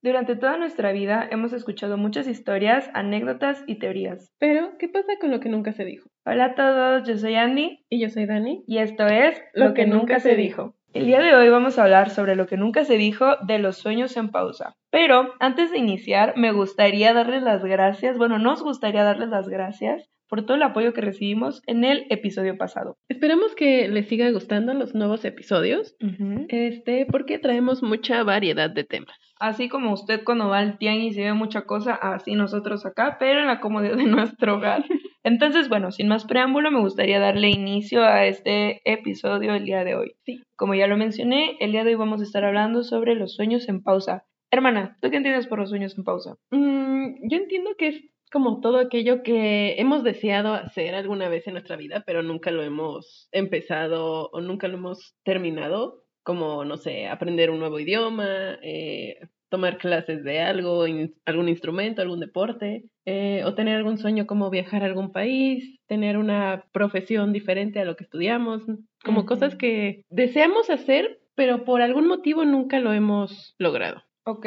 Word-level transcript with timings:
Durante 0.00 0.36
toda 0.36 0.56
nuestra 0.58 0.92
vida 0.92 1.26
hemos 1.28 1.52
escuchado 1.52 1.96
muchas 1.96 2.28
historias, 2.28 2.88
anécdotas 2.94 3.64
y 3.66 3.80
teorías. 3.80 4.32
Pero, 4.38 4.78
¿qué 4.78 4.88
pasa 4.88 5.14
con 5.20 5.32
lo 5.32 5.40
que 5.40 5.48
nunca 5.48 5.72
se 5.72 5.84
dijo? 5.84 6.08
Hola 6.24 6.44
a 6.44 6.54
todos, 6.54 7.08
yo 7.08 7.18
soy 7.18 7.34
Andy 7.34 7.84
Y 7.90 8.00
yo 8.00 8.08
soy 8.08 8.26
Dani. 8.26 8.62
y 8.68 8.78
esto 8.78 9.08
es 9.08 9.42
Lo, 9.54 9.74
que, 9.74 9.86
nunca 9.86 10.20
se 10.20 10.36
dijo. 10.36 10.76
El 10.92 11.06
día 11.06 11.20
de 11.20 11.34
hoy 11.34 11.48
vamos 11.48 11.78
a 11.78 11.82
hablar 11.82 12.10
sobre 12.10 12.36
lo 12.36 12.46
que 12.46 12.56
nunca 12.56 12.84
se 12.84 12.96
dijo 12.96 13.38
de 13.44 13.58
los 13.58 13.78
sueños 13.78 14.16
en 14.16 14.30
pausa. 14.30 14.76
Pero 14.90 15.34
antes 15.40 15.72
de 15.72 15.78
iniciar, 15.78 16.34
me 16.36 16.52
gustaría 16.52 17.12
darles 17.12 17.42
las 17.42 17.64
gracias, 17.64 18.16
bueno, 18.18 18.38
nos 18.38 18.62
gustaría 18.62 19.02
darles 19.02 19.30
las 19.30 19.48
gracias 19.48 20.08
por 20.28 20.44
todo 20.44 20.56
el 20.56 20.62
apoyo 20.62 20.92
que 20.92 21.00
recibimos 21.00 21.62
en 21.66 21.84
el 21.84 22.06
episodio 22.10 22.56
pasado. 22.56 22.96
Esperamos 23.08 23.54
que 23.54 23.88
les 23.88 24.08
siga 24.08 24.30
gustando 24.30 24.74
los 24.74 24.94
nuevos 24.94 25.24
episodios, 25.24 25.96
este, 26.48 27.06
porque 27.06 27.38
traemos 27.38 27.82
mucha 27.82 28.22
variedad 28.22 28.70
de 28.70 28.84
temas. 28.84 29.16
Así 29.40 29.68
como 29.68 29.92
usted 29.92 30.22
cuando 30.24 30.48
va 30.48 30.58
al 30.58 30.78
tianguis 30.78 31.16
y 31.16 31.22
ve 31.22 31.32
mucha 31.32 31.62
cosa, 31.62 31.94
así 31.94 32.34
nosotros 32.34 32.84
acá, 32.84 33.16
pero 33.18 33.40
en 33.40 33.46
la 33.46 33.60
comodidad 33.60 33.96
de 33.96 34.04
nuestro 34.06 34.56
hogar. 34.56 34.84
Entonces, 35.22 35.68
bueno, 35.68 35.90
sin 35.90 36.08
más 36.08 36.24
preámbulo, 36.24 36.70
me 36.70 36.80
gustaría 36.80 37.20
darle 37.20 37.50
inicio 37.50 38.02
a 38.02 38.26
este 38.26 38.80
episodio 38.84 39.54
el 39.54 39.64
día 39.64 39.84
de 39.84 39.94
hoy. 39.94 40.12
Sí. 40.24 40.42
Como 40.56 40.74
ya 40.74 40.86
lo 40.86 40.96
mencioné, 40.96 41.56
el 41.60 41.72
día 41.72 41.84
de 41.84 41.90
hoy 41.90 41.96
vamos 41.96 42.20
a 42.20 42.24
estar 42.24 42.44
hablando 42.44 42.82
sobre 42.82 43.14
los 43.14 43.34
sueños 43.34 43.68
en 43.68 43.82
pausa. 43.82 44.24
Hermana, 44.50 44.96
¿tú 45.02 45.10
qué 45.10 45.18
entiendes 45.18 45.46
por 45.46 45.58
los 45.58 45.70
sueños 45.70 45.96
en 45.98 46.04
pausa? 46.04 46.36
Mm, 46.50 47.28
yo 47.30 47.36
entiendo 47.36 47.70
que 47.76 47.88
es 47.88 48.02
como 48.30 48.60
todo 48.60 48.78
aquello 48.78 49.22
que 49.22 49.74
hemos 49.80 50.04
deseado 50.04 50.54
hacer 50.54 50.94
alguna 50.94 51.28
vez 51.28 51.46
en 51.46 51.54
nuestra 51.54 51.76
vida, 51.76 52.02
pero 52.06 52.22
nunca 52.22 52.50
lo 52.50 52.62
hemos 52.62 53.28
empezado 53.32 54.28
o 54.32 54.40
nunca 54.40 54.68
lo 54.68 54.74
hemos 54.78 55.14
terminado, 55.24 56.04
como, 56.22 56.64
no 56.64 56.76
sé, 56.76 57.06
aprender 57.06 57.50
un 57.50 57.58
nuevo 57.58 57.78
idioma, 57.80 58.58
eh, 58.62 59.16
tomar 59.48 59.78
clases 59.78 60.24
de 60.24 60.40
algo, 60.40 60.86
in- 60.86 61.14
algún 61.24 61.48
instrumento, 61.48 62.02
algún 62.02 62.20
deporte, 62.20 62.84
eh, 63.06 63.42
o 63.46 63.54
tener 63.54 63.76
algún 63.76 63.96
sueño 63.96 64.26
como 64.26 64.50
viajar 64.50 64.82
a 64.82 64.86
algún 64.86 65.10
país, 65.10 65.80
tener 65.86 66.18
una 66.18 66.66
profesión 66.72 67.32
diferente 67.32 67.80
a 67.80 67.84
lo 67.86 67.96
que 67.96 68.04
estudiamos, 68.04 68.62
como 69.04 69.24
cosas 69.24 69.56
que 69.56 70.02
deseamos 70.10 70.68
hacer, 70.68 71.20
pero 71.34 71.64
por 71.64 71.80
algún 71.80 72.06
motivo 72.08 72.44
nunca 72.44 72.78
lo 72.78 72.92
hemos 72.92 73.54
logrado. 73.58 74.02
Ok, 74.24 74.44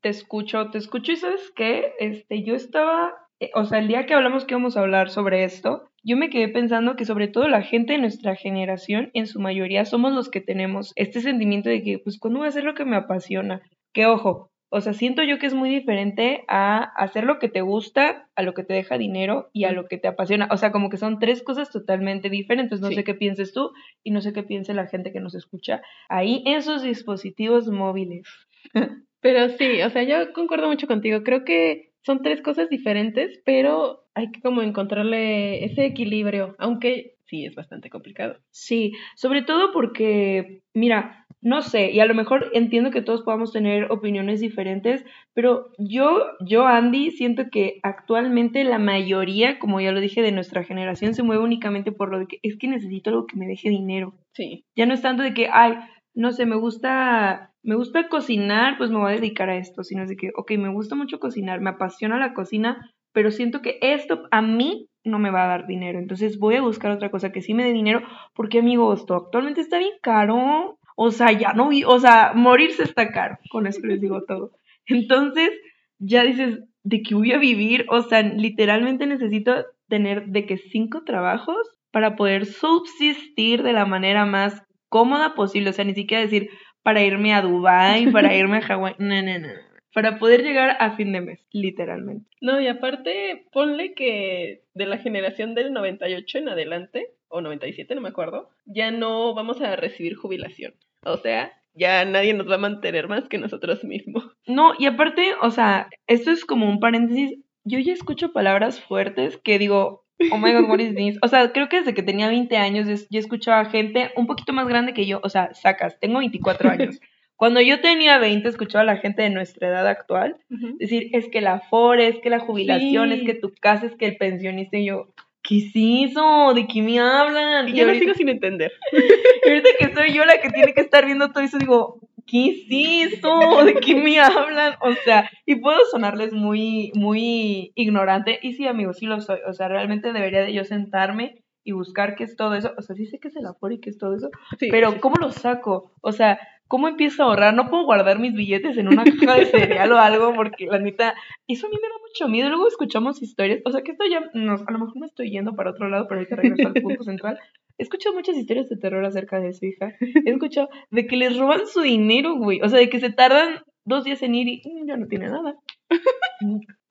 te 0.00 0.08
escucho, 0.08 0.70
te 0.70 0.78
escucho 0.78 1.10
y 1.10 1.16
sabes 1.16 1.52
qué, 1.56 1.94
este, 1.98 2.44
yo 2.44 2.54
estaba, 2.54 3.12
o 3.54 3.64
sea, 3.64 3.78
el 3.78 3.88
día 3.88 4.06
que 4.06 4.14
hablamos 4.14 4.44
que 4.44 4.54
íbamos 4.54 4.76
a 4.76 4.80
hablar 4.80 5.10
sobre 5.10 5.44
esto, 5.44 5.88
yo 6.02 6.16
me 6.16 6.30
quedé 6.30 6.48
pensando 6.48 6.96
que 6.96 7.04
sobre 7.04 7.28
todo 7.28 7.48
la 7.48 7.62
gente 7.62 7.94
de 7.94 7.98
nuestra 7.98 8.36
generación, 8.36 9.10
en 9.14 9.26
su 9.26 9.40
mayoría, 9.40 9.84
somos 9.84 10.12
los 10.12 10.30
que 10.30 10.40
tenemos 10.40 10.92
este 10.96 11.20
sentimiento 11.20 11.68
de 11.68 11.82
que, 11.82 11.98
pues, 11.98 12.18
¿cuándo 12.18 12.38
voy 12.40 12.46
a 12.46 12.50
hacer 12.50 12.64
lo 12.64 12.74
que 12.74 12.84
me 12.84 12.96
apasiona? 12.96 13.62
Que 13.92 14.06
ojo, 14.06 14.50
o 14.70 14.80
sea, 14.80 14.92
siento 14.92 15.22
yo 15.22 15.38
que 15.38 15.46
es 15.46 15.54
muy 15.54 15.70
diferente 15.70 16.44
a 16.48 16.78
hacer 16.96 17.24
lo 17.24 17.38
que 17.38 17.48
te 17.48 17.60
gusta, 17.60 18.28
a 18.34 18.42
lo 18.42 18.54
que 18.54 18.64
te 18.64 18.74
deja 18.74 18.98
dinero 18.98 19.48
y 19.52 19.64
a 19.64 19.72
lo 19.72 19.86
que 19.86 19.98
te 19.98 20.08
apasiona. 20.08 20.48
O 20.50 20.56
sea, 20.56 20.72
como 20.72 20.90
que 20.90 20.96
son 20.96 21.18
tres 21.20 21.42
cosas 21.42 21.70
totalmente 21.70 22.28
diferentes. 22.28 22.80
No 22.80 22.88
Sí. 22.88 22.96
sé 22.96 23.04
qué 23.04 23.14
pienses 23.14 23.52
tú 23.52 23.70
y 24.02 24.10
no 24.10 24.20
sé 24.20 24.32
qué 24.32 24.42
piense 24.42 24.74
la 24.74 24.86
gente 24.88 25.12
que 25.12 25.20
nos 25.20 25.34
escucha 25.36 25.80
ahí 26.08 26.42
en 26.46 26.62
sus 26.62 26.82
dispositivos 26.82 27.68
móviles. 27.68 28.26
Pero 29.20 29.48
sí, 29.50 29.80
o 29.82 29.90
sea, 29.90 30.02
yo 30.02 30.32
concuerdo 30.32 30.66
mucho 30.68 30.86
contigo. 30.88 31.22
Creo 31.22 31.44
que 31.44 31.92
son 32.04 32.22
tres 32.22 32.42
cosas 32.42 32.68
diferentes, 32.68 33.40
pero 33.44 34.04
hay 34.14 34.30
que 34.30 34.40
como 34.40 34.62
encontrarle 34.62 35.64
ese 35.64 35.86
equilibrio, 35.86 36.54
aunque 36.58 37.16
sí 37.26 37.44
es 37.44 37.54
bastante 37.54 37.90
complicado. 37.90 38.36
Sí, 38.50 38.92
sobre 39.16 39.42
todo 39.42 39.72
porque, 39.72 40.60
mira, 40.74 41.26
no 41.40 41.60
sé, 41.60 41.90
y 41.90 42.00
a 42.00 42.06
lo 42.06 42.14
mejor 42.14 42.50
entiendo 42.54 42.90
que 42.90 43.02
todos 43.02 43.22
podamos 43.22 43.52
tener 43.52 43.90
opiniones 43.92 44.40
diferentes, 44.40 45.04
pero 45.34 45.72
yo, 45.78 46.22
yo, 46.40 46.66
Andy, 46.66 47.10
siento 47.10 47.50
que 47.50 47.80
actualmente 47.82 48.64
la 48.64 48.78
mayoría, 48.78 49.58
como 49.58 49.80
ya 49.80 49.92
lo 49.92 50.00
dije, 50.00 50.22
de 50.22 50.32
nuestra 50.32 50.64
generación 50.64 51.14
se 51.14 51.22
mueve 51.22 51.42
únicamente 51.44 51.92
por 51.92 52.10
lo 52.10 52.18
de 52.20 52.26
que 52.26 52.38
es 52.42 52.56
que 52.56 52.68
necesito 52.68 53.10
algo 53.10 53.26
que 53.26 53.36
me 53.36 53.46
deje 53.46 53.68
dinero. 53.68 54.14
Sí, 54.32 54.64
Ya 54.74 54.86
no 54.86 54.94
es 54.94 55.02
tanto 55.02 55.22
de 55.22 55.34
que, 55.34 55.48
ay, 55.52 55.74
no 56.14 56.32
sé, 56.32 56.46
me 56.46 56.56
gusta, 56.56 57.52
me 57.62 57.74
gusta 57.74 58.08
cocinar, 58.08 58.78
pues 58.78 58.90
me 58.90 58.98
voy 58.98 59.12
a 59.12 59.16
dedicar 59.16 59.50
a 59.50 59.56
esto, 59.56 59.82
sino 59.82 60.02
es 60.02 60.08
de 60.08 60.16
que, 60.16 60.30
ok, 60.36 60.52
me 60.52 60.68
gusta 60.68 60.94
mucho 60.94 61.18
cocinar, 61.18 61.60
me 61.60 61.70
apasiona 61.70 62.18
la 62.18 62.34
cocina, 62.34 62.90
pero 63.12 63.30
siento 63.30 63.62
que 63.62 63.78
esto 63.80 64.24
a 64.30 64.42
mí 64.42 64.88
no 65.04 65.18
me 65.18 65.30
va 65.30 65.44
a 65.44 65.48
dar 65.48 65.66
dinero, 65.66 65.98
entonces 65.98 66.38
voy 66.38 66.56
a 66.56 66.62
buscar 66.62 66.90
otra 66.90 67.10
cosa 67.10 67.30
que 67.30 67.42
sí 67.42 67.52
me 67.52 67.64
dé 67.64 67.72
dinero, 67.72 68.02
porque 68.34 68.60
amigos, 68.60 69.00
esto 69.00 69.14
actualmente 69.16 69.60
está 69.60 69.78
bien 69.78 69.94
caro, 70.00 70.78
o 70.96 71.10
sea, 71.10 71.32
ya 71.32 71.52
no 71.52 71.70
o 71.86 71.98
sea, 71.98 72.32
morirse 72.34 72.84
está 72.84 73.10
caro, 73.10 73.38
con 73.50 73.66
eso 73.66 73.80
les 73.84 74.00
digo 74.00 74.22
todo. 74.22 74.52
Entonces, 74.86 75.50
ya 75.98 76.22
dices, 76.22 76.60
¿de 76.82 77.02
qué 77.02 77.14
voy 77.14 77.32
a 77.32 77.38
vivir? 77.38 77.86
O 77.88 78.02
sea, 78.02 78.22
literalmente 78.22 79.06
necesito 79.06 79.64
tener 79.88 80.26
de 80.26 80.46
que 80.46 80.56
cinco 80.56 81.02
trabajos 81.04 81.56
para 81.90 82.16
poder 82.16 82.46
subsistir 82.46 83.62
de 83.62 83.72
la 83.72 83.86
manera 83.86 84.26
más 84.26 84.63
cómoda 84.94 85.34
posible, 85.34 85.70
o 85.70 85.72
sea, 85.72 85.84
ni 85.84 85.92
siquiera 85.92 86.22
decir 86.22 86.50
para 86.84 87.02
irme 87.02 87.34
a 87.34 87.42
Dubái, 87.42 88.12
para 88.12 88.32
irme 88.36 88.58
a 88.58 88.62
Hawái, 88.62 88.94
no, 88.98 89.22
no, 89.22 89.38
no, 89.40 89.48
para 89.92 90.20
poder 90.20 90.44
llegar 90.44 90.76
a 90.78 90.92
fin 90.92 91.12
de 91.12 91.20
mes, 91.20 91.44
literalmente. 91.50 92.30
no, 92.40 92.60
y 92.60 92.68
aparte, 92.68 93.48
ponle 93.50 93.94
que 93.94 94.62
de 94.72 94.86
la 94.86 94.98
generación 94.98 95.56
del 95.56 95.72
98 95.72 96.38
en 96.38 96.48
adelante, 96.48 97.08
o 97.26 97.40
97, 97.40 97.92
no 97.96 98.02
me 98.02 98.10
acuerdo, 98.10 98.50
ya 98.66 98.92
no 98.92 99.34
vamos 99.34 99.60
a 99.60 99.74
recibir 99.74 100.14
jubilación. 100.14 100.74
O 101.02 101.16
sea, 101.16 101.50
ya 101.74 102.04
nadie 102.04 102.32
nos 102.32 102.48
va 102.48 102.54
a 102.54 102.58
mantener 102.58 103.08
más 103.08 103.28
que 103.28 103.38
nosotros 103.38 103.82
mismos. 103.82 104.30
No, 104.46 104.74
y 104.78 104.86
aparte, 104.86 105.32
o 105.42 105.50
sea, 105.50 105.88
esto 106.06 106.30
es 106.30 106.44
como 106.44 106.68
un 106.68 106.78
paréntesis, 106.78 107.40
yo 107.64 107.80
ya 107.80 107.92
escucho 107.92 108.32
palabras 108.32 108.80
fuertes 108.80 109.38
que 109.38 109.58
digo, 109.58 110.03
oh 110.32 110.38
my 110.38 110.52
god, 110.52 110.68
what 110.68 110.80
is 110.80 110.94
this? 110.94 111.18
O 111.22 111.28
sea, 111.28 111.52
creo 111.52 111.68
que 111.68 111.78
desde 111.78 111.94
que 111.94 112.02
tenía 112.02 112.28
20 112.28 112.56
años 112.56 113.06
yo 113.10 113.18
escuchaba 113.18 113.64
gente 113.66 114.10
un 114.16 114.26
poquito 114.26 114.52
más 114.52 114.66
grande 114.68 114.94
que 114.94 115.06
yo, 115.06 115.20
o 115.22 115.28
sea, 115.28 115.52
sacas, 115.54 115.98
tengo 116.00 116.18
24 116.18 116.70
años. 116.70 117.00
Cuando 117.36 117.60
yo 117.60 117.80
tenía 117.80 118.18
20 118.18 118.48
escuchaba 118.48 118.82
a 118.82 118.86
la 118.86 118.96
gente 118.98 119.22
de 119.22 119.30
nuestra 119.30 119.68
edad 119.68 119.86
actual 119.88 120.36
decir, 120.78 121.08
es 121.12 121.28
que 121.28 121.40
la 121.40 121.60
FORE, 121.60 122.06
es 122.06 122.18
que 122.20 122.30
la 122.30 122.38
jubilación, 122.38 123.10
Sí. 123.10 123.14
es 123.16 123.22
que 123.24 123.34
tu 123.34 123.52
casa, 123.60 123.86
es 123.86 123.96
que 123.96 124.06
el 124.06 124.16
pensionista, 124.16 124.78
y 124.78 124.86
yo, 124.86 125.08
¿qué 125.42 125.58
es 125.58 125.72
eso? 125.74 126.54
¿De 126.54 126.66
qué 126.68 126.80
me 126.80 127.00
hablan? 127.00 127.68
Y 127.68 127.72
yo 127.72 127.84
lo 127.84 127.90
ahorita, 127.90 128.04
sigo 128.04 128.14
sin 128.14 128.28
entender. 128.28 128.72
y 129.44 129.48
ahorita 129.48 129.68
que 129.78 129.94
soy 129.94 130.12
yo 130.14 130.24
la 130.24 130.40
que 130.40 130.48
tiene 130.50 130.72
que 130.74 130.80
estar 130.80 131.04
viendo 131.04 131.32
todo 131.32 131.42
eso, 131.42 131.58
digo, 131.58 131.98
¿qué 132.26 132.46
es 132.46 133.12
eso? 133.12 133.64
¿De 133.64 133.74
qué 133.74 133.94
me 133.96 134.18
hablan? 134.18 134.74
O 134.80 134.92
sea, 135.04 135.30
y 135.46 135.56
puedo 135.56 135.78
sonarles 135.90 136.32
muy, 136.32 136.92
muy 136.94 137.72
ignorante, 137.74 138.38
y 138.42 138.54
sí, 138.54 138.66
amigos, 138.66 138.98
sí 138.98 139.06
lo 139.06 139.20
soy, 139.20 139.38
o 139.46 139.52
sea, 139.52 139.68
realmente 139.68 140.12
debería 140.12 140.40
de 140.42 140.52
yo 140.52 140.64
sentarme 140.64 141.42
y 141.64 141.72
buscar 141.72 142.14
qué 142.14 142.24
es 142.24 142.36
todo 142.36 142.54
eso, 142.54 142.72
o 142.76 142.82
sea, 142.82 142.94
sí 142.94 143.06
sé 143.06 143.18
qué 143.18 143.28
es 143.28 143.36
el 143.36 143.46
Afore 143.46 143.76
y 143.76 143.80
qué 143.80 143.90
es 143.90 143.98
todo 143.98 144.14
eso, 144.14 144.28
Sí, 144.58 144.68
pero 144.70 144.92
sí, 144.92 144.98
¿cómo 145.00 145.16
lo 145.16 145.30
saco? 145.30 145.92
O 146.02 146.12
sea, 146.12 146.38
¿cómo 146.68 146.88
empiezo 146.88 147.22
a 147.22 147.26
ahorrar? 147.26 147.54
No 147.54 147.68
puedo 147.68 147.84
guardar 147.84 148.18
mis 148.18 148.34
billetes 148.34 148.76
en 148.76 148.88
una 148.88 149.04
caja 149.04 149.36
de 149.36 149.46
cereal 149.46 149.92
o 149.92 149.98
algo 149.98 150.34
porque 150.34 150.66
la 150.66 150.78
neta, 150.78 151.14
eso 151.46 151.66
a 151.66 151.70
mí 151.70 151.76
me 151.80 151.88
da 151.88 151.94
mucho 152.00 152.28
miedo. 152.28 152.48
Luego 152.48 152.68
escuchamos 152.68 153.22
historias, 153.22 153.60
o 153.64 153.70
sea 153.70 153.82
que 153.82 153.92
esto 153.92 154.04
ya, 154.10 154.20
nos, 154.34 154.62
a 154.66 154.70
lo 154.72 154.78
mejor 154.78 154.98
me 154.98 155.06
estoy 155.06 155.30
yendo 155.30 155.54
para 155.54 155.70
otro 155.70 155.88
lado, 155.88 156.06
pero 156.08 156.20
ahorita 156.20 156.36
regreso 156.36 156.68
al 156.68 156.74
punto 156.74 157.04
central. 157.04 157.38
He 157.78 157.82
escuchado 157.82 158.14
muchas 158.14 158.36
historias 158.36 158.68
de 158.68 158.76
terror 158.76 159.04
acerca 159.04 159.40
de 159.40 159.52
su 159.52 159.66
hija. 159.66 159.94
He 160.00 160.30
escuchado 160.30 160.68
de 160.90 161.06
que 161.06 161.16
les 161.16 161.36
roban 161.36 161.66
su 161.66 161.80
dinero, 161.82 162.36
güey. 162.36 162.60
O 162.62 162.68
sea, 162.68 162.78
de 162.78 162.88
que 162.88 163.00
se 163.00 163.10
tardan 163.10 163.62
dos 163.84 164.04
días 164.04 164.22
en 164.22 164.34
ir 164.34 164.48
y 164.48 164.62
"Mm, 164.64 164.86
ya 164.86 164.96
no 164.96 165.06
tiene 165.06 165.28
nada. 165.28 165.56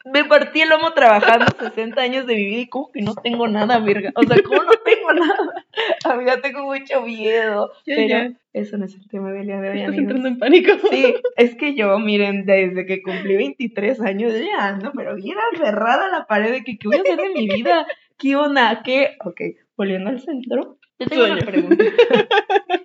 Me 0.06 0.26
partí 0.26 0.60
el 0.62 0.70
lomo 0.70 0.92
trabajando 0.92 1.46
60 1.58 2.02
años 2.02 2.28
de 2.28 2.36
mi 2.36 2.46
vida 2.46 2.60
y 2.60 2.68
como 2.68 2.92
que 2.92 3.02
no 3.02 3.16
tengo 3.16 3.48
nada, 3.48 3.80
verga. 3.80 4.12
O 4.16 4.24
sea, 4.24 4.36
¿cómo 4.44 4.64
no 4.64 4.72
tengo 4.84 5.14
nada? 5.14 5.66
Amiga, 6.06 6.42
tengo 6.42 6.66
mucho 6.66 7.02
miedo. 7.04 7.72
Pero 7.86 8.34
eso 8.52 8.78
no 8.78 8.86
es 8.86 8.96
el 8.96 9.08
tema 9.08 9.32
del 9.32 9.46
día 9.48 9.62
de 9.62 9.70
hoy, 9.70 9.78
Estás 9.78 9.88
amigos. 9.90 10.02
entrando 10.02 10.28
en 10.28 10.40
pánico. 10.40 10.72
Sí, 10.92 11.16
es 11.38 11.56
que 11.56 11.74
yo, 11.76 11.98
miren, 12.00 12.46
desde 12.46 12.86
que 12.86 13.02
cumplí 13.02 13.38
23 13.38 14.02
años 14.02 14.34
ya 14.34 14.68
ando, 14.68 14.92
pero 14.94 15.16
bien 15.16 15.38
aferrada 15.54 16.08
a 16.08 16.20
la 16.20 16.26
pared 16.28 16.52
de 16.52 16.64
que 16.66 16.78
qué 16.78 16.88
voy 16.90 16.98
a 16.98 17.02
hacer 17.02 17.18
de 17.18 17.30
mi 17.30 17.48
vida, 17.48 17.88
qué 18.18 18.36
onda, 18.36 18.82
qué... 18.84 19.16
Ok, 19.24 19.40
volviendo 19.78 20.10
al 20.10 20.20
centro, 20.20 20.78
te 20.98 21.06
tengo 21.06 21.24
una 21.26 21.38
pregunta. 21.38 21.84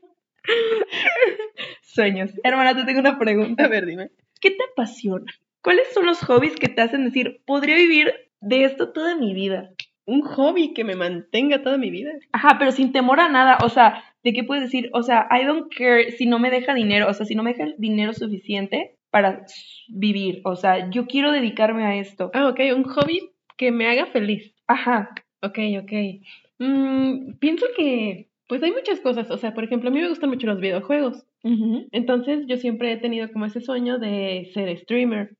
Sueños. 1.83 2.31
Hermana, 2.45 2.77
te 2.77 2.85
tengo 2.85 3.01
una 3.01 3.19
pregunta. 3.19 3.65
A 3.65 3.69
ver, 3.69 3.87
dime. 3.87 4.11
¿Qué 4.41 4.53
te 4.53 4.63
apasiona? 4.73 5.27
¿Cuáles 5.63 5.89
son 5.93 6.07
los 6.07 6.21
hobbies 6.21 6.57
que 6.57 6.69
te 6.69 6.83
hacen 6.83 7.05
decir, 7.05 7.41
podría 7.47 7.77
vivir 7.77 8.13
de 8.41 8.65
esto 8.65 8.93
toda 8.93 9.17
mi 9.17 9.35
vida? 9.35 9.71
Un 10.07 10.23
hobby 10.23 10.73
que 10.73 10.85
me 10.85 10.97
mantenga 10.97 11.63
toda 11.63 11.77
mi 11.77 11.91
vida. 11.91 12.13
Ajá, 12.33 12.57
pero 12.59 12.73
sin 12.73 12.93
temor 12.93 13.21
a 13.21 13.29
nada, 13.29 13.59
o 13.63 13.69
sea, 13.69 14.03
¿de 14.25 14.33
qué 14.33 14.45
puedes 14.45 14.65
decir? 14.65 14.89
O 14.93 15.03
sea, 15.03 15.29
I 15.31 15.45
don't 15.45 15.73
care 15.75 16.13
si 16.13 16.27
no 16.27 16.39
me 16.39 16.51
deja 16.51 16.75
dinero, 16.75 17.09
o 17.09 17.15
sea, 17.15 17.27
si 17.27 17.35
no 17.35 17.43
me 17.43 17.53
deja 17.53 17.73
dinero 17.77 18.15
suficiente 18.15 18.97
para 19.11 19.45
vivir, 19.89 20.41
o 20.45 20.57
sea, 20.57 20.91
yo 20.91 21.07
quiero 21.07 21.33
dedicarme 21.33 21.85
a 21.85 21.97
esto. 21.97 22.31
Ah, 22.33 22.49
ok, 22.49 22.61
un 22.75 22.85
hobby 22.85 23.31
que 23.57 23.71
me 23.73 23.87
haga 23.87 24.07
feliz. 24.07 24.55
Ajá, 24.67 25.11
Ok, 25.43 25.59
ok. 25.83 25.93
Mm, 26.59 27.35
pienso 27.39 27.67
que, 27.77 28.29
pues 28.49 28.63
hay 28.63 28.73
muchas 28.73 29.01
cosas. 29.01 29.31
O 29.31 29.37
sea, 29.37 29.55
por 29.55 29.65
ejemplo, 29.65 29.91
a 29.91 29.93
mí 29.93 30.01
me 30.01 30.09
gustan 30.09 30.31
mucho 30.31 30.47
los 30.47 30.61
videojuegos. 30.61 31.25
Entonces 31.93 32.47
yo 32.47 32.57
siempre 32.57 32.93
he 32.93 32.97
tenido 32.97 33.31
como 33.33 33.47
ese 33.47 33.61
sueño 33.61 33.99
de 33.99 34.51
ser 34.53 34.77
streamer. 34.79 35.37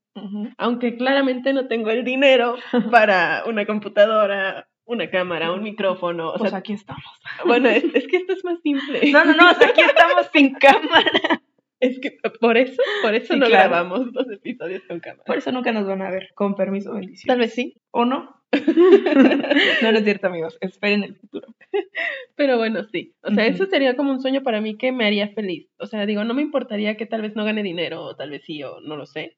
Aunque 0.57 0.97
claramente 0.97 1.53
no 1.53 1.69
tengo 1.69 1.91
el 1.91 2.05
dinero 2.05 2.57
para 2.91 3.45
una 3.47 3.67
computadora, 3.67 4.69
una 4.85 5.11
cámara, 5.11 5.53
un 5.53 5.63
micrófono. 5.63 6.31
O 6.31 6.39
pues 6.39 6.51
sea, 6.51 6.61
aquí 6.61 6.73
estamos. 6.73 7.05
Bueno, 7.45 7.69
es, 7.69 7.85
es, 7.95 8.07
que 8.07 8.17
esto 8.17 8.33
es 8.33 8.45
más 8.45 8.61
simple. 8.63 9.11
No, 9.13 9.25
no, 9.25 9.35
no, 9.35 9.51
o 9.51 9.55
sea, 9.55 9.69
aquí 9.69 9.81
estamos 9.81 10.29
sin 10.33 10.55
cámara. 10.59 11.43
Es 11.81 12.01
que 12.01 12.19
por 12.41 12.57
eso, 12.57 12.83
por 13.03 13.15
eso 13.15 13.37
no 13.37 13.49
grabamos 13.49 14.13
los 14.13 14.31
episodios 14.31 14.83
con 14.89 14.99
cámara. 15.01 15.25
Por 15.25 15.37
eso 15.39 15.53
nunca 15.53 15.73
nos 15.73 15.87
van 15.87 16.03
a 16.03 16.11
ver, 16.11 16.31
con 16.35 16.57
permiso, 16.57 16.93
bendición. 16.93 17.29
Tal 17.29 17.39
vez 17.39 17.55
sí. 17.55 17.77
¿O 17.91 18.05
no? 18.05 18.38
no, 19.83 19.93
no 19.93 19.99
es 19.99 20.05
cierto, 20.05 20.27
amigos. 20.27 20.57
Esperen 20.61 21.03
el 21.03 21.17
futuro. 21.17 21.49
Pero 22.37 22.57
bueno, 22.57 22.85
sí. 22.85 23.15
O 23.23 23.31
sea, 23.31 23.47
eso 23.47 23.67
sería 23.67 23.97
como 23.97 24.13
un 24.13 24.21
sueño 24.21 24.43
para 24.43 24.61
mí 24.61 24.77
que 24.77 24.93
me 24.93 25.07
haría 25.07 25.29
feliz. 25.29 25.69
O 25.79 25.87
sea, 25.87 26.07
digo, 26.07 26.25
no 26.25 26.35
me 26.35 26.43
importaría 26.43 26.97
que 26.97 27.07
tal 27.07 27.23
vez 27.23 27.37
no 27.37 27.45
gane 27.45 27.63
dinero, 27.63 28.03
o 28.03 28.17
tal 28.17 28.31
vez 28.31 28.43
sí, 28.45 28.63
o 28.63 28.81
no 28.81 28.97
lo 28.97 29.07
sé. 29.07 29.35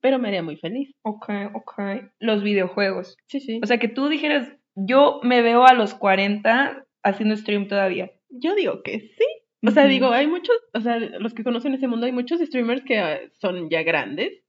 Pero 0.00 0.18
me 0.18 0.28
haría 0.28 0.42
muy 0.42 0.56
feliz. 0.56 0.94
Ok, 1.02 1.28
ok. 1.52 1.74
Los 2.18 2.42
videojuegos. 2.42 3.16
Sí, 3.26 3.40
sí. 3.40 3.60
O 3.62 3.66
sea, 3.66 3.78
que 3.78 3.88
tú 3.88 4.08
dijeras, 4.08 4.48
yo 4.74 5.20
me 5.22 5.42
veo 5.42 5.66
a 5.66 5.74
los 5.74 5.94
40 5.94 6.86
haciendo 7.02 7.36
stream 7.36 7.68
todavía. 7.68 8.10
Yo 8.30 8.54
digo 8.54 8.82
que 8.82 9.00
sí. 9.00 9.26
O 9.66 9.70
sea, 9.70 9.86
digo, 9.86 10.08
hay 10.08 10.26
muchos, 10.26 10.56
o 10.74 10.80
sea, 10.80 10.98
los 10.98 11.32
que 11.32 11.44
conocen 11.44 11.74
ese 11.74 11.88
mundo, 11.88 12.04
hay 12.04 12.12
muchos 12.12 12.40
streamers 12.40 12.84
que 12.84 12.98
ah, 12.98 13.18
son 13.32 13.70
ya 13.70 13.82
grandes 13.82 14.42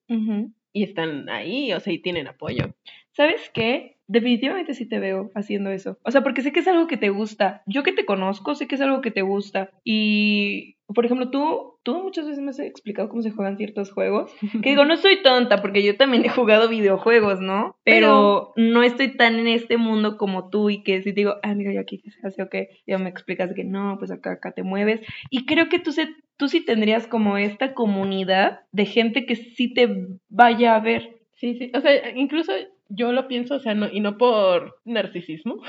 y 0.73 0.83
están 0.83 1.29
ahí, 1.29 1.71
o 1.71 1.79
sea, 1.79 1.93
y 1.93 1.99
tienen 1.99 2.27
apoyo. 2.27 2.75
¿Sabes 3.15 3.49
qué? 3.53 3.95
Definitivamente 4.07 4.73
sí 4.73 4.87
te 4.87 4.99
veo 4.99 5.31
haciendo 5.33 5.71
eso. 5.71 5.97
O 6.03 6.11
sea, 6.11 6.21
porque 6.21 6.41
sé 6.41 6.51
que 6.51 6.59
es 6.59 6.67
algo 6.67 6.85
que 6.85 6.97
te 6.97 7.09
gusta. 7.09 7.63
Yo 7.65 7.81
que 7.81 7.93
te 7.93 8.05
conozco, 8.05 8.55
sé 8.55 8.67
que 8.67 8.75
es 8.75 8.81
algo 8.81 9.01
que 9.01 9.09
te 9.09 9.21
gusta. 9.21 9.71
Y, 9.83 10.75
por 10.93 11.05
ejemplo, 11.05 11.31
tú, 11.31 11.79
tú 11.83 12.03
muchas 12.03 12.27
veces 12.27 12.43
me 12.43 12.49
has 12.49 12.59
explicado 12.59 13.07
cómo 13.07 13.21
se 13.21 13.31
juegan 13.31 13.57
ciertos 13.57 13.91
juegos. 13.91 14.31
Que 14.61 14.71
digo, 14.71 14.83
no 14.83 14.97
soy 14.97 15.23
tonta, 15.23 15.61
porque 15.61 15.81
yo 15.81 15.95
también 15.95 16.25
he 16.25 16.29
jugado 16.29 16.67
videojuegos, 16.67 17.39
¿no? 17.39 17.77
Pero, 17.85 18.51
no 18.57 18.83
estoy 18.83 19.15
tan 19.15 19.39
en 19.39 19.47
este 19.47 19.77
mundo 19.77 20.17
como 20.17 20.49
tú 20.49 20.69
y 20.69 20.83
que 20.83 21.01
si 21.01 21.11
te 21.11 21.21
digo, 21.21 21.35
ah, 21.41 21.55
mira, 21.55 21.73
ya 21.73 21.79
aquí 21.79 21.97
se 21.99 22.27
hace, 22.27 22.43
ok, 22.43 22.55
ya 22.85 22.97
me 22.97 23.09
explicas 23.09 23.53
que 23.55 23.63
no, 23.63 23.95
pues 23.97 24.11
acá, 24.11 24.33
acá 24.33 24.51
te 24.51 24.63
mueves. 24.63 24.99
Y 25.29 25.45
creo 25.45 25.69
que 25.69 25.79
tú, 25.79 25.93
se, 25.93 26.09
tú 26.35 26.49
sí 26.49 26.65
tendrías 26.65 27.07
como 27.07 27.37
esta 27.37 27.73
comunidad 27.73 28.59
de 28.73 28.85
gente 28.85 29.25
que 29.25 29.37
sí 29.37 29.73
te 29.73 29.89
vaya 30.27 30.75
a 30.75 30.81
ver. 30.81 31.15
Sí, 31.35 31.55
sí. 31.55 31.71
O 31.73 31.81
sea, 31.81 32.11
incluso 32.15 32.53
yo 32.89 33.11
lo 33.11 33.27
pienso, 33.27 33.55
o 33.55 33.59
sea, 33.59 33.73
no, 33.73 33.89
y 33.91 33.99
no 33.99 34.17
por 34.17 34.79
narcisismo, 34.85 35.61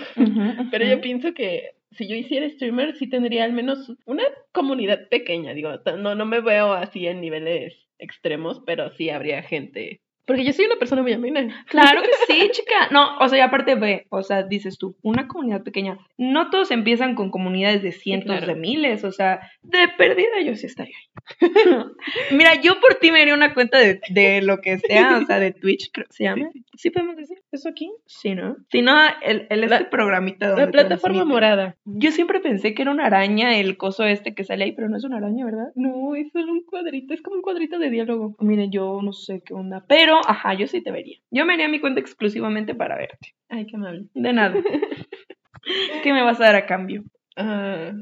pero 0.70 0.84
yo 0.84 1.00
pienso 1.00 1.34
que 1.34 1.76
si 1.92 2.06
yo 2.06 2.14
hiciera 2.14 2.48
streamer, 2.50 2.94
sí 2.96 3.08
tendría 3.08 3.44
al 3.44 3.52
menos 3.52 3.92
una 4.04 4.24
comunidad 4.52 5.08
pequeña, 5.08 5.54
digo, 5.54 5.70
no, 5.98 6.14
no 6.14 6.26
me 6.26 6.40
veo 6.40 6.72
así 6.72 7.06
en 7.06 7.20
niveles 7.20 7.74
extremos, 7.98 8.62
pero 8.66 8.90
sí 8.90 9.10
habría 9.10 9.42
gente 9.42 10.00
porque 10.26 10.44
yo 10.44 10.52
soy 10.52 10.66
una 10.66 10.76
persona 10.76 11.02
muy 11.02 11.12
amena. 11.12 11.36
Claro 11.68 12.02
que 12.02 12.10
sí, 12.26 12.48
chica. 12.52 12.88
No, 12.90 13.18
o 13.18 13.28
sea, 13.28 13.38
y 13.38 13.40
aparte 13.40 13.74
ve, 13.74 14.06
o 14.08 14.22
sea, 14.22 14.42
dices 14.42 14.78
tú, 14.78 14.96
una 15.02 15.28
comunidad 15.28 15.62
pequeña. 15.62 15.98
No 16.16 16.50
todos 16.50 16.70
empiezan 16.70 17.14
con 17.14 17.30
comunidades 17.30 17.82
de 17.82 17.92
cientos 17.92 18.46
de 18.46 18.54
miles, 18.54 19.04
o 19.04 19.12
sea, 19.12 19.40
de 19.62 19.88
perdida 19.96 20.40
yo 20.44 20.54
sí 20.54 20.66
estaría 20.66 20.94
ahí. 20.96 21.40
Mira, 22.30 22.60
yo 22.60 22.80
por 22.80 22.94
ti 22.96 23.10
me 23.10 23.20
haría 23.20 23.34
una 23.34 23.54
cuenta 23.54 23.78
de, 23.78 24.00
de, 24.10 24.42
lo 24.42 24.58
que 24.60 24.78
sea, 24.78 25.18
o 25.18 25.26
sea, 25.26 25.38
de 25.38 25.52
Twitch, 25.52 25.90
creo 25.92 26.06
se 26.10 26.24
llama. 26.24 26.50
¿Sí 26.76 26.90
podemos 26.90 27.16
decir 27.16 27.38
eso 27.52 27.68
aquí? 27.68 27.90
Sí, 28.06 28.34
¿no? 28.34 28.56
Si 28.70 28.82
no, 28.82 28.96
el, 29.22 29.46
el 29.50 29.64
este 29.64 29.84
programita 29.86 30.48
donde 30.48 30.66
La 30.66 30.70
plataforma 30.70 31.24
morada. 31.24 31.76
Yo 31.84 32.10
siempre 32.10 32.40
pensé 32.40 32.74
que 32.74 32.82
era 32.82 32.90
una 32.90 33.06
araña 33.06 33.58
el 33.58 33.76
coso 33.76 34.04
este 34.04 34.34
que 34.34 34.44
sale 34.44 34.64
ahí, 34.64 34.72
pero 34.72 34.88
no 34.88 34.96
es 34.96 35.04
una 35.04 35.18
araña, 35.18 35.44
¿verdad? 35.44 35.72
No, 35.74 36.14
es 36.14 36.30
solo 36.32 36.52
un 36.52 36.64
cuadrito, 36.64 37.14
es 37.14 37.22
como 37.22 37.36
un 37.36 37.42
cuadrito 37.42 37.78
de 37.78 37.90
diálogo. 37.90 38.36
Mire, 38.40 38.68
yo 38.70 39.00
no 39.02 39.12
sé 39.12 39.42
qué 39.44 39.54
onda, 39.54 39.84
pero 39.88 40.15
ajá, 40.26 40.54
yo 40.54 40.66
sí 40.66 40.82
te 40.82 40.90
vería. 40.90 41.18
Yo 41.30 41.44
me 41.46 41.54
haría 41.54 41.68
mi 41.68 41.80
cuenta 41.80 42.00
exclusivamente 42.00 42.74
para 42.74 42.96
verte. 42.96 43.34
Ay, 43.48 43.66
qué 43.66 43.76
amable. 43.76 44.06
De 44.14 44.32
nada. 44.32 44.54
¿Qué 46.02 46.12
me 46.12 46.22
vas 46.22 46.40
a 46.40 46.44
dar 46.44 46.56
a 46.56 46.66
cambio? 46.66 47.02
Ah, 47.36 47.92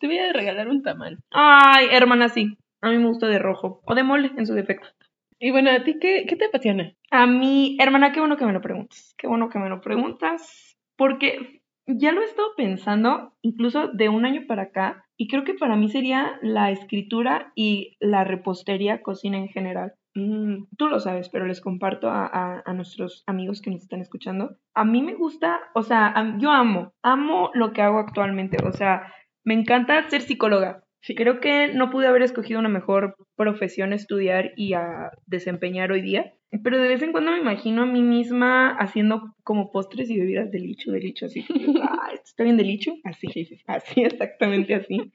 Te 0.00 0.06
voy 0.06 0.18
a 0.18 0.32
regalar 0.32 0.68
un 0.68 0.82
tamal. 0.82 1.18
Ay, 1.30 1.88
hermana, 1.92 2.28
sí. 2.28 2.56
A 2.80 2.90
mí 2.90 2.98
me 2.98 3.08
gusta 3.08 3.26
de 3.26 3.38
rojo. 3.38 3.82
O 3.84 3.94
de 3.94 4.02
mole, 4.02 4.30
en 4.36 4.46
su 4.46 4.54
defecto. 4.54 4.88
Y 5.38 5.50
bueno, 5.50 5.70
¿a 5.70 5.82
ti 5.84 5.98
qué, 5.98 6.26
qué 6.28 6.36
te 6.36 6.46
apasiona? 6.46 6.92
A 7.10 7.26
mí, 7.26 7.76
hermana, 7.80 8.12
qué 8.12 8.20
bueno 8.20 8.36
que 8.36 8.44
me 8.44 8.52
lo 8.52 8.60
preguntas. 8.60 9.14
Qué 9.18 9.26
bueno 9.26 9.48
que 9.48 9.58
me 9.58 9.68
lo 9.68 9.80
preguntas. 9.80 10.78
Porque 10.96 11.62
ya 11.86 12.12
lo 12.12 12.20
he 12.20 12.24
estado 12.24 12.48
pensando, 12.56 13.32
incluso 13.42 13.88
de 13.88 14.08
un 14.08 14.24
año 14.24 14.42
para 14.46 14.64
acá, 14.64 15.06
y 15.16 15.28
creo 15.28 15.44
que 15.44 15.54
para 15.54 15.76
mí 15.76 15.88
sería 15.88 16.38
la 16.42 16.70
escritura 16.70 17.52
y 17.54 17.96
la 18.00 18.24
repostería, 18.24 19.02
cocina 19.02 19.38
en 19.38 19.48
general. 19.48 19.94
Mm, 20.14 20.64
tú 20.76 20.88
lo 20.88 20.98
sabes, 20.98 21.28
pero 21.28 21.46
les 21.46 21.60
comparto 21.60 22.08
a, 22.10 22.62
nuestros 22.74 23.22
amigos 23.26 23.60
que 23.60 23.70
nos 23.70 23.82
están 23.82 24.00
escuchando. 24.00 24.56
A 24.74 24.84
mí 24.84 25.02
me 25.02 25.14
gusta, 25.14 25.60
o 25.74 25.82
sea, 25.82 26.14
yo 26.38 26.50
amo, 26.50 26.92
amo 27.02 27.50
lo 27.54 27.72
que 27.72 27.82
hago 27.82 27.98
actualmente. 27.98 28.58
O 28.64 28.72
sea, 28.72 29.12
me 29.44 29.54
encanta 29.54 30.08
ser 30.08 30.22
psicóloga. 30.22 30.84
Creo 31.02 31.40
que 31.40 31.68
no 31.68 31.90
pude 31.90 32.06
haber 32.06 32.22
escogido 32.22 32.60
una 32.60 32.68
mejor 32.68 33.16
profesión 33.36 33.92
a 33.92 33.96
estudiar 33.96 34.52
y 34.56 34.74
a 34.74 35.10
desempeñar 35.26 35.92
hoy 35.92 36.02
día. 36.02 36.34
Pero 36.62 36.78
de 36.78 36.88
vez 36.88 37.00
en 37.02 37.12
cuando 37.12 37.30
me 37.30 37.38
imagino 37.38 37.82
a 37.82 37.86
mí 37.86 38.02
misma 38.02 38.70
haciendo 38.76 39.34
como 39.44 39.70
postres 39.70 40.10
y 40.10 40.18
bebidas 40.18 40.50
de 40.50 40.58
licho, 40.58 40.90
de 40.90 41.00
licho, 41.00 41.26
así. 41.26 41.46
ah, 41.82 42.10
¿está 42.12 42.44
bien 42.44 42.56
de 42.56 42.64
licho? 42.64 42.92
Así, 43.04 43.28
así, 43.66 44.02
exactamente 44.02 44.74
así. 44.74 45.12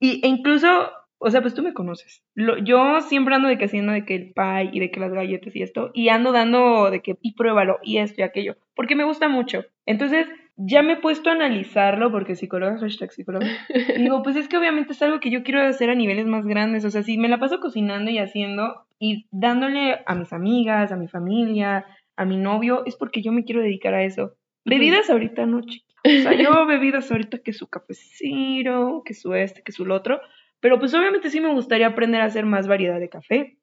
Y, 0.00 0.24
e 0.24 0.28
incluso 0.28 0.90
o 1.18 1.30
sea, 1.30 1.42
pues 1.42 1.54
tú 1.54 1.62
me 1.62 1.74
conoces. 1.74 2.22
Lo, 2.34 2.58
yo 2.58 3.00
siempre 3.00 3.34
ando 3.34 3.48
de 3.48 3.58
que 3.58 3.64
haciendo 3.64 3.92
de 3.92 4.04
que 4.04 4.14
el 4.14 4.32
pie 4.32 4.70
y 4.72 4.80
de 4.80 4.90
que 4.90 5.00
las 5.00 5.12
galletas 5.12 5.54
y 5.54 5.62
esto, 5.62 5.90
y 5.92 6.08
ando 6.10 6.32
dando 6.32 6.90
de 6.90 7.00
que 7.00 7.16
y 7.20 7.34
pruébalo 7.34 7.78
y 7.82 7.98
esto 7.98 8.20
y 8.20 8.24
aquello, 8.24 8.56
porque 8.74 8.94
me 8.94 9.04
gusta 9.04 9.28
mucho. 9.28 9.64
Entonces, 9.84 10.28
ya 10.56 10.82
me 10.82 10.94
he 10.94 10.96
puesto 10.96 11.30
a 11.30 11.32
analizarlo, 11.32 12.10
porque 12.10 12.36
psicóloga, 12.36 12.78
hashtag 12.78 13.12
psicóloga, 13.12 13.46
y 13.96 14.02
digo, 14.02 14.22
pues 14.22 14.36
es 14.36 14.48
que 14.48 14.58
obviamente 14.58 14.92
es 14.92 15.02
algo 15.02 15.20
que 15.20 15.30
yo 15.30 15.42
quiero 15.42 15.60
hacer 15.60 15.90
a 15.90 15.94
niveles 15.94 16.26
más 16.26 16.44
grandes. 16.46 16.84
O 16.84 16.90
sea, 16.90 17.02
si 17.02 17.18
me 17.18 17.28
la 17.28 17.38
paso 17.38 17.60
cocinando 17.60 18.10
y 18.10 18.18
haciendo 18.18 18.86
y 18.98 19.26
dándole 19.30 20.00
a 20.06 20.14
mis 20.14 20.32
amigas, 20.32 20.92
a 20.92 20.96
mi 20.96 21.08
familia, 21.08 21.86
a 22.16 22.24
mi 22.24 22.36
novio, 22.36 22.84
es 22.86 22.96
porque 22.96 23.22
yo 23.22 23.32
me 23.32 23.44
quiero 23.44 23.60
dedicar 23.60 23.94
a 23.94 24.04
eso. 24.04 24.34
Bebidas 24.64 25.10
ahorita 25.10 25.46
no, 25.46 25.62
chica. 25.62 25.94
O 26.04 26.22
sea, 26.22 26.32
yo 26.40 26.66
bebidas 26.66 27.10
ahorita 27.10 27.38
que 27.38 27.52
su 27.52 27.68
cafecito, 27.68 29.02
que 29.04 29.14
su 29.14 29.34
este, 29.34 29.62
que 29.62 29.72
su 29.72 29.84
lo 29.84 29.94
otro 29.94 30.20
pero 30.60 30.78
pues 30.78 30.94
obviamente 30.94 31.30
sí 31.30 31.40
me 31.40 31.52
gustaría 31.52 31.88
aprender 31.88 32.20
a 32.20 32.26
hacer 32.26 32.46
más 32.46 32.66
variedad 32.66 33.00
de 33.00 33.08
café 33.08 33.58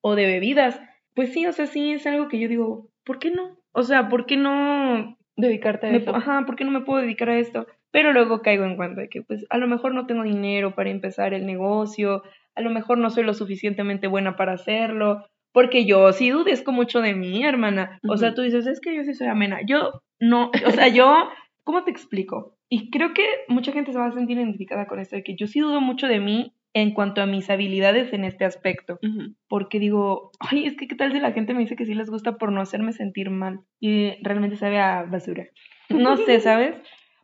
o 0.00 0.14
de 0.14 0.26
bebidas. 0.26 0.80
Pues 1.14 1.32
sí, 1.32 1.46
o 1.46 1.52
sea, 1.52 1.66
sí 1.66 1.92
es 1.92 2.06
algo 2.06 2.28
que 2.28 2.38
yo 2.38 2.48
digo, 2.48 2.88
¿por 3.04 3.18
qué 3.18 3.30
no? 3.30 3.58
O 3.72 3.82
sea, 3.82 4.08
¿por 4.08 4.26
qué 4.26 4.36
no 4.36 5.16
dedicarte 5.36 5.86
a 5.86 5.96
esto? 5.96 6.14
Ajá, 6.14 6.44
¿por 6.46 6.56
qué 6.56 6.64
no 6.64 6.70
me 6.70 6.80
puedo 6.80 7.00
dedicar 7.00 7.30
a 7.30 7.38
esto? 7.38 7.66
Pero 7.90 8.12
luego 8.12 8.42
caigo 8.42 8.64
en 8.64 8.76
cuenta 8.76 9.00
de 9.00 9.08
que 9.08 9.22
pues 9.22 9.46
a 9.50 9.58
lo 9.58 9.66
mejor 9.66 9.94
no 9.94 10.06
tengo 10.06 10.22
dinero 10.22 10.74
para 10.74 10.90
empezar 10.90 11.34
el 11.34 11.46
negocio, 11.46 12.22
a 12.54 12.60
lo 12.60 12.70
mejor 12.70 12.98
no 12.98 13.10
soy 13.10 13.24
lo 13.24 13.34
suficientemente 13.34 14.06
buena 14.06 14.36
para 14.36 14.52
hacerlo, 14.52 15.24
porque 15.52 15.84
yo 15.84 16.12
sí 16.12 16.30
dudesco 16.30 16.72
mucho 16.72 17.00
de 17.00 17.14
mí, 17.14 17.44
hermana. 17.44 17.98
O 18.08 18.16
sea, 18.16 18.34
tú 18.34 18.42
dices, 18.42 18.66
es 18.66 18.80
que 18.80 18.94
yo 18.94 19.02
sí 19.04 19.14
soy 19.14 19.26
amena. 19.26 19.60
Yo 19.66 20.02
no, 20.20 20.50
o 20.66 20.70
sea, 20.70 20.88
yo, 20.88 21.28
¿cómo 21.64 21.84
te 21.84 21.90
explico? 21.90 22.56
Y 22.72 22.88
creo 22.90 23.12
que 23.12 23.26
mucha 23.48 23.72
gente 23.72 23.92
se 23.92 23.98
va 23.98 24.06
a 24.06 24.12
sentir 24.12 24.38
identificada 24.38 24.86
con 24.86 25.00
esto, 25.00 25.16
de 25.16 25.24
que 25.24 25.34
yo 25.34 25.48
sí 25.48 25.58
dudo 25.58 25.80
mucho 25.80 26.06
de 26.06 26.20
mí 26.20 26.54
en 26.72 26.92
cuanto 26.92 27.20
a 27.20 27.26
mis 27.26 27.50
habilidades 27.50 28.12
en 28.12 28.24
este 28.24 28.44
aspecto. 28.44 29.00
Porque 29.48 29.80
digo, 29.80 30.30
ay, 30.38 30.66
es 30.66 30.76
que 30.76 30.86
qué 30.86 30.94
tal 30.94 31.12
si 31.12 31.18
la 31.18 31.32
gente 31.32 31.52
me 31.52 31.60
dice 31.60 31.74
que 31.74 31.84
sí 31.84 31.94
les 31.94 32.08
gusta 32.08 32.38
por 32.38 32.52
no 32.52 32.60
hacerme 32.60 32.92
sentir 32.92 33.28
mal 33.28 33.60
y 33.80 34.12
realmente 34.22 34.56
sabe 34.56 34.78
a 34.78 35.02
basura. 35.02 35.48
No 35.88 36.16
sé, 36.16 36.38
¿sabes? 36.40 36.76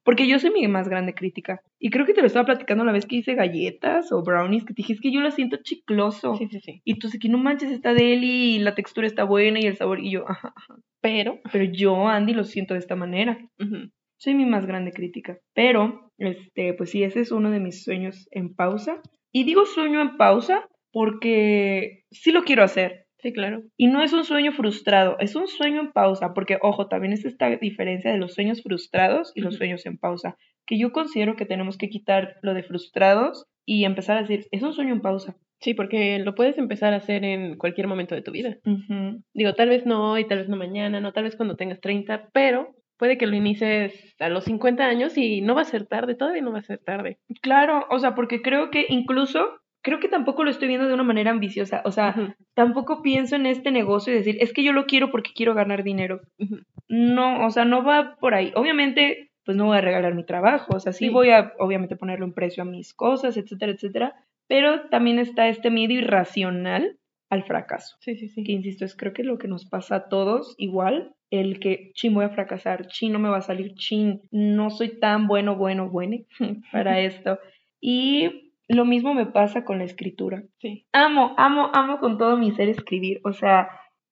Porque 0.02 0.26
yo 0.26 0.40
soy 0.40 0.50
mi 0.50 0.66
más 0.66 0.88
grande 0.88 1.14
crítica. 1.14 1.60
Y 1.78 1.90
creo 1.90 2.06
que 2.06 2.14
te 2.14 2.20
lo 2.20 2.26
estaba 2.26 2.46
platicando 2.46 2.84
la 2.84 2.92
vez 2.92 3.06
que 3.06 3.16
hice 3.16 3.34
galletas 3.34 4.10
o 4.10 4.22
brownies, 4.24 4.64
que 4.64 4.74
te 4.74 4.82
dije, 4.82 4.94
es 4.94 5.00
que 5.00 5.12
yo 5.12 5.20
lo 5.20 5.30
siento 5.30 5.58
chicloso. 5.62 6.34
Sí, 6.36 6.48
sí, 6.48 6.60
sí. 6.60 6.80
Y 6.84 6.98
tú 6.98 7.08
que 7.20 7.28
no 7.28 7.38
manches, 7.38 7.70
está 7.70 7.94
deli 7.94 8.56
y 8.56 8.58
la 8.58 8.74
textura 8.74 9.06
está 9.06 9.22
buena 9.22 9.60
y 9.60 9.66
el 9.66 9.76
sabor. 9.76 10.00
Y 10.00 10.10
yo, 10.10 10.28
ajá, 10.28 10.52
ajá. 10.56 10.76
Pero, 11.00 11.40
pero 11.52 11.64
yo, 11.64 12.08
Andy, 12.08 12.34
lo 12.34 12.42
siento 12.42 12.74
de 12.74 12.80
esta 12.80 12.96
manera 12.96 13.38
soy 14.18 14.34
mi 14.34 14.46
más 14.46 14.66
grande 14.66 14.92
crítica. 14.92 15.38
Pero, 15.54 16.10
este, 16.18 16.74
pues 16.74 16.90
sí, 16.90 17.02
ese 17.02 17.20
es 17.20 17.32
uno 17.32 17.50
de 17.50 17.60
mis 17.60 17.84
sueños 17.84 18.28
en 18.30 18.54
pausa. 18.54 19.00
Y 19.32 19.44
digo 19.44 19.66
sueño 19.66 20.00
en 20.00 20.16
pausa 20.16 20.68
porque 20.92 22.04
sí 22.10 22.32
lo 22.32 22.44
quiero 22.44 22.62
hacer. 22.62 23.06
Sí, 23.18 23.32
claro. 23.32 23.62
Y 23.76 23.88
no 23.88 24.02
es 24.02 24.12
un 24.12 24.24
sueño 24.24 24.52
frustrado, 24.52 25.16
es 25.18 25.34
un 25.36 25.48
sueño 25.48 25.80
en 25.80 25.92
pausa, 25.92 26.34
porque, 26.34 26.58
ojo, 26.60 26.86
también 26.86 27.12
es 27.12 27.24
esta 27.24 27.48
diferencia 27.48 28.12
de 28.12 28.18
los 28.18 28.34
sueños 28.34 28.62
frustrados 28.62 29.32
y 29.34 29.40
los 29.40 29.56
sueños 29.56 29.86
en 29.86 29.98
pausa, 29.98 30.36
que 30.66 30.78
yo 30.78 30.92
considero 30.92 31.34
que 31.34 31.46
tenemos 31.46 31.78
que 31.78 31.88
quitar 31.88 32.36
lo 32.42 32.54
de 32.54 32.62
frustrados 32.62 33.46
y 33.64 33.84
empezar 33.84 34.18
a 34.18 34.22
decir, 34.22 34.46
es 34.52 34.62
un 34.62 34.74
sueño 34.74 34.92
en 34.92 35.00
pausa. 35.00 35.36
Sí, 35.60 35.72
porque 35.72 36.18
lo 36.18 36.34
puedes 36.34 36.58
empezar 36.58 36.92
a 36.92 36.98
hacer 36.98 37.24
en 37.24 37.56
cualquier 37.56 37.88
momento 37.88 38.14
de 38.14 38.22
tu 38.22 38.30
vida. 38.30 38.58
Digo, 39.32 39.54
tal 39.54 39.70
vez 39.70 39.86
no 39.86 40.12
hoy, 40.12 40.26
tal 40.26 40.38
vez 40.38 40.48
no 40.48 40.56
mañana, 40.56 41.00
no 41.00 41.12
tal 41.12 41.24
vez 41.24 41.36
cuando 41.36 41.56
tengas 41.56 41.80
30, 41.80 42.28
pero 42.32 42.74
puede 42.98 43.18
que 43.18 43.26
lo 43.26 43.36
inicies 43.36 44.14
a 44.18 44.28
los 44.28 44.44
50 44.44 44.84
años 44.84 45.16
y 45.18 45.40
no 45.40 45.54
va 45.54 45.62
a 45.62 45.64
ser 45.64 45.86
tarde, 45.86 46.14
todavía 46.14 46.42
no 46.42 46.52
va 46.52 46.58
a 46.60 46.62
ser 46.62 46.78
tarde. 46.78 47.18
Claro, 47.42 47.86
o 47.90 47.98
sea, 47.98 48.14
porque 48.14 48.42
creo 48.42 48.70
que 48.70 48.86
incluso, 48.88 49.60
creo 49.82 50.00
que 50.00 50.08
tampoco 50.08 50.44
lo 50.44 50.50
estoy 50.50 50.68
viendo 50.68 50.86
de 50.88 50.94
una 50.94 51.02
manera 51.04 51.30
ambiciosa, 51.30 51.82
o 51.84 51.92
sea, 51.92 52.14
tampoco 52.54 53.02
pienso 53.02 53.36
en 53.36 53.46
este 53.46 53.70
negocio 53.70 54.12
y 54.12 54.16
decir, 54.16 54.36
es 54.40 54.52
que 54.52 54.62
yo 54.64 54.72
lo 54.72 54.86
quiero 54.86 55.10
porque 55.10 55.30
quiero 55.34 55.54
ganar 55.54 55.82
dinero. 55.82 56.20
No, 56.88 57.46
o 57.46 57.50
sea, 57.50 57.64
no 57.64 57.84
va 57.84 58.16
por 58.20 58.34
ahí. 58.34 58.52
Obviamente, 58.54 59.30
pues 59.44 59.56
no 59.56 59.66
voy 59.66 59.78
a 59.78 59.80
regalar 59.80 60.14
mi 60.14 60.24
trabajo, 60.24 60.74
o 60.76 60.80
sea, 60.80 60.92
sí, 60.92 61.06
Sí. 61.06 61.10
voy 61.12 61.30
a, 61.30 61.52
obviamente, 61.58 61.96
ponerle 61.96 62.24
un 62.24 62.34
precio 62.34 62.62
a 62.62 62.66
mis 62.66 62.94
cosas, 62.94 63.36
etcétera, 63.36 63.72
etcétera, 63.72 64.14
pero 64.48 64.88
también 64.88 65.18
está 65.18 65.48
este 65.48 65.70
miedo 65.70 65.92
irracional 65.92 66.96
al 67.30 67.44
fracaso, 67.44 67.96
Sí, 68.00 68.16
sí, 68.16 68.28
sí. 68.28 68.44
que 68.44 68.52
insisto, 68.52 68.84
es 68.84 68.96
creo 68.96 69.12
que 69.12 69.24
lo 69.24 69.38
que 69.38 69.48
nos 69.48 69.66
pasa 69.66 69.96
a 69.96 70.08
todos 70.08 70.54
igual, 70.58 71.14
el 71.30 71.58
que, 71.58 71.90
chin, 71.94 72.14
voy 72.14 72.24
a 72.24 72.28
fracasar, 72.30 72.86
chin, 72.86 73.12
no 73.12 73.18
me 73.18 73.28
va 73.28 73.38
a 73.38 73.42
salir, 73.42 73.74
chin, 73.74 74.22
no 74.30 74.70
soy 74.70 75.00
tan 75.00 75.26
bueno, 75.26 75.56
bueno, 75.56 75.90
bueno 75.90 76.18
para 76.72 77.00
esto. 77.00 77.38
Y 77.80 78.52
lo 78.68 78.84
mismo 78.84 79.14
me 79.14 79.26
pasa 79.26 79.64
con 79.64 79.78
la 79.78 79.84
escritura. 79.84 80.44
Sí. 80.58 80.86
Amo, 80.92 81.34
amo, 81.36 81.70
amo 81.72 81.98
con 81.98 82.18
todo 82.18 82.36
mi 82.36 82.52
ser 82.52 82.68
escribir. 82.68 83.20
O 83.24 83.32
sea, 83.32 83.68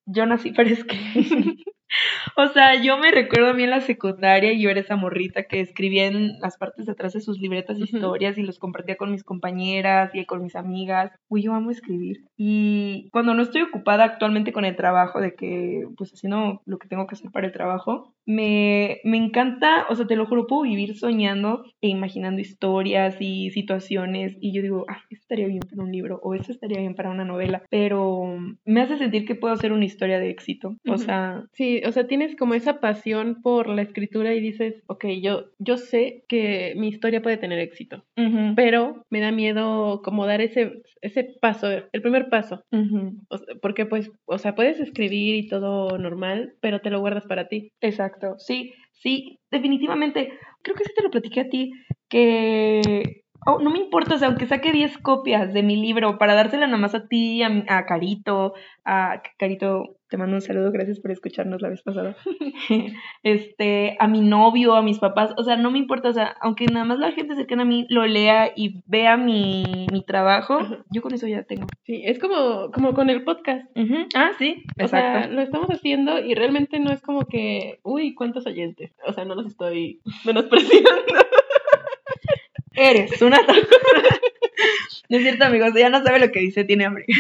yo 0.07 0.27
nací 0.27 0.53
para 0.53 0.69
escribir. 0.71 1.57
o 2.37 2.49
sea, 2.49 2.81
yo 2.83 2.99
me 2.99 3.11
recuerdo 3.11 3.49
a 3.49 3.55
mí 3.55 3.65
en 3.65 3.71
la 3.71 3.81
secundaria 3.81 4.53
y 4.53 4.61
yo 4.61 4.71
era 4.71 4.81
esa 4.81 4.97
morrita 4.97 5.45
que 5.45 5.61
escribía 5.61 6.07
en 6.07 6.39
las 6.41 6.57
partes 6.57 6.87
de 6.87 6.93
atrás 6.93 7.13
de 7.13 7.21
sus 7.21 7.39
libretas 7.39 7.79
historias 7.79 8.39
y 8.39 8.43
los 8.43 8.59
compartía 8.59 8.97
con 8.97 9.11
mis 9.11 9.25
compañeras 9.25 10.15
y 10.15 10.25
con 10.27 10.43
mis 10.43 10.57
amigas. 10.57 11.13
Uy, 11.29 11.43
yo 11.43 11.55
amo 11.55 11.71
escribir. 11.71 12.25
Y 12.37 13.09
cuando 13.13 13.35
no 13.35 13.43
estoy 13.43 13.63
ocupada 13.63 14.05
actualmente 14.05 14.53
con 14.53 14.65
el 14.65 14.77
trabajo, 14.77 15.21
de 15.21 15.35
que, 15.35 15.85
pues 15.97 16.13
haciendo 16.13 16.63
lo 16.65 16.79
que 16.79 16.89
tengo 16.89 17.07
que 17.07 17.15
hacer 17.15 17.31
para 17.31 17.47
el 17.47 17.53
trabajo, 17.53 18.15
me, 18.27 19.01
me 19.05 19.17
encanta, 19.19 19.87
o 19.89 19.95
sea, 19.95 20.07
te 20.07 20.17
lo 20.17 20.27
juro, 20.27 20.47
puedo 20.47 20.63
vivir 20.63 20.97
soñando 20.97 21.65
e 21.81 21.89
imaginando 21.89 22.41
historias 22.41 23.17
y 23.21 23.51
situaciones 23.51 24.37
y 24.41 24.55
yo 24.55 24.63
digo, 24.63 24.87
ah, 24.89 25.03
esto 25.11 25.23
estaría 25.23 25.47
bien 25.47 25.61
para 25.61 25.83
un 25.83 25.93
libro 25.93 26.21
o 26.23 26.35
esto 26.35 26.53
estaría 26.53 26.79
bien 26.79 26.95
para 26.95 27.11
una 27.11 27.25
novela, 27.25 27.63
pero 27.71 28.37
me 28.65 28.81
hace 28.81 28.97
sentir 28.97 29.27
que 29.27 29.35
puedo 29.35 29.53
hacer 29.53 29.73
una 29.73 29.85
historia 29.85 30.19
de 30.19 30.31
éxito. 30.31 30.77
O 30.89 30.99
sea, 30.99 31.45
Sí, 31.53 31.74
o 31.87 31.93
sea, 31.93 32.07
tienes 32.07 32.37
como 32.37 32.55
esa 32.55 32.81
pasión 32.81 33.41
por 33.43 33.69
la 33.69 33.83
escritura 33.83 34.35
y 34.35 34.41
dices, 34.41 34.83
ok, 34.87 35.07
yo, 35.23 35.47
yo 35.59 35.77
sé 35.77 36.25
que 36.29 36.75
mi 36.77 36.89
historia 36.89 37.23
puede 37.23 37.37
tener 37.37 37.59
éxito, 37.59 38.05
pero 38.57 39.05
me 39.11 39.21
da 39.21 39.33
miedo 39.33 40.03
como 40.03 40.27
dar 40.27 40.41
ese, 40.41 40.83
ese 41.01 41.25
paso, 41.41 41.71
el 41.71 42.03
primer 42.03 42.29
paso. 42.29 42.63
ujú, 42.73 43.13
O 43.29 43.39
sea, 43.39 43.55
porque 43.61 43.87
pues, 43.87 44.11
o 44.27 44.39
sea, 44.39 44.55
puedes 44.55 44.81
escribir 44.81 45.35
y 45.35 45.49
todo 45.49 45.99
normal, 45.99 46.55
pero 46.61 46.81
te 46.81 46.91
lo 46.91 47.01
guardas 47.01 47.27
para 47.27 47.49
ti. 47.49 47.71
exacto, 47.81 48.35
sí, 48.39 48.73
sí, 48.93 49.39
definitivamente. 49.51 50.33
Creo 50.63 50.77
que 50.77 50.85
sí 50.85 50.93
te 50.97 51.03
lo 51.03 51.11
platiqué 51.11 51.41
a 51.41 51.49
ti, 51.49 51.73
que... 52.09 53.24
Oh, 53.47 53.59
no 53.59 53.71
me 53.71 53.79
importa, 53.79 54.15
o 54.15 54.19
sea, 54.19 54.29
aunque 54.29 54.47
saque 54.47 54.73
10 54.73 54.99
copias 54.99 55.53
de 55.53 55.63
mi 55.63 55.77
libro 55.77 56.19
para 56.19 56.35
dársela 56.35 56.67
nada 56.67 56.79
más 56.79 56.95
a 56.95 57.07
ti, 57.07 57.43
a, 57.43 57.65
a 57.69 57.87
Carito, 57.87 58.55
a 58.85 59.23
Carito, 59.39 59.97
te 60.09 60.17
mando 60.17 60.37
un 60.37 60.43
saludo, 60.43 60.71
gracias 60.71 61.01
por 61.01 61.11
escucharnos 61.11 61.61
la 61.61 61.69
vez 61.69 61.83
pasada. 61.83 62.17
este, 63.23 63.97
a 63.99 64.07
mi 64.07 64.21
novio, 64.21 64.75
a 64.75 64.83
mis 64.83 64.99
papás, 64.99 65.35
o 65.37 65.45
sea, 65.45 65.57
no 65.57 65.71
me 65.71 65.79
importa, 65.79 66.09
o 66.09 66.13
sea, 66.13 66.37
aunque 66.41 66.67
nada 66.67 66.85
más 66.85 66.99
la 66.99 67.13
gente 67.13 67.35
cercana 67.35 67.63
a 67.63 67.67
mí 67.67 67.87
lo 67.91 68.07
lea 68.07 68.53
y 68.55 68.83
vea 68.87 69.17
mi, 69.17 69.87
mi 69.93 70.05
trabajo, 70.05 70.55
Ajá. 70.61 70.85
yo 70.91 71.03
con 71.03 71.13
eso 71.15 71.27
ya 71.27 71.43
tengo. 71.43 71.67
Sí, 71.85 72.03
es 72.05 72.19
como, 72.19 72.71
como 72.71 72.95
con 72.95 73.11
el 73.11 73.25
podcast. 73.25 73.67
Ah, 74.15 74.31
sí, 74.39 74.63
O 74.83 74.89
sea, 74.89 75.17
exacto. 75.17 75.35
lo 75.35 75.43
estamos 75.43 75.69
haciendo 75.69 76.19
y 76.19 76.35
realmente 76.35 76.79
no 76.79 76.93
es 76.93 77.03
como 77.03 77.27
que, 77.27 77.81
uy, 77.83 78.15
cuántos 78.15 78.47
oyentes. 78.47 78.93
O 79.07 79.13
sea, 79.13 79.25
no 79.25 79.35
los 79.35 79.47
estoy 79.47 80.01
menospreciando. 80.25 80.89
Eres 82.75 83.21
una... 83.23 83.39
no 85.09 85.17
es 85.17 85.23
cierto, 85.23 85.45
amigos, 85.45 85.73
ya 85.75 85.91
no 85.91 86.03
sabe 86.03 86.19
lo 86.19 86.31
que 86.31 86.41
dice, 86.41 86.65
tiene 86.65 86.85
hambre. 86.85 87.07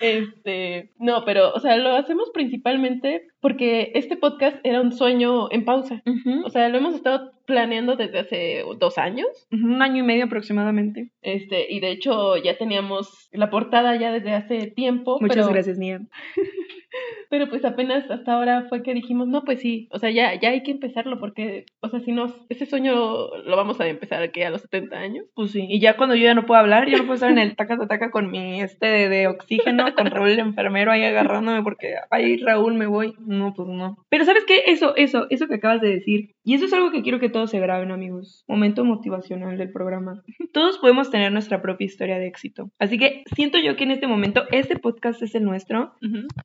Este, 0.00 0.90
no, 0.98 1.24
pero, 1.24 1.52
o 1.52 1.60
sea, 1.60 1.76
lo 1.76 1.94
hacemos 1.94 2.30
principalmente 2.30 3.28
porque 3.40 3.92
este 3.94 4.16
podcast 4.16 4.56
era 4.64 4.80
un 4.80 4.90
sueño 4.90 5.48
en 5.52 5.64
pausa. 5.64 6.02
O 6.44 6.50
sea, 6.50 6.68
lo 6.70 6.78
hemos 6.78 6.96
estado 6.96 7.32
planeando 7.46 7.96
desde 7.96 8.18
hace 8.20 8.64
dos 8.78 8.98
años. 8.98 9.28
Un 9.50 9.82
año 9.82 9.98
y 9.98 10.06
medio 10.06 10.24
aproximadamente. 10.24 11.10
Este, 11.22 11.72
y 11.72 11.80
de 11.80 11.90
hecho 11.90 12.36
ya 12.36 12.56
teníamos 12.56 13.28
la 13.32 13.50
portada 13.50 13.96
ya 13.96 14.12
desde 14.12 14.32
hace 14.32 14.66
tiempo. 14.68 15.18
Muchas 15.20 15.46
pero, 15.46 15.52
gracias, 15.52 15.78
Nia. 15.78 16.00
Pero 17.30 17.48
pues 17.48 17.64
apenas 17.64 18.10
hasta 18.10 18.34
ahora 18.34 18.66
fue 18.68 18.82
que 18.82 18.92
dijimos, 18.92 19.26
no, 19.26 19.42
pues 19.44 19.60
sí, 19.60 19.88
o 19.90 19.98
sea, 19.98 20.10
ya, 20.10 20.38
ya 20.38 20.50
hay 20.50 20.62
que 20.62 20.70
empezarlo 20.70 21.18
porque, 21.18 21.64
o 21.80 21.88
sea, 21.88 22.00
si 22.00 22.12
no, 22.12 22.26
ese 22.50 22.66
sueño 22.66 22.92
lo 22.92 23.56
vamos 23.56 23.80
a 23.80 23.88
empezar 23.88 24.22
aquí 24.22 24.42
a 24.42 24.50
los 24.50 24.60
70 24.60 24.98
años. 24.98 25.24
Pues 25.34 25.52
sí, 25.52 25.66
y 25.66 25.80
ya 25.80 25.96
cuando 25.96 26.14
yo 26.14 26.24
ya 26.24 26.34
no 26.34 26.44
puedo 26.44 26.60
hablar, 26.60 26.88
yo 26.90 26.98
no 26.98 27.04
puedo 27.04 27.14
estar 27.14 27.30
en 27.30 27.38
el 27.38 27.56
taca 27.56 27.78
taca 27.86 28.10
con 28.10 28.30
mi 28.30 28.60
este 28.60 28.86
de, 28.86 29.08
de 29.08 29.26
oxígeno, 29.28 29.94
con 29.94 30.10
Raúl 30.10 30.28
el 30.28 30.40
enfermero 30.40 30.92
ahí 30.92 31.04
agarrándome 31.04 31.62
porque, 31.62 31.94
ay, 32.10 32.36
Raúl, 32.36 32.74
me 32.74 32.86
voy. 32.86 33.14
No, 33.18 33.54
pues 33.54 33.66
no. 33.66 33.96
Pero 34.10 34.26
¿sabes 34.26 34.44
qué? 34.44 34.64
Eso, 34.66 34.94
eso, 34.96 35.26
eso 35.30 35.48
que 35.48 35.54
acabas 35.54 35.80
de 35.80 35.88
decir. 35.88 36.34
Y 36.44 36.54
eso 36.54 36.66
es 36.66 36.72
algo 36.74 36.90
que 36.90 37.02
quiero 37.02 37.18
que 37.18 37.30
todos 37.32 37.50
se 37.50 37.60
graben, 37.60 37.90
amigos. 37.90 38.44
Momento 38.46 38.84
motivacional 38.84 39.58
del 39.58 39.72
programa. 39.72 40.22
Todos 40.52 40.78
podemos 40.78 41.10
tener 41.10 41.32
nuestra 41.32 41.62
propia 41.62 41.86
historia 41.86 42.18
de 42.18 42.26
éxito. 42.26 42.70
Así 42.78 42.98
que 42.98 43.24
siento 43.34 43.58
yo 43.58 43.74
que 43.76 43.84
en 43.84 43.92
este 43.92 44.06
momento 44.06 44.44
este 44.52 44.78
podcast 44.78 45.22
es 45.22 45.34
el 45.34 45.44
nuestro, 45.44 45.94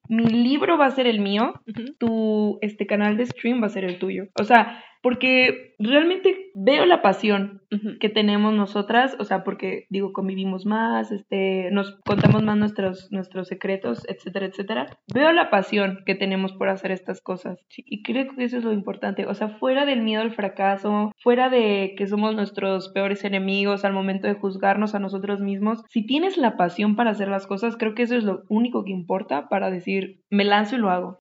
mi 0.08 0.26
libro 0.26 0.78
va 0.78 0.86
a 0.86 0.92
ser 0.92 1.08
el 1.08 1.20
mío, 1.20 1.54
tu 2.00 2.58
este 2.62 2.88
canal 2.88 3.18
de 3.18 3.26
stream 3.26 3.62
va 3.62 3.68
a 3.68 3.70
ser 3.70 3.84
el 3.84 4.00
tuyo. 4.00 4.28
O 4.40 4.44
sea, 4.44 4.84
porque 5.02 5.76
realmente 5.80 6.52
veo 6.56 6.86
la 6.86 7.02
pasión 7.02 7.62
que 8.00 8.10
tenemos 8.10 8.54
nosotras, 8.54 9.16
o 9.20 9.26
sea, 9.26 9.44
porque 9.44 9.86
digo, 9.90 10.14
convivimos 10.14 10.66
más, 10.66 11.12
este, 11.12 11.70
nos 11.72 12.00
contamos 12.06 12.42
más 12.44 12.58
nuestros, 12.58 13.12
nuestros 13.12 13.48
secretos, 13.48 14.06
etcétera, 14.08 14.46
etcétera. 14.46 14.88
Veo 15.14 15.32
la 15.34 15.50
pasión 15.50 16.00
que 16.06 16.16
tenemos 16.16 16.54
por 16.54 16.70
hacer 16.70 16.92
estas 16.92 17.22
cosas 17.22 17.60
sí, 17.70 17.84
y 17.86 18.04
creo 18.04 18.34
que 18.36 18.44
eso 18.44 18.58
es 18.58 18.64
lo 18.64 18.74
importante, 18.74 19.26
o 19.26 19.34
sea, 19.34 19.50
fuera 19.50 19.86
del 19.86 20.02
miedo 20.02 20.22
al 20.22 20.32
fracaso, 20.32 21.12
fuera 21.18 21.50
de 21.50 21.94
que 21.98 22.08
somos 22.08 22.36
nuestros 22.36 22.90
peores 22.90 23.24
enemigos 23.24 23.86
al 23.86 23.94
momento 23.94 24.28
de 24.28 24.34
juzgarnos 24.34 24.96
a 24.96 25.00
nosotros 25.00 25.40
mismos, 25.40 25.84
si 25.90 26.06
tienes 26.06 26.38
la 26.38 26.58
pasión 26.58 26.96
para 26.96 27.12
hacer 27.12 27.28
las 27.28 27.48
cosas, 27.48 27.78
creo 27.78 27.94
que 27.94 28.04
eso 28.04 28.16
es 28.16 28.24
lo 28.24 28.44
único 28.50 28.84
que 28.84 28.92
importa 28.92 29.50
para 29.50 29.70
decir, 29.70 30.22
me 30.30 30.46
lanzo 30.46 30.76
y 30.76 30.80
lo 30.80 30.90
hago. 30.90 31.20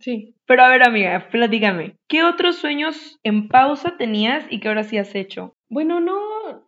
Sí. 0.00 0.34
Pero 0.46 0.64
a 0.64 0.68
ver, 0.68 0.82
amiga, 0.82 1.28
platícame, 1.30 1.96
¿qué 2.08 2.24
otros 2.24 2.56
sueños 2.56 3.18
en 3.22 3.48
pausa 3.48 3.96
tenías 3.96 4.44
y 4.50 4.60
que 4.60 4.68
ahora 4.68 4.84
sí 4.84 4.98
has 4.98 5.14
hecho? 5.14 5.56
Bueno, 5.68 6.00
no, 6.00 6.18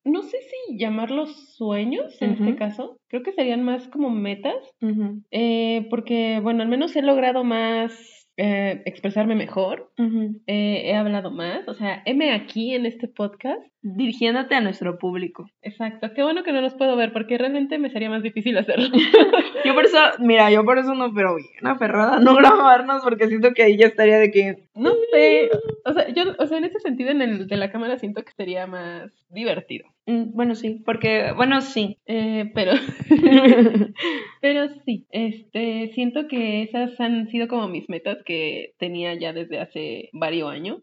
no 0.05 0.23
sé 0.23 0.39
si 0.41 0.79
llamarlos 0.79 1.55
sueños 1.57 2.21
en 2.23 2.31
este 2.33 2.57
caso. 2.57 2.97
Creo 3.09 3.23
que 3.23 3.33
serían 3.33 3.63
más 3.63 3.87
como 3.89 4.09
metas. 4.09 4.57
Eh, 5.31 5.87
porque, 5.91 6.41
bueno, 6.43 6.63
al 6.63 6.69
menos 6.69 6.97
he 6.97 7.03
logrado 7.03 7.45
más 7.45 7.93
eh, 8.39 8.83
expresarme 8.87 9.35
mejor. 9.35 9.93
Eh, 10.47 10.83
he 10.87 10.95
hablado 10.95 11.31
más. 11.31 11.69
O 11.69 11.75
sea, 11.75 12.03
heme 12.07 12.33
aquí 12.33 12.75
en 12.75 12.87
este 12.87 13.07
podcast. 13.07 13.63
Dirigiéndote 13.87 14.55
a 14.55 14.63
nuestro 14.63 14.99
público. 14.99 15.47
Exacto. 15.61 16.11
Qué 16.15 16.23
bueno 16.23 16.43
que 16.43 16.53
no 16.53 16.63
los 16.63 16.73
puedo 16.73 16.97
ver 16.97 17.13
porque 17.13 17.37
realmente 17.37 17.79
me 17.79 17.91
sería 17.91 18.09
más 18.09 18.23
difícil 18.23 18.57
hacerlo. 18.57 18.89
Yo 19.65 19.75
por 19.75 19.85
eso, 19.85 19.99
mira, 20.21 20.51
yo 20.51 20.65
por 20.65 20.79
eso 20.79 20.95
no, 20.95 21.13
pero 21.15 21.37
bien 21.37 21.67
aferrada 21.67 22.17
a 22.17 22.21
no 22.21 22.35
grabarnos 22.35 23.03
porque 23.03 23.29
siento 23.29 23.53
que 23.53 23.63
ahí 23.63 23.77
ya 23.77 23.87
estaría 23.87 24.19
de 24.19 24.31
que... 24.31 24.65
No 24.75 24.93
sé. 25.11 25.51
O 25.85 25.93
sea, 25.93 26.09
yo, 26.13 26.25
o 26.39 26.47
sea, 26.47 26.59
en 26.59 26.65
ese 26.65 26.81
sentido, 26.81 27.11
en 27.11 27.23
el 27.23 27.47
de 27.47 27.57
la 27.57 27.71
cámara 27.71 27.99
siento 27.99 28.23
que 28.25 28.33
sería 28.33 28.67
más 28.67 29.11
divertido. 29.31 29.87
Mm, 30.07 30.35
Bueno, 30.35 30.55
sí, 30.55 30.83
porque, 30.85 31.33
bueno, 31.35 31.61
sí. 31.63 31.99
Eh, 32.07 32.51
pero, 32.55 32.73
pero 34.41 34.69
sí, 34.85 35.07
este, 35.11 35.91
siento 35.95 36.29
que 36.29 36.63
esas 36.63 36.99
han 37.01 37.29
sido 37.29 37.49
como 37.49 37.69
mis 37.69 37.89
metas 37.89 38.19
que 38.25 38.75
tenía 38.79 39.15
ya 39.15 39.33
desde 39.33 39.61
hace 39.61 40.11
varios 40.13 40.51
años. 40.51 40.83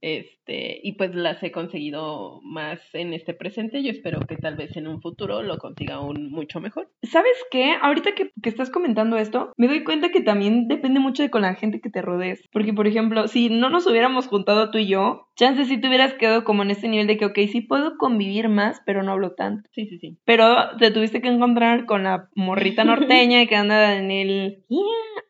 Este, 0.00 0.80
y 0.82 0.92
pues 0.92 1.14
las 1.14 1.42
he 1.42 1.52
conseguido 1.52 2.27
más 2.42 2.80
en 2.92 3.12
este 3.12 3.34
presente. 3.34 3.82
Yo 3.82 3.90
espero 3.90 4.20
que 4.20 4.36
tal 4.36 4.56
vez 4.56 4.76
en 4.76 4.86
un 4.86 5.00
futuro 5.00 5.42
lo 5.42 5.58
consiga 5.58 5.96
aún 5.96 6.30
mucho 6.30 6.60
mejor. 6.60 6.90
¿Sabes 7.02 7.36
qué? 7.50 7.76
Ahorita 7.80 8.12
que, 8.14 8.32
que 8.42 8.48
estás 8.48 8.70
comentando 8.70 9.16
esto, 9.16 9.52
me 9.56 9.68
doy 9.68 9.84
cuenta 9.84 10.10
que 10.10 10.20
también 10.20 10.68
depende 10.68 11.00
mucho 11.00 11.22
de 11.22 11.30
con 11.30 11.42
la 11.42 11.54
gente 11.54 11.80
que 11.80 11.90
te 11.90 12.02
rodees. 12.02 12.48
Porque, 12.52 12.72
por 12.72 12.86
ejemplo, 12.86 13.28
si 13.28 13.48
no 13.50 13.70
nos 13.70 13.86
hubiéramos 13.86 14.26
juntado 14.26 14.70
tú 14.70 14.78
y 14.78 14.88
yo, 14.88 15.27
chances 15.38 15.68
si 15.68 15.80
te 15.80 15.88
hubieras 15.88 16.14
quedado 16.14 16.44
como 16.44 16.62
en 16.62 16.70
este 16.70 16.88
nivel 16.88 17.06
de 17.06 17.16
que, 17.16 17.24
ok, 17.26 17.38
sí 17.50 17.60
puedo 17.60 17.96
convivir 17.96 18.48
más, 18.48 18.82
pero 18.84 19.02
no 19.02 19.12
hablo 19.12 19.34
tanto. 19.34 19.70
Sí, 19.72 19.86
sí, 19.86 19.98
sí. 19.98 20.18
Pero 20.24 20.76
te 20.78 20.90
tuviste 20.90 21.22
que 21.22 21.28
encontrar 21.28 21.86
con 21.86 22.02
la 22.02 22.28
morrita 22.34 22.84
norteña 22.84 23.46
que 23.46 23.56
anda 23.56 23.96
en 23.96 24.10
el... 24.10 24.64
"Yeah", 24.68 24.80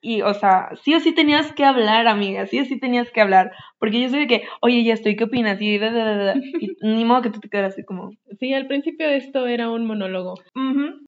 y, 0.01 0.23
o 0.23 0.33
sea, 0.35 0.71
sí 0.83 0.95
o 0.95 1.01
sí 1.01 1.13
tenías 1.13 1.53
que 1.53 1.65
hablar, 1.65 2.07
amiga, 2.09 2.47
sí 2.47 2.61
o 2.61 2.65
sí 2.65 2.79
tenías 2.79 3.11
que 3.11 3.21
hablar, 3.21 3.53
porque 3.79 4.01
yo 4.01 4.09
soy 4.09 4.21
de 4.21 4.27
que, 4.27 4.43
oye, 4.61 4.83
ya 4.85 4.95
estoy, 4.95 5.17
¿qué 5.17 5.25
opinas? 5.25 5.61
Y, 5.61 5.75
y 5.75 5.81
ni 6.83 7.05
modo 7.05 7.23
que 7.23 7.31
tú 7.31 7.41
te 7.41 7.49
quedas 7.49 7.73
así 7.73 7.85
como... 7.85 8.11
Sí, 8.39 8.55
al 8.55 8.67
principio 8.67 9.09
esto 9.09 9.47
era 9.47 9.71
un 9.71 9.87
monólogo. 9.87 10.35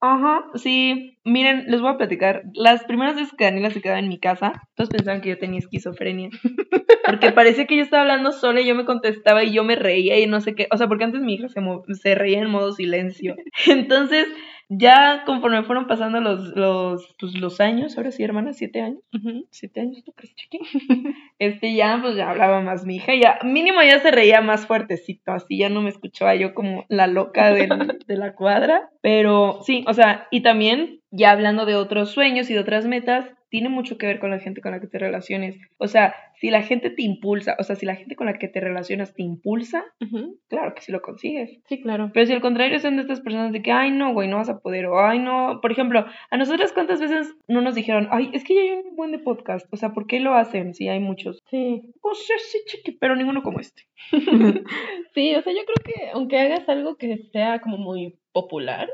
ajá, 0.00 0.44
sí, 0.56 1.18
miren, 1.24 1.64
les 1.68 1.80
voy 1.80 1.92
a 1.92 1.96
platicar, 1.96 2.42
las 2.54 2.84
primeras 2.84 3.14
veces 3.16 3.32
que 3.36 3.44
Daniela 3.44 3.70
se 3.70 3.80
quedaba 3.80 4.00
en 4.00 4.08
mi 4.08 4.18
casa, 4.18 4.52
todos 4.74 4.90
pensaban 4.90 5.20
que 5.20 5.30
yo 5.30 5.38
tenía 5.38 5.58
esquizofrenia, 5.60 6.30
porque 7.06 7.32
parecía 7.32 7.66
que 7.66 7.76
yo 7.76 7.82
estaba 7.82 8.02
hablando 8.02 8.32
sola 8.32 8.60
y 8.60 8.66
yo 8.66 8.74
me 8.74 8.84
contestaba 8.90 9.44
y 9.44 9.52
yo 9.52 9.62
me 9.62 9.76
reía 9.76 10.18
y 10.18 10.26
no 10.26 10.40
sé 10.40 10.56
qué, 10.56 10.66
o 10.72 10.76
sea, 10.76 10.88
porque 10.88 11.04
antes 11.04 11.20
mi 11.20 11.34
hija 11.34 11.48
se, 11.48 11.60
se 11.94 12.14
reía 12.16 12.40
en 12.40 12.50
modo 12.50 12.72
silencio, 12.72 13.36
entonces 13.68 14.26
ya 14.72 15.24
conforme 15.26 15.64
fueron 15.64 15.86
pasando 15.88 16.20
los, 16.20 16.54
los, 16.56 17.14
pues, 17.18 17.36
los 17.36 17.60
años, 17.60 17.96
ahora 17.96 18.12
sí, 18.12 18.22
hermana, 18.22 18.52
siete 18.52 18.80
años, 18.80 19.02
siete 19.50 19.80
años, 19.80 20.02
¿tú 20.04 20.12
crees, 20.12 20.34
chiqui? 20.34 20.60
Este, 21.40 21.74
ya, 21.74 21.98
pues 22.02 22.16
ya 22.16 22.30
hablaba 22.30 22.60
más 22.60 22.84
mi 22.84 22.96
hija, 22.96 23.12
ya, 23.14 23.38
mínimo 23.42 23.82
ya 23.82 23.98
se 23.98 24.10
reía 24.10 24.40
más 24.42 24.66
fuertecito, 24.66 25.32
así 25.32 25.58
ya 25.58 25.70
no 25.70 25.82
me 25.82 25.88
escuchaba 25.88 26.34
yo 26.34 26.54
como 26.54 26.84
la 26.88 27.06
loca 27.06 27.52
de 28.06 28.16
la 28.16 28.34
cuadra, 28.34 28.90
pero 29.00 29.60
sí, 29.62 29.84
o 29.88 29.94
sea, 29.94 30.28
y 30.30 30.42
también, 30.42 31.00
ya 31.10 31.32
hablando 31.32 31.66
de 31.66 31.74
otros 31.74 32.10
sueños 32.10 32.48
y 32.50 32.54
de 32.54 32.60
otras 32.60 32.86
metas, 32.86 33.24
tiene 33.50 33.68
mucho 33.68 33.98
que 33.98 34.06
ver 34.06 34.20
con 34.20 34.30
la 34.30 34.38
gente 34.38 34.60
con 34.60 34.70
la 34.70 34.80
que 34.80 34.86
te 34.86 34.98
relaciones. 34.98 35.58
O 35.76 35.88
sea, 35.88 36.14
si 36.36 36.50
la 36.50 36.62
gente 36.62 36.88
te 36.88 37.02
impulsa, 37.02 37.56
o 37.58 37.64
sea, 37.64 37.76
si 37.76 37.84
la 37.84 37.96
gente 37.96 38.16
con 38.16 38.26
la 38.26 38.38
que 38.38 38.48
te 38.48 38.60
relacionas 38.60 39.12
te 39.12 39.22
impulsa, 39.22 39.84
claro 40.48 40.74
que 40.74 40.80
sí 40.80 40.92
lo 40.92 41.02
consigues. 41.02 41.58
Sí, 41.68 41.82
claro. 41.82 42.10
Pero 42.14 42.26
si 42.26 42.32
al 42.32 42.40
contrario 42.40 42.78
son 42.78 42.96
de 42.96 43.02
estas 43.02 43.20
personas 43.20 43.52
de 43.52 43.60
que, 43.60 43.72
ay, 43.72 43.90
no, 43.90 44.14
güey, 44.14 44.28
no 44.28 44.36
vas 44.36 44.48
a 44.48 44.60
poder, 44.60 44.86
o 44.86 45.04
ay, 45.04 45.18
no. 45.18 45.58
Por 45.60 45.72
ejemplo, 45.72 46.06
a 46.30 46.36
nosotras 46.36 46.72
cuántas 46.72 47.00
veces 47.00 47.34
no 47.48 47.60
nos 47.60 47.74
dijeron, 47.74 48.08
ay, 48.10 48.30
es 48.32 48.44
que 48.44 48.54
ya 48.54 48.60
hay 48.62 48.70
un 48.70 48.96
buen 48.96 49.10
de 49.10 49.18
podcast, 49.18 49.66
o 49.72 49.76
sea, 49.76 49.92
¿por 49.92 50.06
qué 50.06 50.20
lo 50.20 50.34
hacen? 50.34 50.72
Si 50.72 50.88
hay 50.88 51.00
muchos. 51.00 51.40
Sí. 51.50 51.82
O 52.00 52.14
sea, 52.14 52.36
sí, 52.38 52.58
chiqui, 52.66 52.92
pero 52.92 53.16
ninguno 53.16 53.42
como 53.42 53.60
este. 53.60 53.82
sí, 55.14 55.34
o 55.34 55.42
sea, 55.42 55.52
yo 55.52 55.60
creo 55.64 55.84
que 55.84 56.10
aunque 56.14 56.38
hagas 56.38 56.68
algo 56.68 56.96
que 56.96 57.18
sea 57.32 57.60
como 57.60 57.76
muy 57.76 58.14
popular, 58.32 58.88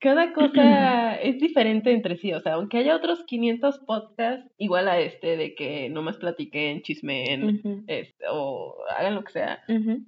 cada 0.00 0.32
cosa 0.32 1.14
es 1.22 1.38
diferente 1.38 1.92
entre 1.92 2.16
sí. 2.16 2.32
O 2.32 2.40
sea, 2.40 2.54
aunque 2.54 2.78
haya 2.78 2.96
otros 2.96 3.24
500 3.24 3.78
podcasts 3.80 4.50
igual 4.58 4.88
a 4.88 4.98
este, 4.98 5.36
de 5.36 5.54
que 5.54 5.88
nomás 5.88 6.16
platiquen, 6.16 6.82
chismen, 6.82 7.84
este, 7.86 8.24
o 8.30 8.76
hagan 8.96 9.14
lo 9.14 9.24
que 9.24 9.32
sea, 9.32 9.60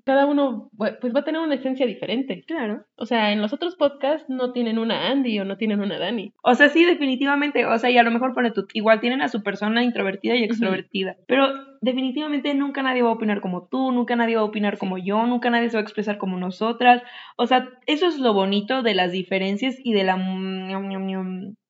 cada 0.04 0.26
uno 0.26 0.70
pues 0.76 1.14
va 1.14 1.20
a 1.20 1.24
tener 1.24 1.40
una 1.40 1.54
esencia 1.54 1.86
diferente. 1.86 2.44
Claro. 2.46 2.84
O 2.96 3.06
sea, 3.06 3.32
en 3.32 3.40
los 3.40 3.52
otros 3.52 3.76
podcasts 3.76 4.28
no 4.28 4.52
tienen 4.52 4.78
una 4.78 5.10
Andy 5.10 5.38
o 5.40 5.44
no 5.44 5.56
tienen 5.56 5.80
una 5.80 5.98
Dani. 5.98 6.32
O 6.42 6.54
sea, 6.54 6.68
sí, 6.68 6.84
definitivamente. 6.84 7.66
O 7.66 7.78
sea, 7.78 7.90
y 7.90 7.98
a 7.98 8.02
lo 8.02 8.10
mejor 8.10 8.34
pone 8.34 8.50
tú, 8.50 8.66
igual 8.74 9.00
tienen 9.00 9.22
a 9.22 9.28
su 9.28 9.42
persona 9.42 9.82
introvertida 9.82 10.36
y 10.36 10.44
extrovertida. 10.44 11.16
Pero 11.26 11.69
definitivamente 11.80 12.54
nunca 12.54 12.82
nadie 12.82 13.02
va 13.02 13.08
a 13.08 13.14
opinar 13.14 13.40
como 13.40 13.66
tú, 13.66 13.92
nunca 13.92 14.16
nadie 14.16 14.36
va 14.36 14.42
a 14.42 14.44
opinar 14.44 14.78
como 14.78 14.98
yo, 14.98 15.26
nunca 15.26 15.50
nadie 15.50 15.70
se 15.70 15.76
va 15.76 15.80
a 15.80 15.82
expresar 15.82 16.18
como 16.18 16.38
nosotras. 16.38 17.02
O 17.36 17.46
sea, 17.46 17.68
eso 17.86 18.06
es 18.06 18.18
lo 18.18 18.34
bonito 18.34 18.82
de 18.82 18.94
las 18.94 19.12
diferencias 19.12 19.76
y 19.82 19.92
de 19.92 20.04
la 20.04 20.16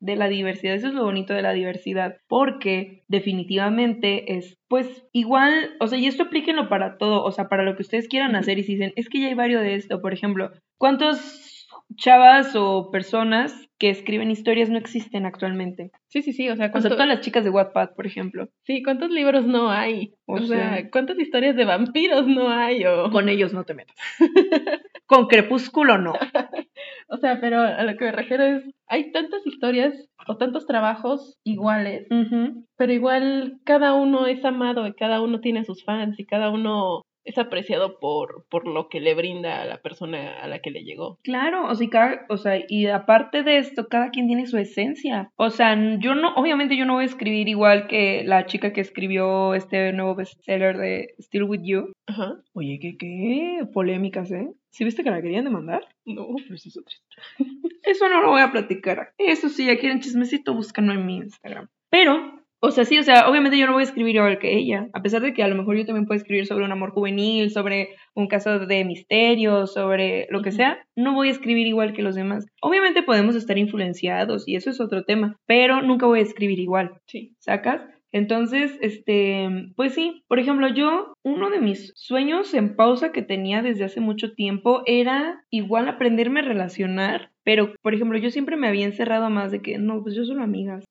de 0.00 0.16
la 0.16 0.28
diversidad. 0.28 0.74
Eso 0.74 0.88
es 0.88 0.94
lo 0.94 1.04
bonito 1.04 1.34
de 1.34 1.42
la 1.42 1.52
diversidad, 1.52 2.16
porque 2.26 3.04
definitivamente 3.08 4.36
es, 4.36 4.58
pues, 4.68 5.06
igual, 5.12 5.76
o 5.78 5.86
sea, 5.86 5.98
y 5.98 6.06
esto 6.06 6.24
aplíquenlo 6.24 6.68
para 6.68 6.98
todo, 6.98 7.22
o 7.22 7.32
sea, 7.32 7.48
para 7.48 7.62
lo 7.62 7.76
que 7.76 7.82
ustedes 7.82 8.08
quieran 8.08 8.34
hacer 8.34 8.58
y 8.58 8.64
si 8.64 8.72
dicen, 8.72 8.92
es 8.96 9.08
que 9.08 9.20
ya 9.20 9.28
hay 9.28 9.34
varios 9.34 9.62
de 9.62 9.74
esto, 9.74 10.00
por 10.00 10.12
ejemplo, 10.12 10.50
¿cuántos 10.78 11.68
chavas 11.96 12.54
o 12.56 12.90
personas 12.90 13.69
que 13.80 13.88
escriben 13.88 14.30
historias 14.30 14.68
no 14.68 14.76
existen 14.76 15.24
actualmente. 15.24 15.90
Sí, 16.08 16.20
sí, 16.20 16.34
sí, 16.34 16.50
o 16.50 16.54
sea, 16.54 16.70
o 16.72 16.80
sea, 16.82 16.90
todas 16.90 17.08
las 17.08 17.22
chicas 17.22 17.44
de 17.44 17.50
Wattpad, 17.50 17.94
por 17.96 18.06
ejemplo. 18.06 18.50
Sí, 18.62 18.82
¿cuántos 18.82 19.10
libros 19.10 19.46
no 19.46 19.70
hay? 19.70 20.12
O, 20.26 20.38
sea, 20.38 20.90
¿cuántas 20.90 21.18
historias 21.18 21.56
de 21.56 21.64
vampiros 21.64 22.26
no 22.26 22.50
hay? 22.50 22.84
O... 22.84 23.10
Con 23.10 23.30
ellos 23.30 23.54
no 23.54 23.64
te 23.64 23.72
metas. 23.72 23.96
Con 25.06 25.28
Crepúsculo 25.28 25.96
no. 25.96 26.12
o 27.08 27.16
sea, 27.16 27.40
pero 27.40 27.62
a 27.62 27.82
lo 27.84 27.96
que 27.96 28.04
me 28.04 28.12
refiero 28.12 28.44
es, 28.44 28.64
hay 28.86 29.12
tantas 29.12 29.46
historias 29.46 29.94
o 30.28 30.36
tantos 30.36 30.66
trabajos 30.66 31.38
iguales, 31.42 32.06
pero 32.76 32.92
igual 32.92 33.60
cada 33.64 33.94
uno 33.94 34.26
es 34.26 34.44
amado 34.44 34.86
y 34.86 34.92
cada 34.92 35.22
uno 35.22 35.40
tiene 35.40 35.64
sus 35.64 35.84
fans 35.84 36.20
y 36.20 36.26
cada 36.26 36.50
uno 36.50 37.00
es 37.30 37.38
apreciado 37.38 37.98
por, 37.98 38.44
por 38.48 38.66
lo 38.66 38.88
que 38.88 39.00
le 39.00 39.14
brinda 39.14 39.62
a 39.62 39.64
la 39.64 39.78
persona 39.78 40.40
a 40.40 40.48
la 40.48 40.60
que 40.60 40.70
le 40.70 40.84
llegó. 40.84 41.18
Claro, 41.22 41.66
o 41.66 41.74
sea, 41.74 42.26
o 42.28 42.36
sea, 42.36 42.60
y 42.68 42.86
aparte 42.86 43.42
de 43.42 43.58
esto, 43.58 43.88
cada 43.88 44.10
quien 44.10 44.26
tiene 44.26 44.46
su 44.46 44.58
esencia. 44.58 45.30
O 45.36 45.50
sea, 45.50 45.76
yo 45.98 46.14
no, 46.14 46.34
obviamente 46.34 46.76
yo 46.76 46.84
no 46.84 46.94
voy 46.94 47.04
a 47.04 47.06
escribir 47.06 47.48
igual 47.48 47.86
que 47.86 48.22
la 48.24 48.46
chica 48.46 48.72
que 48.72 48.80
escribió 48.80 49.54
este 49.54 49.92
nuevo 49.92 50.14
bestseller 50.14 50.76
de 50.76 51.14
Still 51.18 51.44
With 51.44 51.62
You. 51.62 51.92
Ajá. 52.06 52.36
Oye, 52.52 52.78
¿qué, 52.80 52.96
qué 52.96 53.62
polémicas, 53.72 54.30
eh? 54.32 54.48
¿Sí 54.70 54.84
viste 54.84 55.02
que 55.02 55.10
la 55.10 55.22
querían 55.22 55.44
demandar? 55.44 55.86
No, 56.04 56.26
pero 56.42 56.54
eso 56.54 56.80
Eso 57.82 58.08
no 58.08 58.22
lo 58.22 58.30
voy 58.30 58.40
a 58.40 58.52
platicar. 58.52 59.12
Eso 59.18 59.48
sí, 59.48 59.66
ya 59.66 59.78
quieren 59.78 60.00
chismecito, 60.00 60.54
búscanlo 60.54 60.92
en 60.92 61.06
mi 61.06 61.16
Instagram. 61.16 61.68
Pero 61.90 62.39
o 62.60 62.70
sea, 62.70 62.84
sí, 62.84 62.98
o 62.98 63.02
sea, 63.02 63.28
obviamente 63.28 63.58
yo 63.58 63.66
no 63.66 63.72
voy 63.72 63.82
a 63.82 63.84
escribir 63.84 64.16
igual 64.16 64.38
que 64.38 64.56
ella, 64.56 64.88
a 64.92 65.02
pesar 65.02 65.22
de 65.22 65.32
que 65.32 65.42
a 65.42 65.48
lo 65.48 65.56
mejor 65.56 65.76
yo 65.76 65.86
también 65.86 66.06
puedo 66.06 66.18
escribir 66.18 66.46
sobre 66.46 66.64
un 66.64 66.72
amor 66.72 66.90
juvenil, 66.90 67.50
sobre 67.50 67.96
un 68.14 68.28
caso 68.28 68.58
de 68.58 68.84
misterio, 68.84 69.66
sobre 69.66 70.26
lo 70.30 70.42
que 70.42 70.52
sea, 70.52 70.78
no 70.94 71.14
voy 71.14 71.28
a 71.28 71.32
escribir 71.32 71.66
igual 71.66 71.92
que 71.92 72.02
los 72.02 72.14
demás. 72.14 72.46
Obviamente 72.60 73.02
podemos 73.02 73.34
estar 73.34 73.56
influenciados 73.58 74.46
y 74.46 74.56
eso 74.56 74.70
es 74.70 74.80
otro 74.80 75.04
tema, 75.04 75.36
pero 75.46 75.80
nunca 75.82 76.06
voy 76.06 76.20
a 76.20 76.22
escribir 76.22 76.58
igual. 76.58 76.92
Sí. 77.06 77.34
¿Sacas? 77.38 77.99
Entonces, 78.12 78.76
este, 78.80 79.72
pues 79.76 79.94
sí, 79.94 80.24
por 80.28 80.38
ejemplo, 80.38 80.68
yo, 80.68 81.14
uno 81.24 81.50
de 81.50 81.60
mis 81.60 81.92
sueños 81.94 82.52
en 82.54 82.74
pausa 82.76 83.12
que 83.12 83.22
tenía 83.22 83.62
desde 83.62 83.84
hace 83.84 84.00
mucho 84.00 84.32
tiempo 84.32 84.82
era 84.86 85.44
igual 85.50 85.88
aprenderme 85.88 86.40
a 86.40 86.44
relacionar, 86.44 87.30
pero, 87.44 87.74
por 87.82 87.94
ejemplo, 87.94 88.18
yo 88.18 88.30
siempre 88.30 88.56
me 88.56 88.68
había 88.68 88.84
encerrado 88.84 89.30
más 89.30 89.50
de 89.50 89.62
que, 89.62 89.78
no, 89.78 90.02
pues 90.02 90.14
yo 90.14 90.24
soy 90.24 90.38
amigas. 90.40 90.84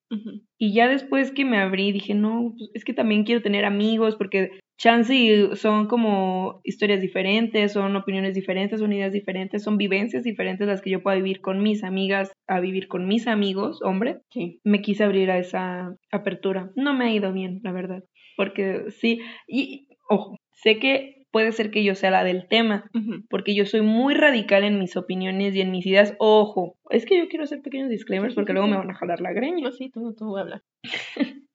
Y 0.57 0.73
ya 0.73 0.87
después 0.87 1.31
que 1.31 1.45
me 1.45 1.57
abrí, 1.59 1.91
dije, 1.91 2.15
no, 2.15 2.53
pues 2.57 2.71
es 2.73 2.83
que 2.83 2.93
también 2.93 3.23
quiero 3.23 3.41
tener 3.41 3.65
amigos, 3.65 4.15
porque 4.15 4.59
chance 4.79 5.13
y 5.13 5.55
son 5.55 5.87
como 5.87 6.61
historias 6.63 7.01
diferentes, 7.01 7.73
son 7.73 7.95
opiniones 7.95 8.33
diferentes, 8.33 8.79
son 8.79 8.93
ideas 8.93 9.11
diferentes, 9.11 9.61
son 9.61 9.77
vivencias 9.77 10.23
diferentes 10.23 10.67
las 10.67 10.81
que 10.81 10.89
yo 10.89 11.03
puedo 11.03 11.17
vivir 11.17 11.41
con 11.41 11.61
mis 11.61 11.83
amigas, 11.83 12.31
a 12.47 12.59
vivir 12.61 12.87
con 12.87 13.05
mis 13.05 13.27
amigos, 13.27 13.81
hombre. 13.83 14.19
Sí. 14.31 14.61
Me 14.63 14.81
quise 14.81 15.03
abrir 15.03 15.29
a 15.31 15.37
esa 15.37 15.93
apertura. 16.11 16.71
No 16.75 16.93
me 16.93 17.05
ha 17.05 17.11
ido 17.11 17.33
bien, 17.33 17.59
la 17.61 17.73
verdad, 17.73 18.03
porque 18.37 18.85
sí, 18.89 19.19
y 19.47 19.87
ojo, 20.09 20.37
sé 20.53 20.79
que 20.79 21.19
puede 21.31 21.51
ser 21.51 21.71
que 21.71 21.83
yo 21.83 21.93
sea 21.93 22.09
la 22.09 22.23
del 22.23 22.47
tema, 22.47 22.89
porque 23.29 23.53
yo 23.53 23.65
soy 23.65 23.81
muy 23.81 24.13
radical 24.13 24.63
en 24.63 24.79
mis 24.79 24.97
opiniones 24.97 25.55
y 25.55 25.61
en 25.61 25.71
mis 25.71 25.85
ideas. 25.85 26.15
Ojo, 26.19 26.78
es 26.89 27.05
que 27.05 27.17
yo 27.17 27.27
quiero 27.27 27.43
hacer 27.43 27.61
pequeños 27.61 27.89
disclaimers 27.89 28.35
porque 28.35 28.53
luego 28.53 28.67
me 28.67 28.77
van 28.77 28.91
a 28.91 28.95
jalar 28.95 29.21
la 29.21 29.33
greña. 29.33 29.63
No, 29.63 29.71
sí, 29.71 29.89
tú, 29.89 30.13
tú 30.13 30.37
habla. 30.37 30.63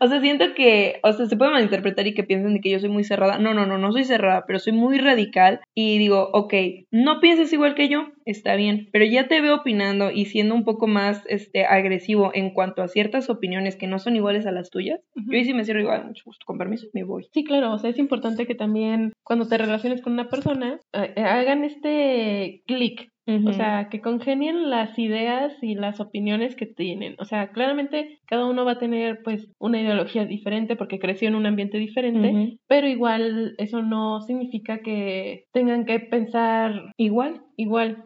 o 0.00 0.06
sea, 0.06 0.20
siento 0.20 0.54
que, 0.54 1.00
o 1.02 1.12
sea, 1.12 1.26
se 1.26 1.36
puede 1.36 1.52
malinterpretar 1.52 2.06
y 2.06 2.14
que 2.14 2.24
piensen 2.24 2.54
de 2.54 2.60
que 2.60 2.70
yo 2.70 2.78
soy 2.78 2.88
muy 2.88 3.04
cerrada. 3.04 3.38
No, 3.38 3.54
no, 3.54 3.66
no, 3.66 3.78
no 3.78 3.92
soy 3.92 4.04
cerrada, 4.04 4.44
pero 4.46 4.58
soy 4.58 4.72
muy 4.72 4.98
radical 4.98 5.60
y 5.74 5.98
digo, 5.98 6.30
ok, 6.32 6.54
no 6.90 7.20
pienses 7.20 7.52
igual 7.52 7.74
que 7.74 7.88
yo, 7.88 8.08
está 8.24 8.56
bien, 8.56 8.88
pero 8.92 9.04
ya 9.04 9.28
te 9.28 9.40
veo 9.40 9.56
opinando 9.56 10.10
y 10.10 10.26
siendo 10.26 10.54
un 10.54 10.64
poco 10.64 10.86
más 10.86 11.24
este, 11.28 11.64
agresivo 11.64 12.30
en 12.34 12.50
cuanto 12.50 12.82
a 12.82 12.88
ciertas 12.88 13.30
opiniones 13.30 13.76
que 13.76 13.86
no 13.86 13.98
son 13.98 14.16
iguales 14.16 14.46
a 14.46 14.52
las 14.52 14.70
tuyas. 14.70 15.00
Yo 15.14 15.38
y 15.38 15.44
si 15.44 15.54
me 15.54 15.64
cierro 15.64 15.80
igual, 15.80 16.06
mucho 16.06 16.24
gusto, 16.26 16.44
con 16.46 16.58
permiso, 16.58 16.88
me 16.92 17.04
voy. 17.04 17.26
Sí, 17.32 17.44
claro, 17.44 17.72
o 17.72 17.78
sea, 17.78 17.90
es 17.90 17.98
importante 17.98 18.46
que 18.46 18.54
también 18.54 19.12
cuando 19.22 19.48
te 19.48 19.58
relaciones 19.58 20.02
con 20.02 20.12
una 20.12 20.28
persona, 20.28 20.78
eh, 20.92 21.14
hagan 21.22 21.64
este 21.64 22.62
clic 22.66 23.11
o 23.26 23.52
sea, 23.52 23.88
que 23.88 24.00
congenien 24.00 24.68
las 24.68 24.98
ideas 24.98 25.54
y 25.62 25.74
las 25.74 26.00
opiniones 26.00 26.56
que 26.56 26.66
tienen. 26.66 27.14
O 27.18 27.24
sea, 27.24 27.52
claramente 27.52 28.20
cada 28.26 28.46
uno 28.46 28.64
va 28.64 28.72
a 28.72 28.78
tener 28.78 29.20
pues 29.22 29.48
una 29.58 29.80
ideología 29.80 30.24
diferente 30.24 30.76
porque 30.76 30.98
creció 30.98 31.28
en 31.28 31.36
un 31.36 31.46
ambiente 31.46 31.78
diferente, 31.78 32.58
pero 32.66 32.88
igual 32.88 33.54
eso 33.58 33.82
no 33.82 34.20
significa 34.22 34.80
que 34.80 35.44
tengan 35.52 35.84
que 35.84 36.00
pensar 36.00 36.92
igual, 36.96 37.42
igual. 37.56 38.04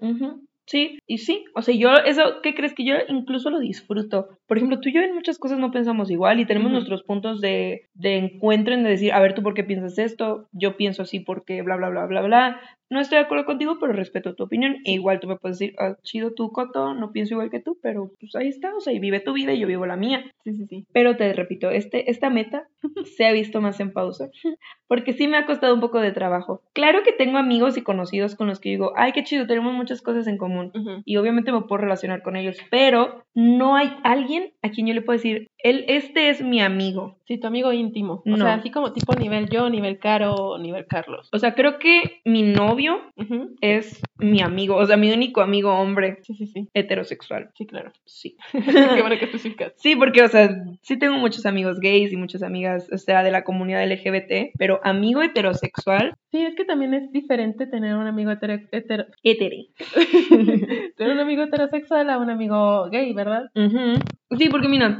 Sí, 0.66 0.98
y 1.07 1.18
sí, 1.18 1.44
o 1.55 1.62
sea, 1.62 1.74
yo 1.76 1.90
eso, 2.05 2.40
¿qué 2.42 2.55
crees 2.55 2.74
que 2.74 2.85
yo 2.85 2.94
incluso 3.09 3.50
lo 3.50 3.61
disfruto? 3.61 4.26
Por 4.46 4.56
ejemplo, 4.56 4.80
tú 4.80 4.88
y 4.88 4.92
yo 4.92 5.02
en 5.02 5.14
muchas 5.14 5.38
cosas 5.38 5.59
no 5.59 5.70
pensamos 5.70 6.11
igual 6.11 6.40
y 6.40 6.46
tenemos 6.46 6.70
nuestros 6.70 7.02
puntos 7.02 7.40
de, 7.40 7.88
de 7.94 8.16
encuentro 8.16 8.74
en 8.74 8.85
de 8.85 8.90
decir, 8.90 9.12
a 9.12 9.20
ver, 9.20 9.35
tú 9.35 9.42
por 9.42 9.54
qué 9.54 9.64
piensas 9.64 9.98
esto, 9.98 10.48
yo 10.52 10.76
pienso 10.76 11.02
así 11.02 11.20
porque 11.20 11.62
bla, 11.62 11.76
bla, 11.76 11.88
bla, 11.90 12.06
bla, 12.06 12.22
bla, 12.22 12.61
no 12.88 13.00
estoy 13.00 13.18
de 13.18 13.24
acuerdo 13.24 13.44
contigo, 13.46 13.78
pero 13.80 13.92
respeto 13.92 14.35
tu 14.35 14.44
opinión. 14.44 14.76
E 14.85 14.92
igual 14.92 15.18
tú 15.18 15.26
me 15.26 15.37
puedes 15.37 15.59
decir, 15.59 15.74
ah, 15.78 15.96
chido 16.02 16.32
tu 16.32 16.52
coto, 16.52 16.94
no 16.94 17.11
pienso 17.11 17.35
igual 17.35 17.50
que 17.50 17.61
tú, 17.61 17.78
pero 17.82 18.12
pues 18.20 18.37
ahí 18.37 18.48
está, 18.48 18.74
o 18.76 18.80
sea, 18.80 18.92
y 18.92 19.00
vive 19.00 19.20
tu 19.20 19.32
vida 19.32 19.52
y 19.52 19.59
yo 19.59 19.66
vivo 19.66 19.87
la 19.87 19.96
mía. 19.96 20.24
Sí, 20.44 20.54
sí, 20.54 20.66
sí. 20.66 20.87
Pero 20.92 21.16
te 21.16 21.32
repito, 21.32 21.70
este, 21.70 22.11
esta 22.11 22.30
meta 22.30 22.68
se 23.16 23.26
ha 23.26 23.32
visto 23.32 23.61
más 23.61 23.80
en 23.80 23.92
pausa, 23.92 24.30
porque 24.87 25.14
sí 25.14 25.26
me 25.26 25.37
ha 25.37 25.46
costado 25.46 25.74
un 25.74 25.80
poco 25.80 26.00
de 26.00 26.12
trabajo. 26.12 26.62
Claro 26.72 27.02
que 27.02 27.12
tengo 27.12 27.38
amigos 27.38 27.76
y 27.76 27.82
conocidos 27.82 28.37
con 28.37 28.46
los 28.46 28.61
que 28.61 28.68
digo, 28.68 28.92
ay, 28.96 29.12
qué 29.12 29.24
chido, 29.24 29.46
tenemos 29.46 29.74
muchas 29.74 30.00
cosas 30.00 30.26
en 30.28 30.38
común. 30.38 30.72
Y 31.04 31.16
obviamente 31.16 31.52
me 31.52 31.62
puedo 31.62 31.82
relacionar 31.82 32.22
con 32.22 32.37
ellos, 32.37 32.56
pero 32.70 33.24
no 33.35 33.76
hay 33.76 33.96
alguien 34.04 34.36
alguien 34.37 34.53
a 34.62 34.70
quien 34.70 34.87
yo 34.87 34.94
le 34.94 35.03
puedo 35.03 35.16
decir, 35.16 35.49
él, 35.59 35.85
este 35.88 36.29
es 36.31 36.42
mi 36.42 36.61
amigo. 36.61 37.16
Sí, 37.27 37.38
tu 37.38 37.46
amigo 37.46 37.72
íntimo. 37.72 38.22
O 38.25 38.31
No. 38.31 38.37
sea, 38.37 38.55
así 38.55 38.70
como 38.70 38.92
tipo 38.92 39.14
nivel 39.14 39.49
yo, 39.49 39.68
nivel 39.68 39.99
Caro, 39.99 40.59
nivel 40.59 40.87
Carlos. 40.87 41.29
O 41.33 41.38
sea, 41.38 41.55
creo 41.55 41.79
que 41.79 42.20
mi 42.25 42.42
novio 42.42 43.01
es 43.61 44.01
mi 44.18 44.40
amigo, 44.40 44.77
o 44.77 44.87
sea, 44.87 44.96
mi 44.96 45.11
único 45.12 45.40
amigo 45.40 45.72
hombre 45.75 46.18
Sí, 46.22 46.35
sí, 46.35 46.46
sí. 46.46 46.68
heterosexual. 46.75 47.51
Sí, 47.55 47.66
claro. 47.66 47.92
Sí. 48.05 48.37
Qué 48.53 49.01
bueno 49.01 49.18
que 49.18 49.25
especificas. 49.25 49.72
Sí, 49.87 49.96
porque, 49.96 50.22
o 50.22 50.29
sea, 50.29 50.49
sí 50.83 50.99
tengo 50.99 51.16
muchos 51.18 51.46
amigos 51.46 51.81
gays 51.81 52.12
y 52.12 52.16
muchas 52.16 52.42
amigas, 52.42 52.88
o 52.92 52.99
sea, 52.99 53.22
de 53.22 53.31
la 53.31 53.44
comunidad 53.44 53.85
LGBT, 53.90 54.53
pero 54.59 54.81
amigo 54.85 55.22
heterosexual, 55.22 56.16
Sí, 56.33 56.42
es 56.42 56.55
que 56.55 56.64
también 56.66 56.92
es 56.92 57.11
diferente 57.12 57.66
tener 57.66 57.96
un 57.96 58.07
amigo 58.07 58.31
hetero, 58.31 58.55
hetero- 58.70 59.07
hetere. 59.22 59.68
tener 60.96 61.12
un 61.14 61.20
amigo 61.20 61.42
heterosexual 61.44 62.11
a 62.11 62.18
un 62.18 62.31
amigo 62.31 62.88
gay, 62.90 63.12
¿verdad? 63.14 63.51
Sí, 64.30 64.48
porque 64.50 64.68
mira, 64.68 64.98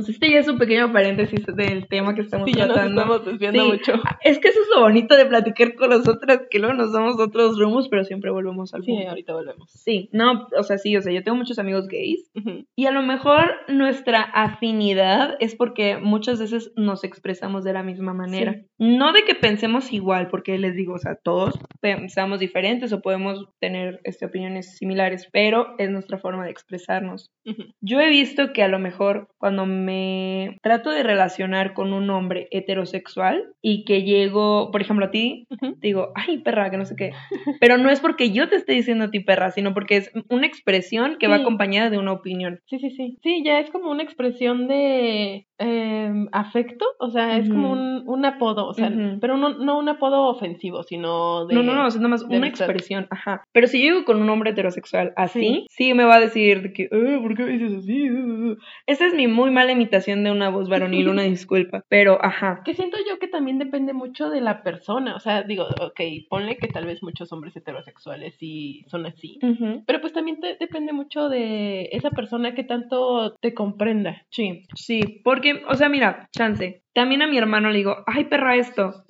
sea, 0.00 0.14
este 0.14 0.30
ya 0.30 0.38
es 0.38 0.48
un 0.48 0.58
pequeño 0.58 0.92
paréntesis 0.92 1.44
del 1.46 1.88
tema 1.88 2.14
que 2.14 2.20
estamos 2.22 2.48
Sí, 2.48 2.56
ya 2.56 2.66
nos 2.66 2.74
tratando. 2.74 3.00
estamos 3.02 3.24
desviando 3.26 3.62
Sí. 3.64 3.68
mucho. 3.72 3.92
Es 4.22 4.38
que 4.38 4.48
eso 4.48 4.60
es 4.60 4.68
lo 4.74 4.82
bonito 4.82 5.16
de 5.16 5.26
platicar 5.26 5.74
con 5.74 5.90
nosotras, 5.90 6.42
que 6.50 6.58
luego 6.58 6.74
nos 6.74 6.92
damos 6.92 7.18
otros 7.18 7.58
rumos, 7.58 7.88
pero 7.88 8.04
siempre 8.04 8.30
volvemos 8.30 8.72
al 8.74 8.84
Sí, 8.84 8.92
punto. 8.92 9.08
ahorita 9.08 9.32
volvemos. 9.32 9.70
Sí, 9.72 10.08
no, 10.12 10.46
o 10.56 10.62
sea, 10.62 10.78
sí, 10.78 10.96
o 10.96 11.02
sea, 11.02 11.12
yo 11.12 11.22
tengo 11.24 11.36
muchos 11.36 11.58
amigos 11.58 11.88
gays 11.88 12.30
Ujú. 12.34 12.64
y 12.76 12.86
a 12.86 12.90
lo 12.92 13.02
mejor 13.02 13.50
nuestra 13.68 14.22
afinidad 14.22 15.36
es 15.40 15.54
porque 15.56 15.96
muchas 15.98 16.38
veces 16.38 16.72
nos 16.76 17.02
expresamos 17.04 17.64
de 17.64 17.72
la 17.72 17.82
misma 17.82 18.14
manera. 18.14 18.52
Sí. 18.54 18.66
No 18.78 19.12
de 19.12 19.24
que 19.24 19.34
pensemos 19.34 19.92
igual, 19.92 20.28
porque 20.28 20.58
les 20.58 20.74
digo, 20.76 20.94
o 20.94 20.98
sea, 20.98 21.16
todos 21.16 21.58
pensamos 21.80 22.38
diferentes 22.40 22.92
o 22.92 23.00
podemos 23.00 23.46
tener 23.58 24.00
este, 24.04 24.26
opiniones 24.26 24.76
similares, 24.76 25.28
pero 25.32 25.74
es 25.78 25.90
nuestra 25.90 26.18
forma 26.18 26.44
de 26.44 26.50
expresarnos. 26.50 27.30
Ujú. 27.46 27.64
Yo 27.80 28.00
he 28.00 28.08
visto 28.08 28.52
que 28.52 28.62
a 28.62 28.68
lo 28.68 28.78
mejor 28.78 29.28
cuando 29.38 29.66
me 29.84 30.58
trato 30.62 30.90
de 30.90 31.02
relacionar 31.02 31.74
con 31.74 31.92
un 31.92 32.08
hombre 32.10 32.48
heterosexual 32.50 33.52
y 33.60 33.84
que 33.84 34.02
llego, 34.02 34.70
por 34.70 34.80
ejemplo, 34.80 35.06
a 35.06 35.10
ti, 35.10 35.46
Ujú. 35.50 35.74
digo, 35.80 36.12
ay, 36.14 36.38
perra, 36.38 36.70
que 36.70 36.76
no 36.76 36.84
sé 36.84 36.94
qué. 36.96 37.12
Pero 37.60 37.76
no 37.78 37.90
es 37.90 38.00
porque 38.00 38.30
yo 38.30 38.48
te 38.48 38.56
esté 38.56 38.72
diciendo 38.72 39.06
a 39.06 39.10
ti 39.10 39.20
perra, 39.20 39.50
sino 39.50 39.74
porque 39.74 39.96
es 39.96 40.10
una 40.28 40.46
expresión 40.46 41.16
que 41.18 41.26
va 41.28 41.36
acompañada 41.36 41.90
de 41.90 41.98
una 41.98 42.12
opinión. 42.12 42.60
Sí, 42.66 42.78
sí, 42.78 42.90
sí. 42.90 43.18
Sí, 43.22 43.42
ya 43.44 43.58
es 43.60 43.70
como 43.70 43.90
una 43.90 44.02
expresión 44.02 44.68
de 44.68 45.46
em, 45.58 46.28
afecto, 46.32 46.84
o 46.98 47.10
sea, 47.10 47.36
es 47.36 47.48
como 47.48 47.72
un, 47.72 48.04
un 48.06 48.24
apodo, 48.24 48.66
o 48.66 48.74
sea, 48.74 48.90
pero 49.20 49.36
no, 49.36 49.50
no 49.58 49.78
un 49.78 49.88
apodo 49.88 50.28
ofensivo, 50.28 50.82
sino 50.82 51.46
de... 51.46 51.54
no, 51.54 51.62
no, 51.62 51.74
no, 51.74 51.86
es 51.86 51.96
nada 51.96 52.08
más 52.08 52.22
una 52.22 52.36
amistad. 52.38 52.66
expresión, 52.70 53.06
ajá. 53.10 53.42
Pero 53.52 53.66
si 53.66 53.82
yo 53.82 53.92
llego 53.92 54.04
con 54.04 54.20
un 54.22 54.30
hombre 54.30 54.50
heterosexual 54.50 55.12
así, 55.16 55.66
sí, 55.70 55.92
me 55.94 56.04
va 56.04 56.16
a 56.16 56.20
decir 56.20 56.62
de 56.62 56.72
que, 56.72 56.84
"Eh, 56.84 57.18
¿por 57.22 57.36
qué 57.36 57.42
me 57.44 57.52
dices 57.58 57.78
así? 57.78 58.10
Uh, 58.10 58.52
uh". 58.52 58.56
Esa 58.86 59.06
es 59.06 59.14
mi 59.14 59.26
muy 59.26 59.50
mala 59.50 59.69
imitación 59.72 60.24
de 60.24 60.30
una 60.30 60.48
voz 60.48 60.68
varonil, 60.68 61.08
una 61.08 61.22
disculpa. 61.24 61.84
Pero, 61.88 62.18
ajá. 62.24 62.62
Que 62.64 62.74
siento 62.74 62.98
yo 63.08 63.18
que 63.18 63.28
también 63.28 63.58
depende 63.58 63.92
mucho 63.92 64.30
de 64.30 64.40
la 64.40 64.62
persona, 64.62 65.16
o 65.16 65.20
sea, 65.20 65.42
digo, 65.42 65.66
ok, 65.80 66.00
ponle 66.28 66.56
que 66.56 66.68
tal 66.68 66.86
vez 66.86 67.02
muchos 67.02 67.32
hombres 67.32 67.56
heterosexuales 67.56 68.34
sí 68.38 68.84
son 68.88 69.06
así, 69.06 69.38
pero 69.86 70.00
pues 70.00 70.12
también 70.12 70.40
te, 70.40 70.56
depende 70.58 70.92
mucho 70.92 71.28
de 71.28 71.88
esa 71.92 72.10
persona 72.10 72.54
que 72.54 72.64
tanto 72.64 73.36
te 73.40 73.54
comprenda. 73.54 74.22
Sí, 74.30 74.64
sí, 74.74 75.20
porque, 75.24 75.62
o 75.68 75.74
sea, 75.74 75.88
mira, 75.88 76.28
chance. 76.32 76.82
También 76.92 77.22
a 77.22 77.28
mi 77.28 77.38
hermano 77.38 77.70
le 77.70 77.78
digo, 77.78 77.98
ay, 78.06 78.24
perra, 78.24 78.56
esto. 78.56 79.04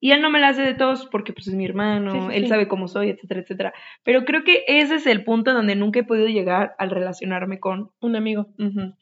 Y 0.00 0.12
él 0.12 0.22
no 0.22 0.30
me 0.30 0.38
la 0.40 0.48
hace 0.48 0.62
de 0.62 0.74
todos 0.74 1.06
porque 1.06 1.32
pues 1.34 1.46
es 1.46 1.54
mi 1.54 1.66
hermano, 1.66 2.12
Sí, 2.12 2.18
sí, 2.20 2.26
él 2.36 2.42
sí. 2.44 2.48
sabe 2.48 2.68
cómo 2.68 2.88
soy, 2.88 3.10
etcétera, 3.10 3.40
etcétera. 3.40 3.74
Pero 4.02 4.24
creo 4.24 4.44
que 4.44 4.64
ese 4.66 4.94
es 4.94 5.06
el 5.06 5.24
punto 5.24 5.52
donde 5.52 5.76
nunca 5.76 6.00
he 6.00 6.04
podido 6.04 6.26
llegar 6.26 6.74
al 6.78 6.90
relacionarme 6.90 7.60
con... 7.60 7.90
Un 8.00 8.16
amigo. 8.16 8.46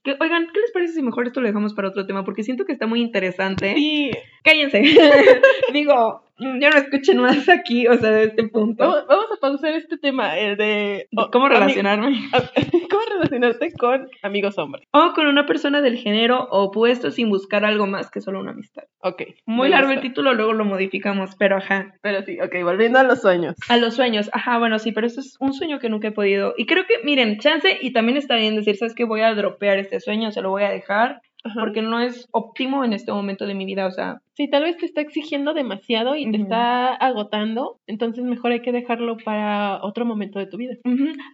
Que, 0.02 0.16
oigan, 0.20 0.48
¿qué 0.52 0.60
les 0.60 0.72
parece 0.72 0.94
si 0.94 1.02
mejor 1.02 1.26
esto 1.26 1.40
lo 1.40 1.46
dejamos 1.46 1.74
para 1.74 1.88
otro 1.88 2.04
tema? 2.06 2.24
Porque 2.24 2.42
siento 2.42 2.64
que 2.64 2.72
está 2.72 2.86
muy 2.86 3.00
interesante. 3.00 3.74
Sí, 3.74 4.10
Cállense. 4.42 4.82
Digo, 5.72 6.22
ya 6.38 6.70
no 6.70 6.76
escuchen 6.78 7.18
más 7.18 7.48
aquí, 7.48 7.86
o 7.86 7.96
sea, 7.96 8.10
de 8.10 8.24
este 8.24 8.48
punto. 8.48 8.84
vamos, 8.86 9.06
vamos 9.08 9.26
a 9.36 9.40
pausar 9.40 9.72
este 9.74 9.96
tema, 9.98 10.38
el 10.38 10.56
de... 10.56 11.08
¿Cómo 11.32 11.46
ami- 11.46 11.50
relacionarme? 11.50 12.20
¿Cómo 12.90 13.02
relacionarte 13.14 13.72
con 13.72 14.08
amigos 14.22 14.58
hombres? 14.58 14.86
O 14.92 15.12
con 15.14 15.26
una 15.26 15.46
persona 15.46 15.80
del 15.80 15.96
género 15.96 16.48
opuesto 16.50 17.10
sin 17.10 17.28
buscar 17.30 17.64
algo 17.64 17.86
más 17.86 18.10
que 18.10 18.20
solo 18.20 18.40
una 18.40 18.52
amistad. 18.52 18.84
Ok. 19.00 19.22
Muy 19.46 19.68
largo 19.68 19.90
el 19.92 20.00
título, 20.00 20.34
luego 20.34 20.52
lo 20.52 20.64
modificamos, 20.64 21.34
pero 21.36 21.56
ajá. 21.56 21.94
Pero 22.02 22.22
sí, 22.22 22.38
ok, 22.40 22.54
volviendo 22.62 22.98
a 22.98 23.02
los 23.04 23.20
sueños. 23.20 23.54
A 23.68 23.76
los 23.76 23.94
sueños, 23.94 24.30
ajá, 24.32 24.58
bueno, 24.58 24.78
sí, 24.78 24.92
pero 24.92 25.06
eso 25.06 25.20
es 25.20 25.36
un 25.40 25.52
sueño 25.52 25.78
que 25.78 25.88
nunca 25.88 26.08
he 26.08 26.12
podido. 26.12 26.54
Y 26.56 26.66
creo 26.66 26.84
que, 26.86 26.94
miren, 27.04 27.38
chance, 27.38 27.78
y 27.80 27.92
también 27.92 28.16
está 28.18 28.36
bien 28.36 28.56
decir, 28.56 28.76
¿sabes 28.76 28.94
qué? 28.94 29.04
Voy 29.04 29.20
a 29.20 29.34
dropear 29.34 29.78
este 29.78 30.00
sueño, 30.00 30.30
se 30.32 30.42
lo 30.42 30.50
voy 30.50 30.62
a 30.64 30.70
dejar, 30.70 31.20
Ajá. 31.44 31.60
porque 31.60 31.82
no 31.82 32.00
es 32.00 32.26
óptimo 32.32 32.84
en 32.84 32.92
este 32.92 33.12
momento 33.12 33.46
de 33.46 33.54
mi 33.54 33.64
vida, 33.64 33.86
o 33.86 33.90
sea, 33.90 34.20
Sí, 34.38 34.48
tal 34.48 34.62
vez 34.62 34.76
te 34.76 34.86
está 34.86 35.00
exigiendo 35.00 35.52
demasiado 35.52 36.14
y 36.14 36.30
te 36.30 36.36
está 36.36 36.94
agotando, 36.94 37.80
entonces 37.88 38.22
mejor 38.22 38.52
hay 38.52 38.62
que 38.62 38.70
dejarlo 38.70 39.16
para 39.24 39.82
otro 39.82 40.04
momento 40.04 40.38
de 40.38 40.46
tu 40.46 40.56
vida. 40.56 40.74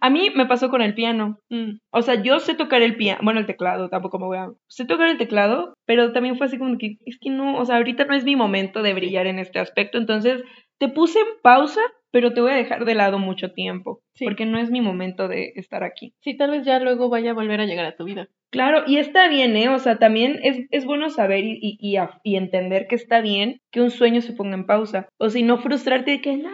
a 0.01 0.09
mí 0.09 0.31
me 0.35 0.47
pasó 0.47 0.71
con 0.71 0.81
el 0.81 0.95
piano. 0.95 1.37
Mm, 1.51 1.77
O 1.91 2.01
sea, 2.01 2.23
yo 2.23 2.39
sé 2.39 2.55
tocar 2.55 2.81
el 2.81 2.95
piano, 2.95 3.19
bueno, 3.21 3.39
el 3.39 3.45
teclado, 3.45 3.89
tampoco 3.89 4.17
me 4.17 4.25
voy 4.25 4.37
a... 4.39 4.49
Sé 4.67 4.85
tocar 4.85 5.07
el 5.07 5.19
teclado, 5.19 5.75
pero 5.85 6.13
también 6.13 6.35
fue 6.35 6.47
así 6.47 6.57
como 6.57 6.79
que, 6.79 6.97
es 7.05 7.19
que 7.19 7.29
no, 7.29 7.59
o 7.59 7.65
sea, 7.65 7.75
ahorita 7.77 8.05
no 8.05 8.15
es 8.15 8.23
mi 8.23 8.35
momento 8.35 8.81
de 8.81 8.95
brillar 8.95 9.27
en 9.27 9.37
este 9.37 9.59
aspecto, 9.59 9.99
entonces 9.99 10.41
te 10.79 10.89
puse 10.89 11.19
en 11.19 11.27
pausa, 11.43 11.81
pero 12.11 12.33
te 12.33 12.41
voy 12.41 12.51
a 12.51 12.55
dejar 12.55 12.85
de 12.85 12.95
lado 12.95 13.19
mucho 13.19 13.51
tiempo, 13.53 14.01
Sí. 14.13 14.23
porque 14.25 14.45
no 14.45 14.57
es 14.57 14.71
mi 14.71 14.81
momento 14.81 15.27
de 15.27 15.51
estar 15.55 15.83
aquí. 15.83 16.13
Sí, 16.21 16.35
tal 16.37 16.51
vez 16.51 16.65
ya 16.65 16.79
luego 16.79 17.09
vaya 17.09 17.31
a 17.31 17.35
volver 17.35 17.59
a 17.61 17.65
llegar 17.65 17.85
a 17.85 17.95
tu 17.95 18.05
vida. 18.05 18.27
Claro, 18.51 18.83
y 18.87 18.97
está 18.97 19.27
bien, 19.27 19.57
¿eh? 19.57 19.67
O 19.69 19.79
sea, 19.79 19.97
también 19.97 20.39
es, 20.43 20.59
es 20.71 20.85
bueno 20.85 21.09
saber 21.09 21.43
y, 21.43 21.57
y, 21.61 21.77
y 21.79 21.97
a- 21.97 22.21
y 22.23 22.37
entender 22.37 22.87
que 22.87 22.95
está 22.95 23.19
bien 23.21 23.59
que 23.71 23.81
un 23.81 23.91
sueño 23.91 24.21
se 24.21 24.31
ponga 24.33 24.55
en 24.55 24.65
pausa. 24.65 25.09
O 25.17 25.29
si 25.29 25.43
no 25.43 25.57
frustrarte 25.57 26.11
de 26.11 26.21
que, 26.21 26.37
no, 26.37 26.49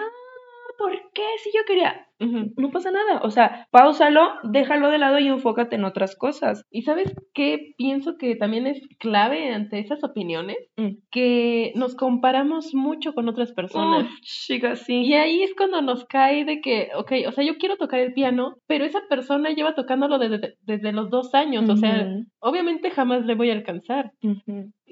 ¿por 0.80 0.92
qué? 1.14 1.22
Si 1.44 1.52
yo 1.56 1.64
quería. 1.68 2.08
Ujú. 2.22 2.54
No 2.58 2.72
pasa 2.72 2.92
nada. 2.92 3.22
O 3.24 3.32
sea, 3.32 3.68
pausalo, 3.72 4.22
déjalo 4.44 4.90
de 4.90 5.00
lado 5.00 5.20
y 5.20 5.28
enfócate 5.28 5.76
en 5.76 5.86
otras 5.86 6.16
cosas. 6.16 6.64
¿Y 6.70 6.84
sabes 6.84 7.14
qué 7.34 7.74
pienso 7.78 8.18
que 8.18 8.36
también 8.36 8.68
es 8.68 8.80
clave 9.00 9.54
ante 9.54 9.80
esas 9.80 10.04
opiniones? 10.04 10.58
Mm. 10.78 10.98
Que 11.12 11.74
nos 11.76 11.96
comparamos 11.96 12.74
mucho 12.74 13.14
con 13.14 13.28
otras 13.28 13.52
personas. 13.54 14.06
Uf, 14.06 14.20
chica, 14.22 14.76
sí. 14.76 15.02
Y 15.02 15.14
ahí 15.14 15.42
es 15.42 15.54
cuando 15.56 15.82
nos 15.82 16.06
cae 16.06 16.46
de 16.46 16.62
que, 16.62 16.90
ok, 16.96 17.12
o 17.28 17.32
sea, 17.32 17.44
yo 17.44 17.58
quiero 17.58 17.78
tocar 17.78 18.00
el 18.00 18.14
piano, 18.14 18.56
pero 18.68 18.86
esa 18.86 19.02
persona 19.10 19.50
lleva 19.50 19.76
tocándolo 19.76 20.20
desde, 20.20 20.56
desde 20.62 20.92
los 20.92 21.10
dos 21.10 21.34
años, 21.34 21.68
o 21.70 21.76
sea, 21.76 22.08
obviamente 22.40 22.92
jamás 22.92 23.26
le 23.26 23.36
voy 23.36 23.50
a 23.50 23.54
alcanzar. 23.54 24.12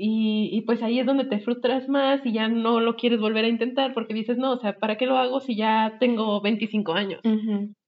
Y, 0.02 0.50
y 0.54 0.62
pues 0.62 0.82
ahí 0.82 1.00
es 1.00 1.06
donde 1.06 1.26
te 1.26 1.40
frustras 1.40 1.90
más 1.90 2.26
y 2.26 2.32
ya 2.32 2.48
no 2.48 2.80
lo 2.80 2.96
quieres 2.96 3.20
volver 3.20 3.44
a 3.44 3.50
intentar 3.50 3.94
porque 3.94 4.14
dices, 4.14 4.38
no, 4.38 4.54
o 4.54 4.58
sea, 4.58 4.78
¿para 4.80 4.98
qué 4.98 5.06
lo 5.06 5.18
hago 5.18 5.42
si 5.42 5.58
ya 5.58 5.98
tengo 6.00 6.40
25 6.42 6.94
años? 6.94 7.19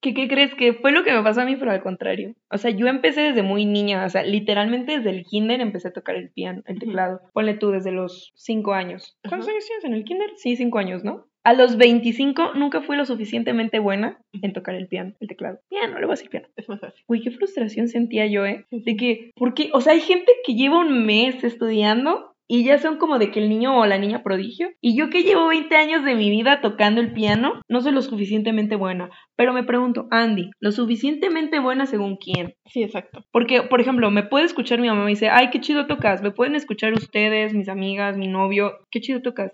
¿Qué, 0.02 0.14
¿Qué 0.14 0.28
crees 0.28 0.54
que 0.56 0.74
fue 0.74 0.92
lo 0.92 1.04
que 1.04 1.14
me 1.14 1.24
pasó 1.24 1.42
a 1.42 1.46
mí, 1.46 1.56
pero 1.56 1.72
al 1.72 1.84
contrario? 1.84 2.36
O 2.50 2.58
sea, 2.58 2.72
yo 2.72 2.88
empecé 2.88 3.22
desde 3.22 3.44
muy 3.44 3.66
niña, 3.66 4.06
o 4.06 4.10
sea, 4.10 4.24
literalmente 4.24 4.98
desde 4.98 5.12
el 5.12 5.24
kinder 5.26 5.62
empecé 5.62 5.90
a 5.90 5.94
tocar 5.94 6.16
el 6.16 6.30
piano, 6.30 6.64
el 6.66 6.80
teclado. 6.80 7.22
Ponle 7.34 7.54
tú 7.54 7.72
desde 7.72 7.92
los 7.92 8.32
cinco 8.36 8.74
años. 8.74 9.18
¿Cuántos 9.28 9.50
años 9.50 9.66
tienes 9.66 9.86
en 9.86 9.94
el 9.94 10.04
kinder? 10.04 10.30
Sí, 10.36 10.56
cinco 10.56 10.80
años, 10.80 11.04
¿no? 11.04 11.28
A 11.44 11.54
los 11.54 11.78
25 11.78 12.54
nunca 12.54 12.82
fui 12.82 12.96
lo 12.96 13.06
suficientemente 13.06 13.80
buena 13.80 14.20
en 14.32 14.54
tocar 14.54 14.76
el 14.76 14.88
piano, 14.88 15.14
el 15.20 15.28
teclado. 15.28 15.60
Piano, 15.70 15.96
le 16.00 16.06
voy 16.06 16.14
a 16.14 16.16
decir 16.16 16.30
piano. 16.30 16.48
Es 16.56 16.70
más 16.70 16.80
fácil. 16.80 17.04
Uy, 17.08 17.22
qué 17.22 17.32
frustración 17.32 17.88
sentía 17.88 18.28
yo, 18.28 18.46
¿eh? 18.46 18.68
De 18.70 18.96
que, 18.96 19.32
porque, 19.36 19.72
o 19.74 19.82
sea, 19.82 19.94
hay 19.94 20.02
gente 20.02 20.32
que 20.46 20.54
lleva 20.54 20.80
un 20.80 21.04
mes 21.06 21.44
estudiando 21.44 22.31
y 22.54 22.66
ya 22.66 22.80
son 22.80 22.98
como 22.98 23.18
de 23.18 23.32
que 23.32 23.40
el 23.40 23.48
niño 23.48 23.80
o 23.80 23.86
la 23.86 23.98
niña 23.98 24.24
prodigio. 24.24 24.72
Y 24.82 24.98
yo 24.98 25.10
que 25.10 25.24
llevo 25.24 25.48
20 25.48 25.74
años 25.74 26.04
de 26.04 26.16
mi 26.16 26.30
vida 26.30 26.60
tocando 26.60 27.00
el 27.00 27.14
piano, 27.14 27.62
no 27.70 27.80
soy 27.80 27.94
lo 27.94 28.02
suficientemente 28.02 28.76
buena. 28.76 29.10
Pero 29.38 29.54
me 29.54 29.64
pregunto, 29.64 30.10
Andy, 30.12 30.50
¿lo 30.60 30.74
suficientemente 30.74 31.60
buena 31.62 31.86
según 31.86 32.18
quién? 32.18 32.56
Sí, 32.66 32.84
exacto. 32.84 33.24
Porque, 33.32 33.62
por 33.62 33.80
ejemplo, 33.80 34.12
me 34.12 34.24
puede 34.24 34.44
escuchar 34.44 34.82
mi 34.82 34.90
mamá 34.90 35.04
y 35.04 35.06
me 35.06 35.10
dice, 35.12 35.30
ay, 35.30 35.50
qué 35.50 35.62
chido 35.62 35.88
tocas. 35.88 36.22
Me 36.22 36.32
pueden 36.32 36.56
escuchar 36.56 36.92
ustedes, 36.92 37.54
mis 37.54 37.70
amigas, 37.70 38.18
mi 38.18 38.28
novio, 38.28 38.74
qué 38.92 39.00
chido 39.00 39.22
tocas. 39.22 39.54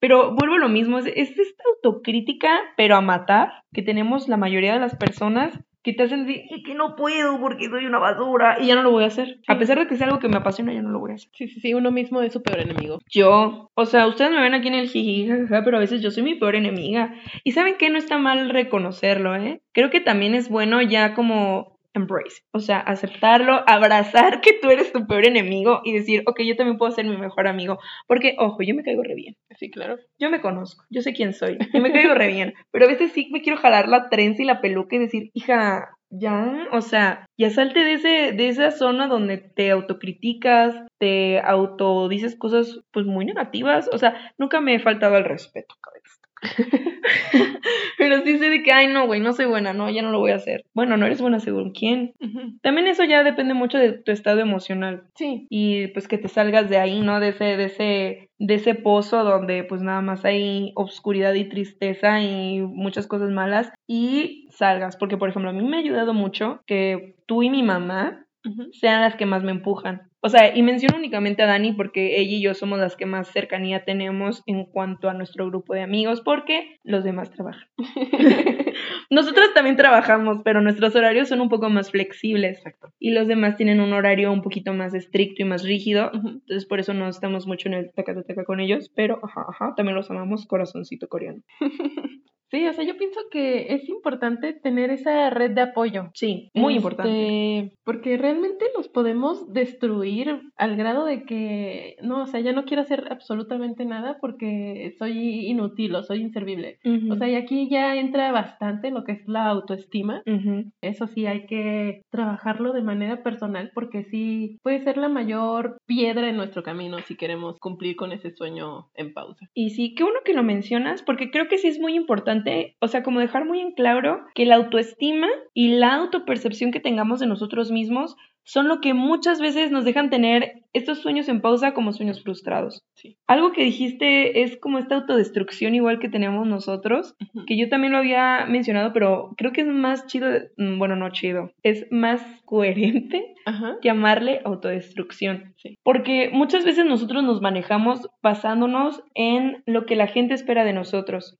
Pero 0.00 0.34
vuelvo 0.34 0.54
a 0.54 0.58
lo 0.58 0.70
mismo, 0.70 0.98
es, 0.98 1.06
es 1.06 1.38
esta 1.38 1.64
autocrítica, 1.76 2.48
pero 2.78 2.96
a 2.96 3.02
matar, 3.02 3.50
que 3.74 3.82
tenemos 3.82 4.26
la 4.26 4.38
mayoría 4.38 4.72
de 4.72 4.80
las 4.80 4.96
personas 4.96 5.52
que 5.82 5.92
te 5.92 6.02
hacen 6.02 6.26
decir 6.26 6.42
"Es 6.50 6.62
que 6.64 6.74
no 6.74 6.96
puedo 6.96 7.40
porque 7.40 7.68
soy 7.68 7.86
una 7.86 7.98
basura 7.98 8.58
y 8.60 8.66
ya 8.66 8.74
no 8.74 8.82
lo 8.82 8.90
voy 8.90 9.04
a 9.04 9.08
hacer. 9.08 9.38
A 9.46 9.58
pesar 9.58 9.78
de 9.78 9.86
que 9.86 9.94
es 9.94 10.02
algo 10.02 10.18
que 10.18 10.28
me 10.28 10.36
apasiona, 10.36 10.72
ya 10.72 10.82
no 10.82 10.90
lo 10.90 10.98
voy 11.00 11.12
a 11.12 11.14
hacer. 11.14 11.30
Sí, 11.34 11.48
sí, 11.48 11.60
sí, 11.60 11.74
uno 11.74 11.90
mismo 11.90 12.20
es 12.22 12.32
su 12.32 12.42
peor 12.42 12.60
enemigo. 12.60 12.98
Yo, 13.10 13.70
o 13.74 13.86
sea, 13.86 14.06
ustedes 14.06 14.30
me 14.32 14.40
ven 14.40 14.54
aquí 14.54 14.68
en 14.68 14.74
el 14.74 14.88
jiji, 14.88 15.28
jajaja, 15.28 15.64
pero 15.64 15.76
a 15.76 15.80
veces 15.80 16.02
yo 16.02 16.10
soy 16.10 16.22
mi 16.24 16.34
peor 16.34 16.56
enemiga. 16.56 17.14
Y 17.44 17.52
saben 17.52 17.76
que 17.78 17.90
no 17.90 17.98
está 17.98 18.18
mal 18.18 18.50
reconocerlo, 18.50 19.36
¿eh? 19.36 19.60
Creo 19.72 19.90
que 19.90 20.00
también 20.00 20.34
es 20.34 20.48
bueno 20.48 20.82
ya 20.82 21.14
como 21.14 21.77
embrace, 21.98 22.42
o 22.52 22.60
sea, 22.60 22.80
aceptarlo, 22.80 23.62
abrazar 23.66 24.40
que 24.40 24.54
tú 24.54 24.70
eres 24.70 24.92
tu 24.92 25.06
peor 25.06 25.26
enemigo 25.26 25.80
y 25.84 25.92
decir, 25.92 26.22
ok, 26.26 26.40
yo 26.42 26.56
también 26.56 26.78
puedo 26.78 26.92
ser 26.92 27.04
mi 27.04 27.16
mejor 27.16 27.46
amigo. 27.46 27.78
Porque, 28.06 28.36
ojo, 28.38 28.62
yo 28.62 28.74
me 28.74 28.82
caigo 28.82 29.02
re 29.02 29.14
bien. 29.14 29.36
Sí, 29.58 29.70
claro. 29.70 29.98
Yo 30.18 30.30
me 30.30 30.40
conozco, 30.40 30.84
yo 30.90 31.02
sé 31.02 31.12
quién 31.12 31.34
soy, 31.34 31.58
y 31.72 31.80
me 31.80 31.92
caigo 31.92 32.14
re 32.14 32.28
bien, 32.28 32.54
pero 32.72 32.86
a 32.86 32.88
veces 32.88 33.12
sí 33.12 33.28
me 33.32 33.42
quiero 33.42 33.58
jalar 33.58 33.88
la 33.88 34.08
trenza 34.08 34.42
y 34.42 34.46
la 34.46 34.60
peluca 34.60 34.96
y 34.96 35.00
decir, 35.00 35.30
hija, 35.34 35.90
ya, 36.10 36.68
o 36.72 36.80
sea, 36.80 37.26
ya 37.36 37.50
salte 37.50 37.84
de 37.84 37.92
ese, 37.94 38.32
de 38.32 38.48
esa 38.48 38.70
zona 38.70 39.08
donde 39.08 39.36
te 39.36 39.70
autocriticas, 39.70 40.74
te 40.98 41.40
autodices 41.40 42.36
cosas 42.36 42.80
pues 42.92 43.06
muy 43.06 43.24
negativas. 43.24 43.90
O 43.92 43.98
sea, 43.98 44.32
nunca 44.38 44.60
me 44.60 44.74
he 44.74 44.80
faltado 44.80 45.16
al 45.16 45.24
respeto, 45.24 45.74
cabeza. 45.82 45.97
Pero 47.98 48.22
sí 48.22 48.38
sé 48.38 48.48
de 48.50 48.62
que, 48.62 48.72
ay, 48.72 48.86
no, 48.86 49.06
güey, 49.06 49.20
no 49.20 49.32
soy 49.32 49.46
buena, 49.46 49.72
no, 49.72 49.90
ya 49.90 50.02
no 50.02 50.10
lo 50.10 50.20
voy 50.20 50.30
a 50.30 50.36
hacer. 50.36 50.64
Bueno, 50.74 50.96
no 50.96 51.06
eres 51.06 51.20
buena 51.20 51.40
según 51.40 51.72
quién. 51.72 52.14
También 52.62 52.86
eso 52.86 53.04
ya 53.04 53.24
depende 53.24 53.54
mucho 53.54 53.78
de 53.78 53.92
tu 53.92 54.12
estado 54.12 54.40
emocional. 54.40 55.04
Sí. 55.14 55.46
Y 55.50 55.88
pues 55.88 56.08
que 56.08 56.18
te 56.18 56.28
salgas 56.28 56.68
de 56.68 56.78
ahí, 56.78 57.00
¿no? 57.00 57.20
De 57.20 57.28
ese, 57.28 57.44
de 57.56 57.64
ese, 57.64 58.30
de 58.38 58.54
ese 58.54 58.74
pozo 58.74 59.24
donde 59.24 59.64
pues 59.64 59.82
nada 59.82 60.00
más 60.00 60.24
hay 60.24 60.72
obscuridad 60.74 61.34
y 61.34 61.48
tristeza 61.48 62.22
y 62.22 62.60
muchas 62.60 63.06
cosas 63.06 63.30
malas 63.30 63.72
y 63.86 64.48
salgas. 64.50 64.96
Porque, 64.96 65.16
por 65.16 65.28
ejemplo, 65.28 65.50
a 65.50 65.54
mí 65.54 65.64
me 65.64 65.76
ha 65.76 65.80
ayudado 65.80 66.14
mucho 66.14 66.60
que 66.66 67.16
tú 67.26 67.42
y 67.42 67.50
mi 67.50 67.62
mamá 67.62 68.24
sean 68.72 69.02
las 69.02 69.16
que 69.16 69.26
más 69.26 69.42
me 69.42 69.52
empujan. 69.52 70.08
O 70.20 70.28
sea, 70.28 70.56
y 70.56 70.62
menciono 70.62 70.96
únicamente 70.96 71.42
a 71.42 71.46
Dani 71.46 71.72
porque 71.72 72.20
ella 72.20 72.36
y 72.36 72.42
yo 72.42 72.54
somos 72.54 72.80
las 72.80 72.96
que 72.96 73.06
más 73.06 73.28
cercanía 73.28 73.84
tenemos 73.84 74.42
en 74.46 74.64
cuanto 74.64 75.08
a 75.08 75.14
nuestro 75.14 75.46
grupo 75.46 75.74
de 75.74 75.82
amigos 75.82 76.22
porque 76.22 76.78
los 76.82 77.04
demás 77.04 77.30
trabajan. 77.30 77.68
Nosotros 79.10 79.54
también 79.54 79.76
trabajamos, 79.76 80.42
pero 80.44 80.60
nuestros 80.60 80.96
horarios 80.96 81.28
son 81.28 81.40
un 81.40 81.48
poco 81.48 81.70
más 81.70 81.90
flexibles. 81.90 82.58
Exacto. 82.58 82.92
Y 82.98 83.12
los 83.12 83.28
demás 83.28 83.56
tienen 83.56 83.80
un 83.80 83.92
horario 83.92 84.32
un 84.32 84.42
poquito 84.42 84.74
más 84.74 84.92
estricto 84.92 85.42
y 85.42 85.44
más 85.44 85.62
rígido. 85.62 86.10
Entonces, 86.12 86.66
por 86.66 86.80
eso 86.80 86.94
no 86.94 87.08
estamos 87.08 87.46
mucho 87.46 87.68
en 87.68 87.74
el 87.74 87.92
taca 87.92 88.14
con 88.44 88.60
ellos. 88.60 88.90
Pero, 88.94 89.20
ajá, 89.22 89.46
ajá, 89.48 89.74
también 89.76 89.96
los 89.96 90.10
amamos, 90.10 90.46
corazoncito 90.46 91.08
coreano. 91.08 91.42
Sí, 92.50 92.66
o 92.66 92.72
sea, 92.72 92.84
yo 92.84 92.96
pienso 92.96 93.20
que 93.30 93.74
es 93.74 93.88
importante 93.88 94.54
tener 94.54 94.90
esa 94.90 95.28
red 95.30 95.50
de 95.50 95.60
apoyo. 95.62 96.10
Sí, 96.14 96.50
muy 96.54 96.74
Este, 96.74 96.76
importante. 96.76 97.72
Porque 97.84 98.16
realmente 98.16 98.64
los 98.76 98.88
podemos 98.88 99.52
destruir 99.52 100.40
al 100.56 100.76
grado 100.76 101.04
de 101.04 101.24
que, 101.24 101.96
no, 102.02 102.22
o 102.22 102.26
sea, 102.26 102.40
ya 102.40 102.52
no 102.52 102.64
quiero 102.64 102.82
hacer 102.82 103.06
absolutamente 103.10 103.84
nada 103.84 104.18
porque 104.20 104.94
soy 104.98 105.46
inútil 105.46 105.94
o 105.94 106.02
soy 106.02 106.20
inservible. 106.20 106.78
O 107.10 107.16
sea, 107.16 107.28
y 107.28 107.34
aquí 107.34 107.68
ya 107.70 107.96
entra 107.96 108.32
bastante 108.32 108.90
lo 108.90 109.04
que 109.04 109.12
es 109.12 109.28
la 109.28 109.46
autoestima. 109.46 110.22
Ujú. 110.26 110.70
Eso 110.80 111.06
sí, 111.06 111.26
hay 111.26 111.46
que 111.46 112.02
trabajarlo 112.10 112.72
de 112.72 112.82
manera 112.82 113.22
personal 113.22 113.70
porque 113.74 114.04
sí 114.04 114.58
puede 114.62 114.80
ser 114.80 114.96
la 114.96 115.08
mayor 115.08 115.78
piedra 115.86 116.28
en 116.28 116.36
nuestro 116.36 116.62
camino 116.62 116.98
si 117.00 117.16
queremos 117.16 117.58
cumplir 117.58 117.96
con 117.96 118.12
ese 118.12 118.30
sueño 118.30 118.88
en 118.94 119.12
pausa. 119.12 119.48
Y 119.54 119.70
sí, 119.70 119.94
qué 119.94 120.02
bueno 120.02 120.20
que 120.24 120.34
lo 120.34 120.42
mencionas, 120.42 121.02
porque 121.02 121.30
creo 121.30 121.48
que 121.48 121.58
sí 121.58 121.68
es 121.68 121.78
muy 121.78 121.94
importante, 121.94 122.37
o 122.80 122.88
sea, 122.88 123.02
como 123.02 123.20
dejar 123.20 123.44
muy 123.44 123.60
en 123.60 123.72
claro 123.72 124.24
que 124.34 124.46
la 124.46 124.56
autoestima 124.56 125.28
y 125.54 125.68
la 125.68 125.94
autopercepción 125.94 126.70
que 126.70 126.80
tengamos 126.80 127.20
de 127.20 127.26
nosotros 127.26 127.70
mismos 127.70 128.16
son 128.44 128.66
lo 128.66 128.80
que 128.80 128.94
muchas 128.94 129.40
veces 129.40 129.70
nos 129.70 129.84
dejan 129.84 130.08
tener 130.08 130.62
estos 130.72 130.98
sueños 130.98 131.28
en 131.28 131.40
pausa 131.40 131.72
como 131.72 131.92
sueños 131.92 132.22
frustrados. 132.22 132.82
Sí. 132.94 133.16
Algo 133.26 133.52
que 133.52 133.64
dijiste 133.64 134.42
es 134.42 134.56
como 134.56 134.78
esta 134.78 134.96
autodestrucción 134.96 135.74
igual 135.74 135.98
que 135.98 136.08
tenemos 136.08 136.46
nosotros, 136.46 137.16
que 137.46 137.58
yo 137.58 137.68
también 137.68 137.92
lo 137.92 137.98
había 137.98 138.46
mencionado, 138.46 138.92
pero 138.92 139.34
creo 139.36 139.52
que 139.52 139.62
es 139.62 139.66
más 139.66 140.06
chido, 140.06 140.28
mm, 140.56 140.78
bueno, 140.78 140.96
no 140.96 141.10
chido, 141.10 141.52
es 141.62 141.86
más 141.90 142.22
coherente 142.44 143.34
llamarle 143.82 144.40
autodestrucción. 144.44 145.54
Sí. 145.56 145.76
Porque 145.82 146.30
muchas 146.32 146.64
veces 146.64 146.84
nosotros 146.84 147.24
nos 147.24 147.40
manejamos 147.40 148.08
basándonos 148.22 149.02
en 149.14 149.62
lo 149.66 149.86
que 149.86 149.96
la 149.96 150.06
gente 150.06 150.34
espera 150.34 150.64
de 150.64 150.72
nosotros. 150.72 151.38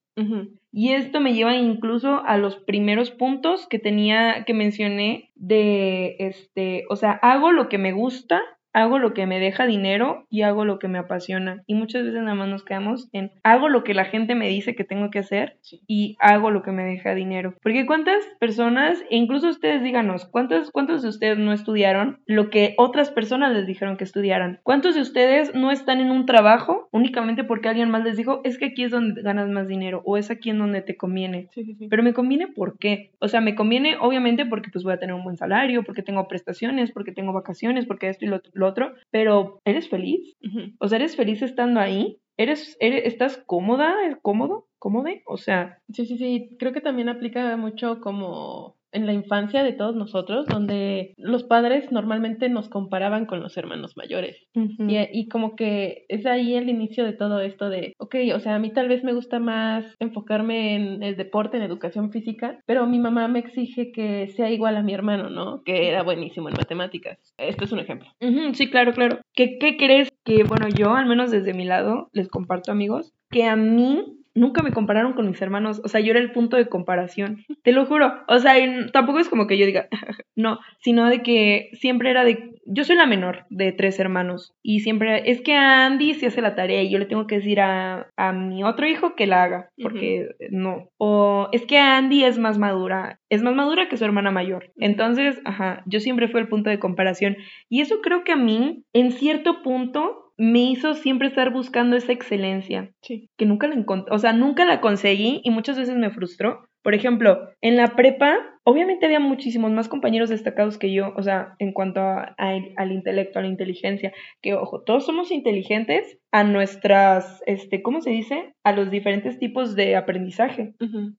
Y 0.72 0.92
esto 0.92 1.20
me 1.20 1.32
lleva 1.32 1.54
incluso 1.54 2.22
a 2.26 2.36
los 2.38 2.56
primeros 2.56 3.10
puntos 3.10 3.66
que 3.68 3.78
tenía, 3.78 4.44
que 4.44 4.54
mencioné 4.54 5.30
de, 5.36 6.16
este, 6.18 6.84
o 6.90 6.96
sea, 6.96 7.12
hago 7.12 7.52
lo 7.52 7.68
que 7.68 7.78
me 7.78 7.92
gusta, 7.92 8.42
hago 8.72 8.98
lo 8.98 9.14
que 9.14 9.26
me 9.26 9.40
deja 9.40 9.66
dinero 9.66 10.26
y 10.30 10.42
hago 10.42 10.64
lo 10.64 10.78
que 10.78 10.88
me 10.88 10.98
apasiona. 10.98 11.62
Y 11.66 11.74
muchas 11.74 12.04
veces 12.04 12.20
nada 12.22 12.34
más 12.34 12.48
nos 12.48 12.64
quedamos 12.64 13.08
en 13.12 13.32
hago 13.42 13.68
lo 13.68 13.84
que 13.84 13.94
la 13.94 14.04
gente 14.04 14.34
me 14.34 14.48
dice 14.48 14.74
que 14.74 14.84
tengo 14.84 15.10
que 15.10 15.18
hacer 15.20 15.56
Sí. 15.60 15.80
y 15.86 16.16
hago 16.20 16.50
lo 16.50 16.62
que 16.62 16.72
me 16.72 16.84
deja 16.84 17.14
dinero. 17.14 17.54
Porque 17.62 17.86
cuántas 17.86 18.24
personas, 18.38 19.02
e 19.10 19.16
incluso 19.16 19.48
ustedes 19.48 19.82
díganos, 19.82 20.26
¿cuántos, 20.26 20.70
¿cuántos 20.70 21.02
de 21.02 21.08
ustedes 21.08 21.38
no 21.38 21.52
estudiaron 21.52 22.20
lo 22.26 22.50
que 22.50 22.74
otras 22.78 23.10
personas 23.10 23.52
les 23.52 23.66
dijeron 23.66 23.96
que 23.96 24.04
estudiaran? 24.04 24.60
¿Cuántos 24.62 24.94
de 24.94 25.00
ustedes 25.02 25.54
no 25.54 25.70
están 25.70 26.00
en 26.00 26.10
un 26.10 26.26
trabajo 26.26 26.88
únicamente 26.92 27.44
porque 27.44 27.68
alguien 27.68 27.90
más 27.90 28.04
les 28.04 28.16
dijo, 28.16 28.40
es 28.44 28.58
que 28.58 28.66
aquí 28.66 28.84
es 28.84 28.90
donde 28.90 29.22
ganas 29.22 29.48
más 29.48 29.68
dinero 29.68 30.02
o 30.04 30.16
es 30.16 30.30
aquí 30.30 30.50
en 30.50 30.58
donde 30.58 30.82
te 30.82 30.96
conviene? 30.96 31.48
Sí, 31.52 31.64
sí, 31.64 31.74
sí. 31.74 31.88
Pero 31.88 32.02
me 32.02 32.12
conviene 32.14 32.46
¿por 32.48 32.78
qué? 32.78 33.10
O 33.20 33.28
sea, 33.28 33.40
me 33.40 33.54
conviene 33.54 33.96
obviamente 34.00 34.46
porque 34.46 34.70
pues 34.72 34.84
voy 34.84 34.92
a 34.94 34.98
tener 34.98 35.14
un 35.14 35.24
buen 35.24 35.36
salario, 35.36 35.82
porque 35.84 36.02
tengo 36.02 36.28
prestaciones, 36.28 36.92
porque 36.92 37.12
tengo 37.12 37.32
vacaciones, 37.32 37.86
porque 37.86 38.08
esto 38.08 38.24
y 38.24 38.28
lo, 38.28 38.40
lo 38.58 38.66
otro, 38.66 38.94
pero 39.10 39.60
¿eres 39.64 39.88
feliz? 39.88 40.36
O 40.80 40.88
sea, 40.88 40.96
¿eres 40.98 41.16
feliz 41.16 41.42
estando 41.42 41.80
ahí? 41.80 42.20
¿Eres, 42.36 42.76
eres 42.80 43.04
estás 43.04 43.42
cómoda, 43.46 43.94
cómodo, 44.22 44.68
cómode? 44.78 45.22
O 45.26 45.36
sea, 45.36 45.78
Sí, 45.92 46.06
sí, 46.06 46.18
sí. 46.18 46.56
Creo 46.58 46.72
que 46.72 46.80
también 46.80 47.08
aplica 47.08 47.56
mucho 47.56 48.00
como 48.00 48.77
en 48.92 49.06
la 49.06 49.12
infancia 49.12 49.62
de 49.62 49.72
todos 49.72 49.94
nosotros, 49.94 50.46
donde 50.46 51.14
los 51.16 51.44
padres 51.44 51.90
normalmente 51.92 52.48
nos 52.48 52.68
comparaban 52.68 53.26
con 53.26 53.40
los 53.40 53.56
hermanos 53.56 53.96
mayores. 53.96 54.36
Y, 54.54 54.96
y 55.12 55.28
como 55.28 55.56
que 55.56 56.04
es 56.08 56.26
ahí 56.26 56.54
el 56.54 56.68
inicio 56.68 57.04
de 57.04 57.12
todo 57.12 57.40
esto 57.40 57.68
de, 57.68 57.94
ok, 57.98 58.16
o 58.34 58.40
sea, 58.40 58.54
a 58.54 58.58
mí 58.58 58.72
tal 58.72 58.88
vez 58.88 59.04
me 59.04 59.12
gusta 59.12 59.38
más 59.38 59.84
enfocarme 59.98 60.74
en 60.74 61.02
el 61.02 61.16
deporte, 61.16 61.56
en 61.56 61.62
educación 61.62 62.10
física, 62.10 62.60
pero 62.66 62.86
mi 62.86 62.98
mamá 62.98 63.28
me 63.28 63.40
exige 63.40 63.92
que 63.92 64.28
sea 64.28 64.50
igual 64.50 64.76
a 64.76 64.82
mi 64.82 64.94
hermano, 64.94 65.30
¿no? 65.30 65.62
Que 65.64 65.88
era 65.88 66.02
buenísimo 66.02 66.48
en 66.48 66.54
matemáticas. 66.56 67.18
Esto 67.38 67.64
es 67.64 67.72
un 67.72 67.80
ejemplo. 67.80 68.08
sí, 68.52 68.70
claro, 68.70 68.92
claro. 68.92 69.20
¿Qué, 69.34 69.58
¿Qué 69.58 69.76
crees 69.76 70.10
que, 70.24 70.44
bueno, 70.44 70.68
yo 70.68 70.94
al 70.94 71.06
menos 71.06 71.30
desde 71.30 71.54
mi 71.54 71.64
lado, 71.64 72.08
les 72.12 72.28
comparto 72.28 72.72
amigos, 72.72 73.12
que 73.30 73.44
a 73.44 73.56
mí 73.56 74.17
nunca 74.38 74.62
me 74.62 74.72
compararon 74.72 75.12
con 75.12 75.28
mis 75.28 75.40
hermanos, 75.42 75.80
o 75.84 75.88
sea, 75.88 76.00
yo 76.00 76.12
era 76.12 76.20
el 76.20 76.32
punto 76.32 76.56
de 76.56 76.68
comparación, 76.68 77.44
te 77.62 77.72
lo 77.72 77.86
juro, 77.86 78.12
o 78.28 78.38
sea, 78.38 78.54
tampoco 78.92 79.18
es 79.18 79.28
como 79.28 79.46
que 79.46 79.58
yo 79.58 79.66
diga, 79.66 79.88
no, 80.36 80.60
sino 80.80 81.08
de 81.08 81.22
que 81.22 81.70
siempre 81.74 82.10
era 82.10 82.24
de, 82.24 82.54
yo 82.64 82.84
soy 82.84 82.96
la 82.96 83.06
menor 83.06 83.46
de 83.50 83.72
tres 83.72 83.98
hermanos 83.98 84.54
y 84.62 84.80
siempre 84.80 85.30
es 85.30 85.40
que 85.40 85.54
Andy 85.54 86.14
se 86.14 86.26
hace 86.26 86.40
la 86.40 86.54
tarea 86.54 86.82
y 86.82 86.90
yo 86.90 86.98
le 86.98 87.06
tengo 87.06 87.26
que 87.26 87.36
decir 87.36 87.60
a, 87.60 88.08
a 88.16 88.32
mi 88.32 88.62
otro 88.62 88.86
hijo 88.86 89.14
que 89.14 89.26
la 89.26 89.42
haga, 89.42 89.70
porque 89.82 90.28
no, 90.50 90.88
o 90.98 91.48
es 91.52 91.66
que 91.66 91.78
Andy 91.78 92.24
es 92.24 92.38
más 92.38 92.58
madura, 92.58 93.20
es 93.28 93.42
más 93.42 93.54
madura 93.54 93.88
que 93.88 93.96
su 93.96 94.04
hermana 94.04 94.30
mayor, 94.30 94.72
entonces, 94.76 95.40
ajá, 95.44 95.82
yo 95.86 96.00
siempre 96.00 96.28
fui 96.28 96.40
el 96.40 96.48
punto 96.48 96.70
de 96.70 96.78
comparación 96.78 97.36
y 97.68 97.80
eso 97.80 98.00
creo 98.02 98.24
que 98.24 98.32
a 98.32 98.36
mí, 98.36 98.84
en 98.92 99.12
cierto 99.12 99.62
punto, 99.62 100.27
me 100.38 100.60
hizo 100.70 100.94
siempre 100.94 101.28
estar 101.28 101.52
buscando 101.52 101.96
esa 101.96 102.12
excelencia 102.12 102.92
Sí. 103.02 103.28
que 103.36 103.44
nunca 103.46 103.66
la 103.68 103.74
encontré, 103.74 104.14
o 104.14 104.18
sea, 104.18 104.32
nunca 104.32 104.64
la 104.64 104.80
conseguí 104.80 105.40
y 105.44 105.50
muchas 105.50 105.76
veces 105.78 105.96
me 105.96 106.10
frustró. 106.10 106.64
Por 106.88 106.94
ejemplo, 106.94 107.50
en 107.60 107.76
la 107.76 107.96
prepa, 107.96 108.38
obviamente 108.64 109.04
había 109.04 109.20
muchísimos 109.20 109.70
más 109.72 109.90
compañeros 109.90 110.30
destacados 110.30 110.78
que 110.78 110.90
yo, 110.90 111.12
o 111.18 111.22
sea, 111.22 111.54
en 111.58 111.74
cuanto 111.74 112.00
a- 112.00 112.34
a- 112.38 112.58
al 112.78 112.92
intelecto, 112.92 113.38
a 113.38 113.42
la 113.42 113.48
inteligencia, 113.48 114.14
que 114.40 114.54
ojo, 114.54 114.80
todos 114.84 115.04
somos 115.04 115.30
inteligentes 115.30 116.18
a 116.32 116.44
nuestras, 116.44 117.42
este, 117.44 117.82
¿cómo 117.82 118.00
se 118.00 118.08
dice? 118.08 118.54
A 118.64 118.72
los 118.72 118.90
diferentes 118.90 119.38
tipos 119.38 119.76
de 119.76 119.96
aprendizaje. 119.96 120.72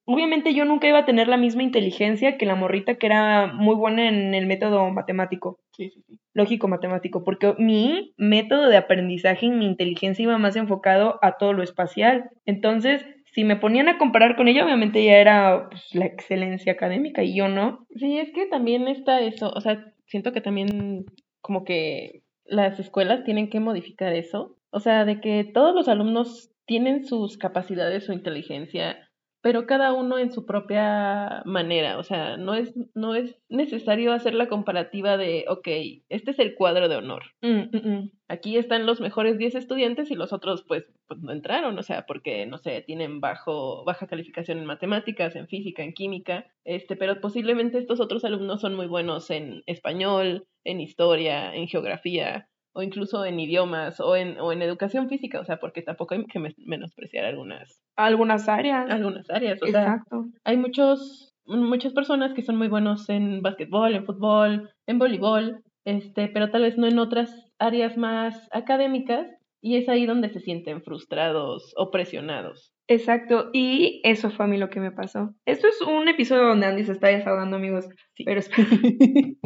Obviamente 0.06 0.56
yo 0.56 0.66
nunca 0.66 0.88
iba 0.88 0.98
a 0.98 1.06
tener 1.06 1.28
la 1.28 1.38
misma 1.38 1.62
inteligencia 1.62 2.40
que 2.40 2.48
la 2.48 2.56
morrita 2.56 2.96
que 2.96 3.06
era 3.06 3.46
muy 3.54 3.76
buena 3.76 4.10
en 4.10 4.34
el 4.34 4.48
método 4.48 4.90
matemático 4.90 5.60
Sí, 5.78 5.92
sí, 5.92 6.02
sí. 6.08 6.20
lógico 6.34 6.68
matemático, 6.68 7.24
porque 7.24 7.54
mi 7.58 8.14
método 8.18 8.68
de 8.70 8.76
aprendizaje 8.78 9.46
y 9.46 9.52
mi 9.52 9.66
inteligencia 9.66 10.24
iba 10.24 10.38
más 10.38 10.56
enfocado 10.58 11.20
a 11.22 11.38
todo 11.38 11.54
lo 11.54 11.64
espacial. 11.64 12.32
Entonces, 12.46 13.06
si 13.34 13.44
me 13.44 13.56
ponían 13.56 13.90
a 13.90 13.98
comparar 13.98 14.36
con 14.36 14.48
ella, 14.48 14.66
obviamente 14.66 15.04
ya 15.04 15.18
era 15.18 15.70
pues, 15.70 15.94
la 15.94 16.06
excelencia 16.06 16.74
académica 16.74 17.24
y 17.24 17.36
yo 17.36 17.48
no. 17.48 17.86
Sí, 17.96 18.18
es 18.18 18.32
que 18.32 18.46
también 18.46 18.88
está 18.88 19.22
eso, 19.22 19.52
o 19.52 19.62
sea, 19.62 19.94
siento 20.06 20.32
que 20.32 20.42
también 20.42 21.06
como 21.42 21.64
que 21.64 22.24
las 22.46 22.80
escuelas 22.80 23.24
tienen 23.24 23.50
que 23.50 23.60
modificar 23.60 24.14
eso, 24.14 24.58
o 24.72 24.80
sea, 24.80 25.06
de 25.06 25.22
que 25.22 25.44
todos 25.44 25.74
los 25.76 25.88
alumnos 25.88 26.52
tienen 26.66 27.06
sus 27.06 27.38
capacidades, 27.38 28.06
su 28.06 28.14
inteligencia, 28.14 29.09
pero 29.42 29.66
cada 29.66 29.94
uno 29.94 30.20
en 30.20 30.32
su 30.32 30.46
propia 30.46 31.42
manera, 31.46 31.98
o 31.98 32.04
sea, 32.04 32.36
no 32.36 32.56
es, 32.56 32.74
no 32.94 33.16
es 33.16 33.40
necesario 33.48 34.12
hacer 34.12 34.34
la 34.34 34.50
comparativa 34.50 35.16
de, 35.16 35.46
ok, 35.48 35.68
este 36.10 36.32
es 36.32 36.40
el 36.40 36.56
cuadro 36.56 36.90
de 36.90 36.98
honor. 36.98 37.24
Mm, 37.42 37.48
mm, 37.72 37.90
mm. 37.90 38.12
Aquí 38.28 38.58
están 38.58 38.86
los 38.86 39.00
mejores 39.00 39.38
10 39.38 39.56
estudiantes 39.56 40.12
y 40.12 40.16
los 40.16 40.34
otros 40.34 40.64
pues, 40.68 40.86
pues 41.08 41.22
no 41.22 41.32
entraron, 41.32 41.78
o 41.80 41.84
sea, 41.84 42.06
porque 42.06 42.46
no 42.46 42.58
sé, 42.58 42.82
tienen 42.82 43.22
bajo 43.22 43.84
baja 43.86 44.08
calificación 44.08 44.60
en 44.60 44.66
matemáticas, 44.66 45.36
en 45.36 45.48
física, 45.48 45.84
en 45.84 45.94
química, 45.94 46.46
este, 46.66 46.98
pero 46.98 47.22
posiblemente 47.22 47.78
estos 47.78 48.02
otros 48.02 48.26
alumnos 48.26 48.62
son 48.62 48.76
muy 48.76 48.88
buenos 48.88 49.30
en 49.30 49.64
español, 49.68 50.48
en 50.66 50.82
historia, 50.82 51.56
en 51.56 51.68
geografía 51.68 52.50
o 52.80 52.84
incluso 52.84 53.26
en 53.26 53.40
idiomas 53.40 54.00
o 54.00 54.16
en 54.16 54.40
o 54.40 54.52
en 54.54 54.62
educación 54.62 55.10
física, 55.10 55.40
o 55.40 55.46
sea, 55.46 55.58
porque 55.58 55.82
tampoco 55.82 56.14
hay 56.16 56.26
que 56.26 56.40
me- 56.40 56.56
menospreciar 56.66 57.26
algunas 57.26 57.82
Algunas 57.98 58.48
áreas. 58.48 58.90
algunas 58.90 59.30
áreas, 59.30 59.62
o 59.62 59.68
sea, 59.68 59.82
Exacto. 59.84 60.26
hay 60.46 60.58
muchos 60.58 61.34
muchas 61.46 61.94
personas 61.94 62.34
que 62.34 62.42
son 62.44 62.58
muy 62.58 62.68
buenos 62.68 63.10
en 63.10 63.42
básquetbol, 63.42 63.96
en 63.96 64.06
fútbol, 64.06 64.70
en 64.88 65.00
voleibol, 65.00 65.64
este, 65.84 66.28
pero 66.28 66.52
tal 66.52 66.62
vez 66.62 66.78
no 66.78 66.86
en 66.88 67.00
otras 67.00 67.34
áreas 67.58 67.98
más 67.98 68.48
académicas 68.52 69.26
y 69.62 69.76
es 69.78 69.90
ahí 69.90 70.06
donde 70.06 70.30
se 70.30 70.40
sienten 70.40 70.82
frustrados 70.84 71.74
o 71.76 71.90
presionados. 71.92 72.72
Exacto, 72.88 73.50
y 73.52 74.00
eso 74.04 74.30
fue 74.32 74.46
a 74.46 74.48
mí 74.48 74.58
lo 74.58 74.70
que 74.70 74.80
me 74.80 74.92
pasó. 74.92 75.34
Esto 75.46 75.68
es 75.68 75.82
un 75.82 76.08
episodio 76.08 76.44
donde 76.48 76.68
Andy 76.68 76.84
se 76.86 76.94
está 76.94 77.08
desahogando, 77.08 77.58
amigos, 77.58 77.88
pero 78.26 78.40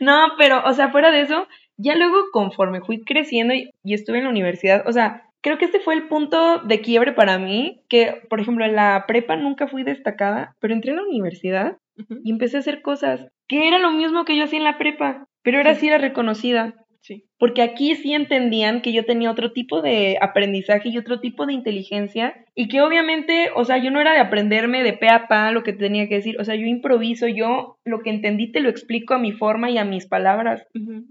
No, 0.00 0.28
pero, 0.38 0.62
o 0.64 0.72
sea, 0.72 0.90
fuera 0.90 1.10
de 1.10 1.20
eso, 1.22 1.46
ya 1.80 1.94
luego 1.94 2.16
conforme 2.32 2.80
fui 2.80 3.02
creciendo 3.02 3.54
y, 3.54 3.70
y, 3.82 3.94
estuve 3.94 4.18
en 4.18 4.24
la 4.24 4.30
universidad, 4.30 4.84
o 4.86 4.92
sea, 4.92 5.24
creo 5.42 5.58
que 5.58 5.64
este 5.64 5.80
fue 5.80 5.94
el 5.94 6.08
punto 6.08 6.58
de 6.58 6.80
quiebre 6.80 7.12
para 7.12 7.38
mí, 7.38 7.82
que, 7.88 8.22
por 8.28 8.40
ejemplo, 8.40 8.64
en 8.64 8.76
la 8.76 9.04
prepa 9.06 9.36
nunca 9.36 9.68
fui 9.68 9.82
destacada, 9.82 10.54
pero 10.60 10.74
entré 10.74 10.92
a 10.92 10.96
la 10.96 11.02
universidad 11.02 11.78
y 12.24 12.30
empecé 12.30 12.56
a 12.56 12.60
hacer 12.60 12.80
cosas 12.80 13.28
que 13.46 13.66
era 13.68 13.78
lo 13.78 13.90
mismo 13.90 14.24
que 14.24 14.36
yo 14.36 14.44
hacía 14.44 14.58
en 14.58 14.64
la 14.64 14.78
prepa, 14.78 15.26
pero 15.42 15.58
ahora 15.58 15.74
sí, 15.74 15.88
era 15.88 15.98
reconocida. 15.98 16.74
Sí. 17.02 17.24
Porque 17.38 17.62
aquí 17.62 17.94
sí 17.94 18.12
entendían 18.12 18.82
que 18.82 18.92
yo 18.92 19.04
tenía 19.04 19.30
otro 19.30 19.52
tipo 19.52 19.80
de 19.80 20.18
aprendizaje 20.20 20.90
y 20.90 20.98
otro 20.98 21.20
tipo 21.20 21.46
de 21.46 21.54
inteligencia 21.54 22.44
y 22.54 22.68
que 22.68 22.82
obviamente, 22.82 23.50
o 23.54 23.64
sea, 23.64 23.78
yo 23.78 23.90
no 23.90 24.00
era 24.00 24.12
de 24.12 24.20
aprenderme 24.20 24.82
de 24.82 24.92
pe 24.92 25.08
a 25.08 25.26
pa 25.26 25.50
lo 25.50 25.62
que 25.62 25.72
tenía 25.72 26.08
que 26.08 26.16
decir, 26.16 26.38
o 26.38 26.44
sea, 26.44 26.56
yo 26.56 26.66
improviso, 26.66 27.26
yo 27.26 27.76
lo 27.86 28.00
que 28.00 28.10
entendí 28.10 28.52
te 28.52 28.60
lo 28.60 28.68
explico 28.68 29.14
a 29.14 29.18
mi 29.18 29.32
forma 29.32 29.70
y 29.70 29.78
a 29.78 29.84
mis 29.84 30.06
palabras 30.06 30.66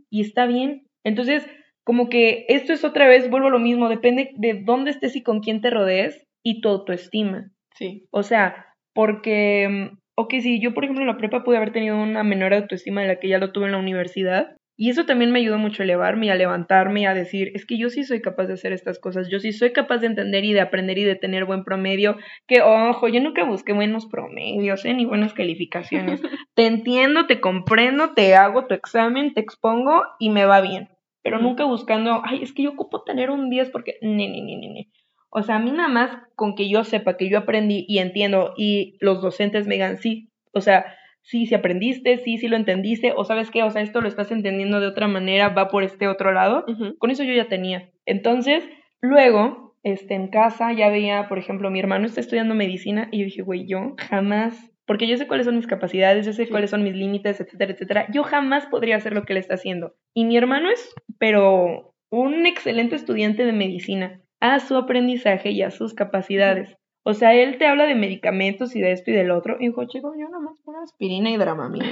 y 0.10 0.21
está 0.21 0.45
bien. 0.45 0.84
Entonces, 1.04 1.47
como 1.84 2.08
que 2.08 2.45
esto 2.49 2.71
es 2.71 2.84
otra 2.84 3.08
vez, 3.08 3.30
vuelvo 3.30 3.47
a 3.47 3.52
lo 3.52 3.60
mismo, 3.60 3.89
depende 3.89 4.32
de 4.36 4.62
dónde 4.63 4.91
estés 4.91 5.15
y 5.15 5.23
con 5.23 5.39
quién 5.39 5.60
te 5.62 5.71
rodees 5.71 6.23
y 6.43 6.62
tu 6.62 6.69
autoestima. 6.69 7.52
Sí. 7.73 8.06
O 8.12 8.21
sea, 8.21 8.67
porque, 8.93 9.91
ok, 10.15 10.36
si 10.41 10.60
yo 10.60 10.75
por 10.75 10.84
ejemplo 10.84 11.02
en 11.02 11.08
la 11.08 11.17
prepa 11.17 11.43
pude 11.43 11.58
haber 11.58 11.71
tenido 11.71 11.99
una 11.99 12.23
menor 12.23 12.54
autoestima 12.54 13.02
de 13.02 13.08
la 13.08 13.19
que 13.19 13.28
ya 13.28 13.39
lo 13.39 13.52
tuve 13.52 13.65
en 13.65 13.71
la 13.71 13.80
universidad, 13.80 14.56
y 14.82 14.89
eso 14.89 15.06
también 15.06 15.30
me 15.32 15.39
ayudó 15.39 15.58
mucho 15.58 15.84
a 15.84 15.86
elevarme 15.86 16.28
y 16.28 16.30
a 16.30 16.36
levantarme 16.36 17.02
y 17.02 17.06
a 17.06 17.13
decir, 17.13 17.52
es 17.54 17.65
que 17.65 17.78
yo 17.78 17.89
sí 17.89 18.06
soy 18.06 18.22
capaz 18.22 18.46
de 18.46 18.54
hacer 18.54 18.72
estas 18.72 18.98
cosas, 18.98 19.28
yo 19.28 19.42
sí 19.42 19.52
soy 19.52 19.74
capaz 19.74 19.98
de 19.98 20.08
entender 20.08 20.46
y 20.46 20.54
de 20.54 20.62
aprender 20.62 20.98
y 20.98 21.04
de 21.04 21.18
tener 21.18 21.44
buen 21.44 21.65
promedio, 21.65 22.15
que 22.48 22.62
ojo, 22.62 23.10
yo 23.10 23.20
nunca 23.20 23.44
busqué 23.44 23.74
buenos 23.74 24.06
promedios, 24.06 24.86
¿eh? 24.86 24.94
ni 24.94 25.04
buenas 25.04 25.34
calificaciones. 25.34 26.22
te 26.56 26.65
entiendo, 26.65 27.28
te 27.28 27.42
comprendo, 27.42 28.13
te 28.13 28.36
hago 28.36 28.68
tu 28.68 28.74
examen, 28.74 29.34
te 29.34 29.42
expongo 29.42 30.02
y 30.18 30.30
me 30.30 30.46
va 30.46 30.62
bien, 30.62 30.88
pero 31.24 31.39
nunca 31.39 31.65
buscando, 31.65 32.22
ay, 32.24 32.42
es 32.42 32.54
que 32.54 32.63
yo 32.63 32.70
ocupo 32.70 33.04
tener 33.04 33.32
un 33.32 33.50
10 33.50 33.72
porque, 33.72 33.98
ni, 34.02 34.30
ni, 34.30 34.42
ni, 34.42 34.56
ni. 34.56 34.94
O 35.30 35.44
sea, 35.44 35.58
a 35.58 35.60
mí 35.60 35.72
nada 35.72 35.89
más 35.89 36.18
con 36.36 36.56
que 36.56 36.70
yo 36.70 36.86
sepa 36.86 37.18
que 37.18 37.30
yo 37.30 37.39
aprendí 37.39 37.84
y 37.89 37.98
entiendo 37.98 38.54
y 38.56 38.96
los 39.02 39.22
docentes 39.22 39.68
me 39.68 39.76
digan, 39.76 39.98
sí, 39.98 40.32
o 40.54 40.62
sea, 40.62 40.86
sí, 41.30 41.46
sí 41.46 41.54
aprendiste, 41.54 42.18
sí, 42.18 42.39
sí 42.39 42.48
lo 42.48 42.56
entendiste, 42.56 43.13
o 43.15 43.24
sabes 43.24 43.52
qué, 43.52 43.62
o 43.62 43.70
sea, 43.70 43.84
esto 43.84 44.02
lo 44.02 44.08
estás 44.08 44.32
entendiendo 44.32 44.80
de 44.80 44.88
otra 44.88 45.08
manera, 45.08 45.50
va 45.50 45.68
por 45.68 45.84
este 45.84 46.08
otro 46.08 46.32
lado. 46.32 46.65
Con 46.98 47.12
eso 47.12 47.24
yo 47.24 47.34
ya 47.34 47.48
tenía. 47.48 47.92
Entonces, 48.08 48.68
luego, 49.00 49.76
este, 49.84 50.15
en 50.15 50.30
casa 50.30 50.74
ya 50.74 50.89
veía, 50.89 51.28
por 51.30 51.38
ejemplo, 51.38 51.70
mi 51.70 51.80
hermano 51.80 52.08
está 52.08 52.20
estudiando 52.20 52.56
medicina 52.56 53.10
y 53.12 53.20
yo 53.20 53.26
dije, 53.26 53.44
güey, 53.44 53.68
yo 53.68 53.94
jamás, 54.10 54.56
porque 54.88 55.08
yo 55.08 55.18
sé 55.18 55.28
cuáles 55.28 55.46
son 55.46 55.58
mis 55.58 55.68
capacidades, 55.68 56.26
yo 56.26 56.34
sé 56.34 56.50
cuáles 56.50 56.72
son 56.72 56.84
mis 56.84 56.96
límites, 56.96 57.39
etcétera, 57.39 57.74
etcétera, 57.74 58.08
yo 58.12 58.24
jamás 58.24 58.65
podría 58.65 58.96
hacer 58.96 59.13
lo 59.13 59.24
que 59.24 59.34
él 59.34 59.38
está 59.39 59.54
haciendo. 59.54 59.94
Y 60.15 60.26
mi 60.26 60.36
hermano 60.36 60.72
es, 60.72 60.96
pero 61.20 61.94
un 62.10 62.48
excelente 62.48 62.96
estudiante 62.96 63.46
de 63.46 63.54
medicina 63.54 64.20
a 64.39 64.60
su 64.60 64.76
aprendizaje 64.76 65.52
y 65.52 65.62
a 65.62 65.70
sus 65.70 65.94
capacidades. 65.94 66.79
O 67.10 67.15
sea, 67.15 67.34
él 67.34 67.58
te 67.58 67.65
habla 67.65 67.88
de 67.88 67.95
medicamentos 67.95 68.76
y 68.76 68.82
de 68.82 68.91
esto 68.91 69.10
y 69.10 69.15
del 69.15 69.32
otro. 69.32 69.58
Y 69.60 69.69
dijo, 69.69 69.84
chico, 69.88 70.13
yo 70.15 70.30
nada 70.30 70.39
más 70.39 70.60
pongo 70.63 70.80
aspirina 70.80 71.32
y 71.32 71.38
dramamine. 71.38 71.88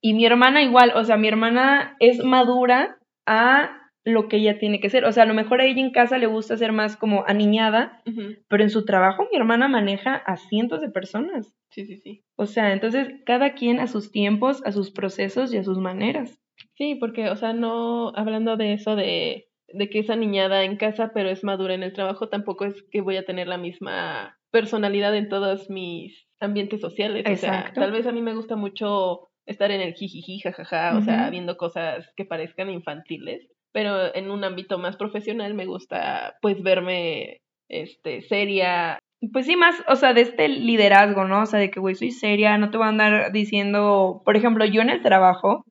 y 0.00 0.14
mi 0.14 0.26
hermana 0.26 0.64
igual, 0.64 0.92
o 0.96 1.04
sea, 1.04 1.16
mi 1.16 1.28
hermana 1.28 1.94
es 2.00 2.24
madura 2.24 2.98
a 3.24 3.92
lo 4.04 4.26
que 4.28 4.38
ella 4.38 4.58
tiene 4.58 4.80
que 4.80 4.90
ser. 4.90 5.04
O 5.04 5.12
sea, 5.12 5.22
a 5.22 5.26
lo 5.26 5.34
mejor 5.34 5.60
a 5.60 5.66
ella 5.66 5.80
en 5.80 5.92
casa 5.92 6.18
le 6.18 6.26
gusta 6.26 6.56
ser 6.56 6.72
más 6.72 6.96
como 6.96 7.22
aniñada, 7.28 8.02
pero 8.48 8.64
en 8.64 8.70
su 8.70 8.84
trabajo 8.84 9.28
mi 9.30 9.38
hermana 9.38 9.68
maneja 9.68 10.16
a 10.16 10.38
cientos 10.38 10.80
de 10.80 10.90
personas. 10.90 11.54
Sí, 11.70 11.86
sí, 11.86 11.98
sí. 11.98 12.24
O 12.34 12.46
sea, 12.46 12.72
entonces 12.72 13.22
cada 13.24 13.54
quien 13.54 13.78
a 13.78 13.86
sus 13.86 14.10
tiempos, 14.10 14.60
a 14.66 14.72
sus 14.72 14.90
procesos 14.90 15.54
y 15.54 15.58
a 15.58 15.62
sus 15.62 15.78
maneras. 15.78 16.36
Sí, 16.74 16.96
porque, 16.96 17.30
o 17.30 17.36
sea, 17.36 17.52
no 17.52 18.08
hablando 18.16 18.56
de 18.56 18.72
eso 18.72 18.96
de 18.96 19.46
de 19.68 19.88
que 19.88 20.00
es 20.00 20.10
aniñada 20.10 20.64
en 20.64 20.76
casa, 20.76 21.12
pero 21.14 21.30
es 21.30 21.44
madura 21.44 21.74
en 21.74 21.82
el 21.82 21.92
trabajo, 21.92 22.28
tampoco 22.28 22.64
es 22.64 22.82
que 22.90 23.00
voy 23.00 23.16
a 23.16 23.24
tener 23.24 23.48
la 23.48 23.58
misma 23.58 24.38
personalidad 24.50 25.14
en 25.16 25.28
todos 25.28 25.70
mis 25.70 26.26
ambientes 26.40 26.80
sociales. 26.80 27.24
O 27.28 27.36
sea, 27.36 27.72
tal 27.74 27.92
vez 27.92 28.06
a 28.06 28.12
mí 28.12 28.22
me 28.22 28.34
gusta 28.34 28.56
mucho 28.56 29.30
estar 29.46 29.70
en 29.70 29.80
el 29.80 29.94
jijiji, 29.94 30.40
jajaja, 30.40 30.96
o 30.96 31.02
sea, 31.02 31.28
viendo 31.30 31.56
cosas 31.56 32.10
que 32.16 32.24
parezcan 32.24 32.70
infantiles, 32.70 33.46
pero 33.72 34.14
en 34.14 34.30
un 34.30 34.44
ámbito 34.44 34.78
más 34.78 34.96
profesional 34.96 35.54
me 35.54 35.66
gusta 35.66 36.36
pues 36.40 36.62
verme 36.62 37.42
este 37.68 38.22
seria, 38.22 38.98
pues 39.32 39.46
sí, 39.46 39.56
más, 39.56 39.74
o 39.88 39.96
sea, 39.96 40.12
de 40.12 40.22
este 40.22 40.48
liderazgo, 40.48 41.24
¿no? 41.24 41.42
O 41.42 41.46
sea, 41.46 41.60
de 41.60 41.70
que, 41.70 41.80
güey, 41.80 41.94
soy 41.94 42.10
seria, 42.10 42.58
no 42.58 42.70
te 42.70 42.76
voy 42.76 42.86
a 42.86 42.90
andar 42.90 43.32
diciendo, 43.32 44.22
por 44.24 44.36
ejemplo, 44.36 44.64
yo 44.64 44.82
en 44.82 44.90
el 44.90 45.02
trabajo, 45.02 45.64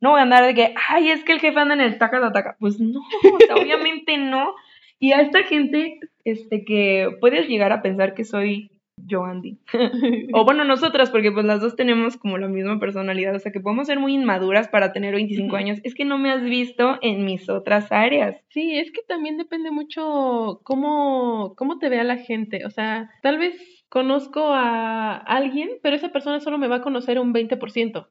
no 0.00 0.10
voy 0.10 0.20
a 0.20 0.22
andar 0.22 0.44
de 0.44 0.54
que, 0.54 0.74
ay, 0.88 1.10
es 1.10 1.24
que 1.24 1.32
el 1.32 1.40
jefe 1.40 1.58
anda 1.58 1.74
en 1.74 1.80
el 1.80 1.98
taca, 1.98 2.32
taca. 2.32 2.56
Pues 2.58 2.80
no, 2.80 3.00
o 3.00 3.38
sea, 3.46 3.56
obviamente 3.56 4.16
no. 4.18 4.54
Y 4.98 5.12
a 5.12 5.20
esta 5.20 5.42
gente, 5.44 5.98
este, 6.24 6.64
que 6.64 7.10
puedes 7.20 7.48
llegar 7.48 7.72
a 7.72 7.82
pensar 7.82 8.14
que 8.14 8.24
soy 8.24 8.70
yo, 9.08 9.24
Andy. 9.24 9.58
o 10.32 10.44
bueno, 10.44 10.64
nosotras, 10.64 11.10
porque 11.10 11.32
pues 11.32 11.44
las 11.44 11.60
dos 11.60 11.74
tenemos 11.74 12.16
como 12.16 12.38
la 12.38 12.48
misma 12.48 12.78
personalidad, 12.78 13.34
o 13.34 13.38
sea 13.38 13.50
que 13.50 13.60
podemos 13.60 13.86
ser 13.86 13.98
muy 13.98 14.14
inmaduras 14.14 14.68
para 14.68 14.92
tener 14.92 15.14
25 15.14 15.56
años. 15.56 15.80
Es 15.82 15.94
que 15.94 16.04
no 16.04 16.18
me 16.18 16.30
has 16.30 16.44
visto 16.44 16.98
en 17.02 17.24
mis 17.24 17.48
otras 17.48 17.90
áreas. 17.90 18.36
Sí, 18.50 18.78
es 18.78 18.92
que 18.92 19.02
también 19.06 19.36
depende 19.36 19.70
mucho 19.70 20.60
cómo, 20.62 21.54
cómo 21.56 21.78
te 21.78 21.88
vea 21.88 22.04
la 22.04 22.18
gente. 22.18 22.64
O 22.64 22.70
sea, 22.70 23.10
tal 23.22 23.38
vez 23.38 23.78
conozco 23.88 24.52
a 24.52 25.16
alguien, 25.16 25.70
pero 25.82 25.96
esa 25.96 26.10
persona 26.10 26.40
solo 26.40 26.58
me 26.58 26.68
va 26.68 26.76
a 26.76 26.82
conocer 26.82 27.18
un 27.18 27.32
20%, 27.32 28.06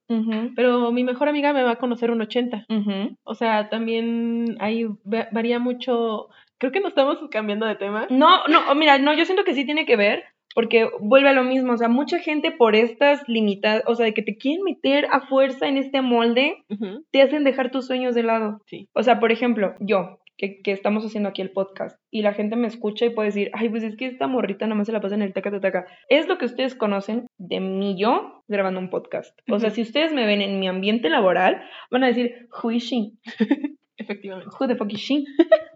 pero 0.56 0.92
mi 0.92 1.04
mejor 1.04 1.30
amiga 1.30 1.54
me 1.54 1.64
va 1.64 1.72
a 1.72 1.78
conocer 1.78 2.12
un 2.12 2.20
80%. 2.20 3.18
O 3.24 3.36
sea, 3.36 3.70
también 3.70 4.58
ahí 4.60 4.88
varía 5.04 5.60
mucho. 5.60 6.30
Creo 6.58 6.72
que 6.72 6.80
no 6.80 6.88
estamos 6.88 7.20
cambiando 7.30 7.68
de 7.68 7.76
tema. 7.76 8.08
No, 8.10 8.48
no, 8.48 8.74
mira, 8.74 8.98
no, 8.98 9.14
yo 9.14 9.26
siento 9.26 9.44
que 9.44 9.54
sí 9.54 9.66
tiene 9.66 9.86
que 9.86 9.96
ver, 9.96 10.24
porque 10.58 10.90
vuelve 11.00 11.30
a 11.30 11.34
lo 11.34 11.44
mismo, 11.44 11.74
o 11.74 11.78
sea, 11.78 11.88
mucha 11.88 12.18
gente 12.18 12.50
por 12.50 12.76
estas 12.76 13.22
limitadas, 13.30 13.84
o 13.86 13.94
sea, 13.94 14.08
de 14.08 14.16
que 14.16 14.24
te 14.24 14.38
quieren 14.38 14.64
meter 14.64 15.06
a 15.12 15.22
fuerza 15.28 15.68
en 15.68 15.78
este 15.78 16.02
molde, 16.02 16.66
te 17.12 17.22
hacen 17.22 17.44
dejar 17.44 17.70
tus 17.70 17.86
sueños 17.86 18.16
de 18.16 18.24
lado. 18.24 18.60
Sí. 18.66 18.90
O 18.94 19.04
sea, 19.04 19.20
por 19.20 19.32
ejemplo, 19.32 19.76
yo, 19.80 20.18
que, 20.36 20.64
que, 20.64 20.72
estamos 20.72 21.06
haciendo 21.06 21.30
aquí 21.30 21.44
el 21.44 21.52
podcast, 21.52 22.00
y 22.10 22.24
la 22.24 22.34
gente 22.34 22.56
me 22.56 22.66
escucha 22.66 23.06
y 23.06 23.12
puede 23.12 23.28
decir, 23.28 23.52
ay, 23.54 23.70
pues 23.70 23.84
es 23.84 23.96
que 23.98 24.08
esta 24.08 24.26
morrita 24.26 24.66
nada 24.66 24.78
más 24.78 24.88
se 24.88 24.94
la 24.94 25.00
pasa 25.00 25.14
en 25.14 25.22
el 25.22 25.32
taca, 25.32 25.52
taca. 25.60 25.86
Es 26.10 26.28
lo 26.28 26.40
que 26.40 26.46
ustedes 26.46 26.74
conocen 26.74 27.28
de 27.38 27.60
mí 27.60 27.96
yo 27.96 28.44
grabando 28.48 28.80
un 28.80 28.90
podcast. 28.90 29.38
O 29.52 29.60
sea, 29.60 29.70
si 29.70 29.84
ustedes 29.84 30.12
me 30.12 30.26
ven 30.26 30.42
en 30.42 30.60
mi 30.60 30.68
ambiente 30.68 31.10
laboral, 31.10 31.62
van 31.92 32.04
a 32.04 32.08
decir, 32.08 32.48
who 32.64 32.72
is 32.72 32.82
she? 32.82 33.12
Efectivamente. 33.98 34.50
Who 34.60 34.68
the 34.68 34.76
fuck 34.76 34.92
is 34.92 35.02
she? 35.02 35.24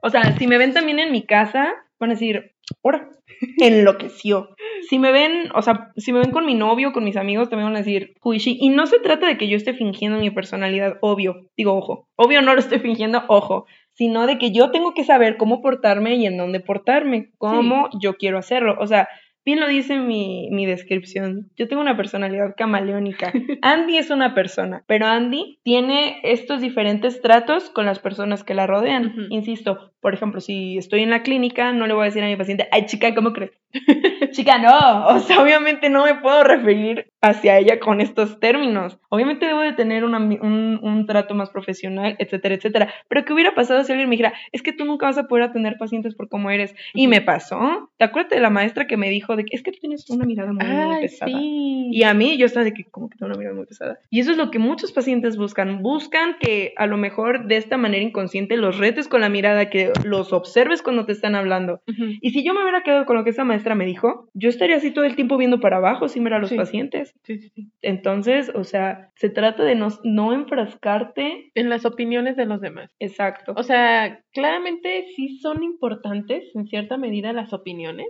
o 0.01 0.09
sea, 0.09 0.23
si 0.39 0.47
me 0.47 0.57
ven 0.57 0.73
también 0.73 0.97
en 0.97 1.11
mi 1.11 1.23
casa, 1.23 1.71
van 1.99 2.09
a 2.09 2.13
decir, 2.13 2.55
¡hora! 2.81 3.09
Enloqueció. 3.57 4.49
Si 4.87 4.99
me 4.99 5.11
ven, 5.11 5.49
o 5.55 5.61
sea, 5.61 5.91
si 5.97 6.13
me 6.13 6.19
ven 6.19 6.31
con 6.31 6.45
mi 6.45 6.55
novio, 6.55 6.91
con 6.91 7.03
mis 7.03 7.17
amigos, 7.17 7.49
también 7.49 7.67
van 7.67 7.75
a 7.75 7.83
decir, 7.83 8.13
Huishi. 8.23 8.57
Y 8.59 8.69
no 8.69 8.87
se 8.87 8.99
trata 8.99 9.27
de 9.27 9.37
que 9.37 9.47
yo 9.47 9.57
esté 9.57 9.73
fingiendo 9.73 10.19
mi 10.19 10.31
personalidad, 10.31 10.97
obvio. 11.01 11.35
Digo, 11.57 11.75
ojo. 11.75 12.07
Obvio 12.15 12.41
no 12.41 12.53
lo 12.53 12.59
estoy 12.59 12.79
fingiendo, 12.79 13.23
ojo. 13.27 13.65
Sino 13.93 14.25
de 14.25 14.37
que 14.37 14.51
yo 14.51 14.71
tengo 14.71 14.93
que 14.93 15.03
saber 15.03 15.37
cómo 15.37 15.61
portarme 15.61 16.15
y 16.15 16.25
en 16.25 16.37
dónde 16.37 16.59
portarme. 16.59 17.31
Cómo 17.37 17.89
yo 17.99 18.15
quiero 18.15 18.37
hacerlo. 18.37 18.75
O 18.79 18.87
sea, 18.87 19.07
Bien 19.43 19.59
lo 19.59 19.67
dice 19.67 19.97
mi, 19.97 20.49
mi 20.51 20.65
descripción. 20.65 21.49
Yo 21.55 21.67
tengo 21.67 21.81
una 21.81 21.97
personalidad 21.97 22.53
camaleónica. 22.55 23.31
Andy 23.61 23.97
es 23.97 24.11
una 24.11 24.35
persona, 24.35 24.83
pero 24.87 25.07
Andy 25.07 25.59
tiene 25.63 26.19
estos 26.23 26.61
diferentes 26.61 27.21
tratos 27.21 27.69
con 27.69 27.85
las 27.85 27.99
personas 27.99 28.43
que 28.43 28.53
la 28.53 28.67
rodean. 28.67 29.15
Insisto, 29.29 29.93
por 29.99 30.13
ejemplo, 30.13 30.41
si 30.41 30.77
estoy 30.77 31.01
en 31.01 31.09
la 31.09 31.23
clínica, 31.23 31.73
no 31.73 31.87
le 31.87 31.93
voy 31.93 32.03
a 32.03 32.05
decir 32.05 32.23
a 32.23 32.27
mi 32.27 32.35
paciente, 32.35 32.67
ay 32.71 32.85
chica, 32.85 33.15
¿cómo 33.15 33.33
crees? 33.33 33.60
chica, 34.31 34.57
no. 34.57 35.07
O 35.07 35.19
sea, 35.19 35.41
obviamente 35.41 35.89
no 35.89 36.05
me 36.05 36.15
puedo 36.15 36.43
referir 36.43 37.11
hacia 37.21 37.57
ella 37.57 37.79
con 37.79 38.01
estos 38.01 38.39
términos. 38.39 38.97
Obviamente 39.09 39.45
debo 39.45 39.61
de 39.61 39.73
tener 39.73 40.03
un, 40.03 40.15
un, 40.15 41.05
trato 41.05 41.35
más 41.35 41.49
profesional, 41.49 42.15
etcétera, 42.19 42.55
etcétera. 42.55 42.93
Pero 43.07 43.25
¿qué 43.25 43.33
hubiera 43.33 43.53
pasado 43.53 43.83
si 43.83 43.91
alguien 43.91 44.09
me 44.09 44.13
dijera, 44.15 44.33
es 44.51 44.61
que 44.61 44.73
tú 44.73 44.85
nunca 44.85 45.05
vas 45.05 45.17
a 45.17 45.27
poder 45.27 45.45
atender 45.45 45.77
pacientes 45.77 46.15
por 46.15 46.29
cómo 46.29 46.49
eres? 46.49 46.75
Y 46.93 47.07
me 47.07 47.21
pasó. 47.21 47.91
¿Te 47.97 48.05
acuerdas 48.05 48.31
de 48.31 48.39
la 48.39 48.49
maestra 48.49 48.87
que 48.87 48.97
me 48.97 49.09
dijo, 49.09 49.35
de 49.35 49.45
que 49.45 49.55
es 49.55 49.63
que 49.63 49.71
tú 49.71 49.79
tienes 49.79 50.09
una 50.09 50.25
mirada 50.25 50.51
muy, 50.51 51.01
pesada. 51.01 51.31
Y 51.31 52.03
a 52.03 52.13
mí 52.13 52.37
yo 52.37 52.45
estaba 52.45 52.63
de 52.63 52.73
que 52.73 52.85
como 52.85 53.09
que 53.09 53.17
tengo 53.17 53.29
una 53.29 53.37
mirada 53.37 53.55
muy 53.55 53.65
pesada. 53.65 53.99
Y 54.09 54.19
eso 54.19 54.31
es 54.31 54.37
lo 54.37 54.49
que 54.49 54.59
muchos 54.59 54.91
pacientes 54.91 55.37
buscan. 55.37 55.81
Buscan 55.81 56.37
que 56.39 56.73
a 56.77 56.87
lo 56.87 56.97
mejor 56.97 57.47
de 57.47 57.57
esta 57.57 57.77
manera 57.77 58.03
inconsciente 58.03 58.57
los 58.57 58.77
retes 58.77 59.07
con 59.07 59.21
la 59.21 59.29
mirada, 59.29 59.69
que 59.69 59.91
los 60.03 60.33
observes 60.33 60.81
cuando 60.81 61.05
te 61.05 61.11
están 61.11 61.35
hablando. 61.35 61.81
Y 62.21 62.31
si 62.31 62.43
yo 62.43 62.53
me 62.53 62.61
hubiera 62.61 62.81
quedado 62.81 63.05
con 63.05 63.15
lo 63.15 63.23
que 63.23 63.29
esa 63.29 63.43
maestra 63.43 63.60
maestra 63.61 63.75
me 63.75 63.85
dijo, 63.85 64.27
yo 64.33 64.49
estaría 64.49 64.75
así 64.77 64.91
todo 64.91 65.05
el 65.05 65.15
tiempo 65.15 65.37
viendo 65.37 65.59
para 65.59 65.77
abajo 65.77 66.07
sin 66.07 66.23
ver 66.23 66.33
a 66.33 66.39
los 66.39 66.49
Sí. 66.49 66.55
pacientes. 66.57 67.13
Sí, 67.23 67.37
sí, 67.37 67.49
sí. 67.49 67.67
Entonces, 67.81 68.51
o 68.55 68.63
sea, 68.63 69.09
se 69.15 69.29
trata 69.29 69.63
de 69.63 69.75
no, 69.75 69.89
no 70.03 70.33
enfrascarte. 70.33 71.51
En 71.53 71.69
las 71.69 71.85
opiniones 71.85 72.35
de 72.35 72.45
los 72.45 72.61
demás. 72.61 72.89
Exacto. 72.99 73.53
O 73.55 73.63
sea, 73.63 74.21
claramente 74.33 75.05
sí 75.15 75.37
son 75.39 75.63
importantes 75.63 76.43
en 76.55 76.65
cierta 76.65 76.97
medida 76.97 77.33
las 77.33 77.53
opiniones, 77.53 78.07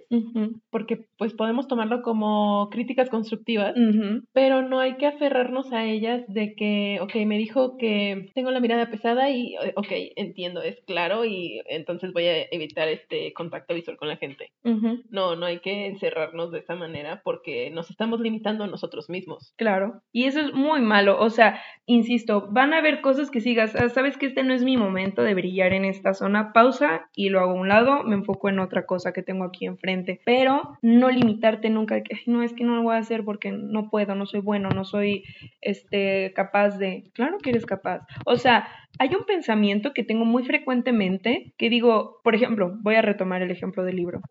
porque 0.69 1.05
pues 1.17 1.33
podemos 1.33 1.67
tomarlo 1.67 2.01
como 2.01 2.69
críticas 2.71 3.09
constructivas, 3.09 3.75
pero 4.33 4.61
no 4.61 4.79
hay 4.79 4.95
que 4.97 5.07
aferrarnos 5.07 5.73
a 5.73 5.85
ellas 5.85 6.23
de 6.27 6.53
que, 6.55 6.99
ok, 7.01 7.15
me 7.25 7.37
dijo 7.37 7.77
que 7.77 8.29
tengo 8.35 8.51
la 8.51 8.59
mirada 8.59 8.89
pesada 8.89 9.29
y, 9.31 9.55
eh, 9.55 9.73
ok, 9.75 9.87
entiendo, 10.15 10.61
es 10.61 10.79
claro 10.85 11.25
y 11.25 11.61
entonces 11.67 12.13
voy 12.13 12.25
a 12.27 12.43
evitar 12.51 12.87
este 12.87 13.33
contacto 13.33 13.73
visual 13.73 13.97
con 13.97 14.07
la 14.07 14.17
gente. 14.17 14.49
ujú, 14.63 15.01
No, 15.09 15.35
no 15.41 15.47
hay 15.47 15.59
que 15.59 15.87
encerrarnos 15.87 16.51
de 16.51 16.59
esa 16.59 16.75
manera 16.75 17.21
porque 17.25 17.71
nos 17.71 17.89
estamos 17.89 18.21
limitando 18.21 18.63
a 18.63 18.67
nosotros 18.67 19.09
mismos. 19.09 19.53
Claro. 19.57 20.01
Y 20.13 20.25
eso 20.25 20.39
es 20.39 20.53
muy 20.53 20.81
malo. 20.81 21.19
O 21.19 21.31
sea, 21.31 21.59
insisto, 21.87 22.47
van 22.51 22.73
a 22.73 22.77
haber 22.77 23.01
cosas 23.01 23.31
que 23.31 23.41
sigas. 23.41 23.75
"Ah, 23.75 23.89
Sabes 23.89 24.17
que 24.17 24.27
este 24.27 24.43
no 24.43 24.53
es 24.53 24.63
mi 24.63 24.77
momento 24.77 25.23
de 25.23 25.33
brillar 25.33 25.73
en 25.73 25.83
esta 25.85 26.13
zona. 26.13 26.53
Pausa 26.53 27.09
y 27.15 27.29
lo 27.29 27.39
hago 27.39 27.51
a 27.53 27.55
un 27.55 27.67
lado. 27.69 28.03
Me 28.03 28.13
enfoco 28.15 28.49
en 28.49 28.59
otra 28.59 28.85
cosa 28.85 29.13
que 29.13 29.23
tengo 29.23 29.43
aquí 29.45 29.65
enfrente. 29.65 30.21
Pero 30.25 30.77
no 30.83 31.09
limitarte 31.09 31.69
nunca 31.71 32.03
que 32.03 32.15
"Ay, 32.15 32.21
no 32.27 32.43
es 32.43 32.53
que 32.53 32.63
no 32.63 32.75
lo 32.75 32.83
voy 32.83 32.95
a 32.95 32.99
hacer 32.99 33.25
porque 33.25 33.51
no 33.51 33.89
puedo, 33.89 34.13
no 34.13 34.27
soy 34.27 34.41
bueno, 34.41 34.69
no 34.69 34.85
soy 34.85 35.23
este 35.61 36.31
capaz 36.35 36.77
de. 36.77 37.03
Claro 37.13 37.39
que 37.39 37.49
eres 37.49 37.65
capaz. 37.65 38.01
O 38.25 38.35
sea, 38.35 38.67
hay 38.99 39.15
un 39.15 39.25
pensamiento 39.25 39.93
que 39.93 40.03
tengo 40.03 40.25
muy 40.25 40.43
frecuentemente 40.43 41.53
que 41.57 41.69
digo, 41.69 42.19
por 42.23 42.35
ejemplo, 42.35 42.77
voy 42.81 42.95
a 42.95 43.01
retomar 43.01 43.41
el 43.41 43.51
ejemplo 43.51 43.83
del 43.83 43.95
libro. 43.95 44.21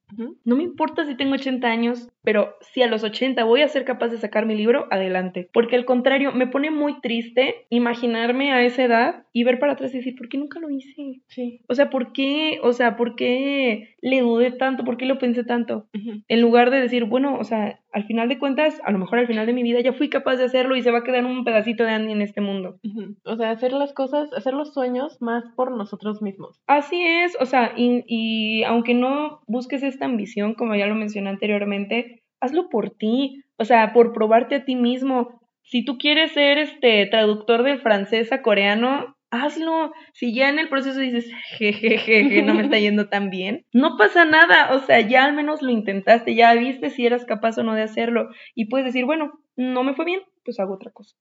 No 0.44 0.56
me 0.56 0.62
importa 0.62 1.06
si 1.06 1.16
tengo 1.16 1.34
80 1.34 1.66
años, 1.66 2.08
pero 2.22 2.54
si 2.60 2.82
a 2.82 2.86
los 2.86 3.02
80 3.02 3.42
voy 3.44 3.62
a 3.62 3.68
ser 3.68 3.84
capaz 3.84 4.08
de 4.08 4.18
sacar 4.18 4.46
mi 4.46 4.54
libro, 4.54 4.86
adelante. 4.90 5.48
Porque 5.52 5.76
al 5.76 5.84
contrario, 5.84 6.32
me 6.32 6.46
pone 6.46 6.70
muy 6.70 7.00
triste 7.00 7.66
imaginarme 7.70 8.52
a 8.52 8.62
esa 8.62 8.84
edad 8.84 9.24
y 9.32 9.44
ver 9.44 9.58
para 9.58 9.72
atrás 9.72 9.94
y 9.94 9.98
decir, 9.98 10.14
¿por 10.16 10.28
qué 10.28 10.38
nunca 10.38 10.60
lo 10.60 10.70
hice? 10.70 11.22
Sí. 11.28 11.60
O 11.68 11.74
sea, 11.74 11.90
¿por 11.90 12.12
qué? 12.12 12.58
O 12.62 12.72
sea, 12.72 12.96
¿por 12.96 13.16
qué 13.16 13.94
le 14.02 14.20
dudé 14.20 14.50
tanto? 14.50 14.84
¿Por 14.84 14.96
qué 14.96 15.06
lo 15.06 15.18
pensé 15.18 15.44
tanto? 15.44 15.86
En 16.28 16.40
lugar 16.40 16.70
de 16.70 16.80
decir, 16.80 17.04
bueno, 17.04 17.36
o 17.38 17.44
sea, 17.44 17.80
al 17.92 18.04
final 18.04 18.28
de 18.28 18.38
cuentas, 18.38 18.80
a 18.84 18.92
lo 18.92 18.98
mejor 18.98 19.18
al 19.18 19.26
final 19.26 19.46
de 19.46 19.52
mi 19.52 19.62
vida 19.62 19.80
ya 19.80 19.92
fui 19.92 20.08
capaz 20.08 20.36
de 20.36 20.44
hacerlo 20.44 20.76
y 20.76 20.82
se 20.82 20.90
va 20.90 20.98
a 20.98 21.04
quedar 21.04 21.24
un 21.24 21.44
pedacito 21.44 21.84
de 21.84 21.90
Andy 21.90 22.12
en 22.12 22.22
este 22.22 22.40
mundo. 22.40 22.78
O 23.24 23.36
sea, 23.36 23.50
hacer 23.50 23.72
las 23.72 23.92
cosas, 23.92 24.32
hacer 24.32 24.49
los 24.54 24.72
sueños 24.72 25.20
más 25.20 25.44
por 25.56 25.70
nosotros 25.76 26.22
mismos. 26.22 26.60
Así 26.66 27.02
es, 27.04 27.36
o 27.40 27.46
sea, 27.46 27.72
y, 27.76 28.04
y 28.06 28.64
aunque 28.64 28.94
no 28.94 29.40
busques 29.46 29.82
esta 29.82 30.04
ambición, 30.04 30.54
como 30.54 30.74
ya 30.74 30.86
lo 30.86 30.94
mencioné 30.94 31.30
anteriormente, 31.30 32.22
hazlo 32.40 32.68
por 32.68 32.90
ti, 32.90 33.44
o 33.56 33.64
sea, 33.64 33.92
por 33.92 34.12
probarte 34.12 34.54
a 34.56 34.64
ti 34.64 34.76
mismo. 34.76 35.40
Si 35.62 35.84
tú 35.84 35.98
quieres 35.98 36.32
ser 36.32 36.58
este 36.58 37.06
traductor 37.06 37.62
del 37.62 37.80
francés 37.80 38.32
a 38.32 38.42
coreano, 38.42 39.16
hazlo. 39.30 39.92
Si 40.12 40.34
ya 40.34 40.48
en 40.48 40.58
el 40.58 40.68
proceso 40.68 40.98
dices, 41.00 41.30
jejeje, 41.56 42.42
no 42.42 42.54
me 42.54 42.62
está 42.62 42.78
yendo 42.80 43.08
tan 43.08 43.30
bien, 43.30 43.66
no 43.72 43.96
pasa 43.96 44.24
nada, 44.24 44.74
o 44.74 44.80
sea, 44.80 45.00
ya 45.00 45.24
al 45.24 45.34
menos 45.34 45.62
lo 45.62 45.70
intentaste, 45.70 46.34
ya 46.34 46.54
viste 46.54 46.90
si 46.90 47.06
eras 47.06 47.24
capaz 47.24 47.58
o 47.58 47.62
no 47.62 47.74
de 47.74 47.82
hacerlo 47.82 48.28
y 48.54 48.66
puedes 48.66 48.86
decir, 48.86 49.04
bueno, 49.04 49.32
no 49.56 49.84
me 49.84 49.94
fue 49.94 50.04
bien, 50.04 50.20
pues 50.44 50.58
hago 50.58 50.74
otra 50.74 50.90
cosa. 50.90 51.16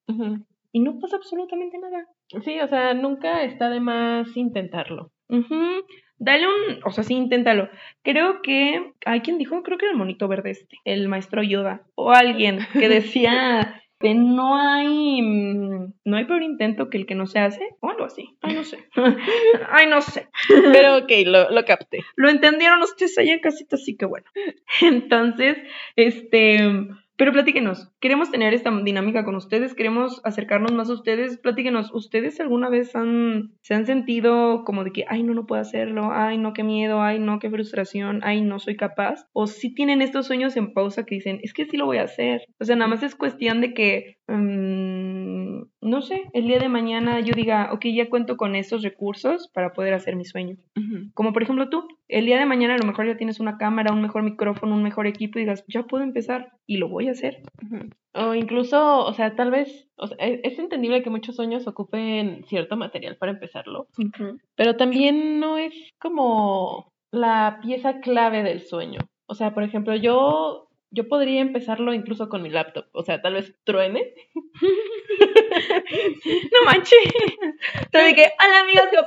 Y 0.72 0.82
no 0.82 0.99
pasa 0.99 1.17
absolutamente 1.17 1.78
nada. 1.80 2.05
Sí, 2.43 2.59
o 2.59 2.67
sea, 2.67 2.93
nunca 2.93 3.43
está 3.43 3.70
de 3.70 3.80
más 3.80 4.36
intentarlo. 4.38 5.11
Ujú. 5.30 5.86
Dale 6.17 6.47
un, 6.47 6.80
o 6.84 6.91
sea, 6.91 7.03
sí, 7.03 7.15
inténtalo. 7.15 7.70
Creo 8.03 8.41
que, 8.41 8.93
hay 9.05 9.22
quien 9.22 9.38
dijo, 9.38 9.63
creo 9.63 9.78
que 9.78 9.86
era 9.86 9.93
el 9.93 9.97
monito 9.97 10.28
verde 10.28 10.51
este, 10.51 10.78
el 10.84 11.07
maestro 11.07 11.41
Yoda, 11.41 11.84
o 11.95 12.11
alguien 12.11 12.59
que 12.74 12.89
decía 12.89 13.82
que 13.99 14.13
no 14.13 14.57
hay, 14.57 15.22
no 15.22 16.17
hay 16.17 16.26
peor 16.26 16.41
intento 16.41 16.89
que 16.89 16.97
el 16.97 17.05
que 17.05 17.15
no 17.15 17.26
se 17.26 17.39
hace, 17.39 17.70
o 17.82 17.89
algo 17.89 18.05
así. 18.05 18.38
Ay, 18.41 18.55
no 18.55 18.63
sé. 18.63 18.89
Ay, 19.72 19.88
no 19.88 20.01
sé. 20.01 20.28
Pero 20.47 20.97
ok, 20.97 21.11
lo, 21.26 21.49
lo 21.51 21.65
capté. 21.65 21.99
Lo 22.15 22.30
entendieron 22.30 22.82
ustedes 22.82 23.17
allá 23.17 23.34
en 23.34 23.39
casita, 23.39 23.76
así 23.76 23.97
que 23.97 24.05
bueno. 24.05 24.26
Entonces, 24.82 25.57
este, 25.95 26.59
pero 27.20 27.34
platíquenos, 27.34 27.91
queremos 27.99 28.32
tener 28.32 28.53
esta 28.53 28.72
dinámica 28.72 29.26
con 29.26 29.36
ustedes, 29.36 29.76
queremos 29.76 30.22
acercarnos 30.24 30.72
más 30.72 30.89
a 30.89 30.93
ustedes, 30.93 31.38
platíquenos, 31.38 31.93
¿ustedes 31.93 32.39
alguna 32.39 32.70
vez 32.70 32.95
han, 32.95 33.51
se 33.61 33.74
han 33.74 33.86
sentido 33.86 34.63
como 34.63 34.86
de 34.86 34.93
que, 34.93 35.03
ay, 35.05 35.24
no, 35.24 35.34
no 35.34 35.45
puedo 35.45 35.61
hacerlo, 35.61 36.11
ay, 36.13 36.38
no, 36.38 36.53
qué 36.53 36.63
miedo, 36.63 37.01
ay, 37.01 37.20
no, 37.20 37.39
qué 37.39 37.49
frustración, 37.49 38.22
ay, 38.24 38.39
no 38.39 38.57
soy 38.59 38.78
capaz? 38.78 39.28
O 39.34 39.47
si 39.47 39.74
tienen 39.74 40.01
estos 40.01 40.28
sueños 40.28 40.55
en 40.55 40.72
pausa 40.72 41.05
que 41.05 41.15
dicen, 41.15 41.41
es 41.43 41.51
que 41.51 41.65
sí 41.65 41.76
lo 41.76 41.88
voy 41.88 41.97
a 41.97 42.03
hacer. 42.03 42.43
O 42.57 42.63
sea, 42.63 42.78
nada 42.78 42.88
más 42.88 43.03
es 43.03 43.15
cuestión 43.15 43.59
de 43.59 43.74
que, 43.74 44.15
mm, 44.30 45.39
no 45.82 46.02
sé, 46.02 46.24
el 46.34 46.47
día 46.47 46.60
de 46.60 46.70
mañana 46.70 47.20
yo 47.20 47.34
diga, 47.36 47.70
ok, 47.74 47.86
ya 47.93 48.10
cuento 48.10 48.38
con 48.38 48.56
estos 48.56 48.82
recursos 48.84 49.50
para 49.54 49.74
poder 49.74 49.93
hacer 49.93 50.16
mi 50.16 50.26
sueño. 50.26 50.58
Como 51.14 51.34
por 51.34 51.43
ejemplo 51.43 51.70
tú, 51.70 51.88
el 52.08 52.26
día 52.26 52.39
de 52.39 52.45
mañana 52.45 52.76
a 52.76 52.78
lo 52.78 52.86
mejor 52.86 53.08
ya 53.08 53.18
tienes 53.18 53.39
una 53.39 53.58
cámara, 53.58 53.91
un 53.93 54.02
mejor 54.02 54.24
micrófono, 54.24 54.76
un 54.76 54.84
mejor 54.84 55.08
equipo 55.08 55.38
y 55.38 55.41
digas, 55.43 55.64
ya 55.68 55.84
puedo 55.84 56.04
empezar 56.04 56.52
y 56.66 56.78
lo 56.78 56.88
voy 56.89 57.08
a 57.08 57.12
hacer. 57.12 57.41
O 58.14 58.34
incluso, 58.34 59.06
o 59.06 59.14
sea, 59.14 59.36
tal 59.36 59.52
vez, 59.52 59.88
o 59.97 60.08
sea, 60.08 60.18
e- 60.20 60.41
es 60.43 60.58
entendible 60.58 61.04
que 61.04 61.10
muchos 61.10 61.36
sueños 61.36 61.68
ocupen 61.68 62.43
cierto 62.47 62.76
material 62.78 63.18
para 63.18 63.32
empezarlo, 63.34 63.88
pero 64.56 64.76
también 64.78 65.39
no 65.39 65.58
es 65.58 65.74
como 66.00 66.91
la 67.12 67.60
pieza 67.62 68.00
clave 68.00 68.43
del 68.43 68.62
sueño. 68.62 69.00
O 69.28 69.36
sea, 69.36 69.54
por 69.54 69.64
ejemplo, 69.64 69.95
yo, 69.95 70.68
yo 70.92 71.08
podría 71.08 71.42
empezarlo 71.42 71.94
incluso 71.94 72.30
con 72.30 72.42
mi 72.42 72.50
laptop. 72.50 72.86
O 72.94 73.04
sea, 73.04 73.22
tal 73.22 73.34
vez 73.34 73.56
truene. 73.64 74.14
No 76.52 76.66
manches. 76.66 77.14
Entonces 77.86 78.14
que, 78.16 78.28
hola 78.40 78.60
amigos, 78.62 78.86
yo- 78.94 79.06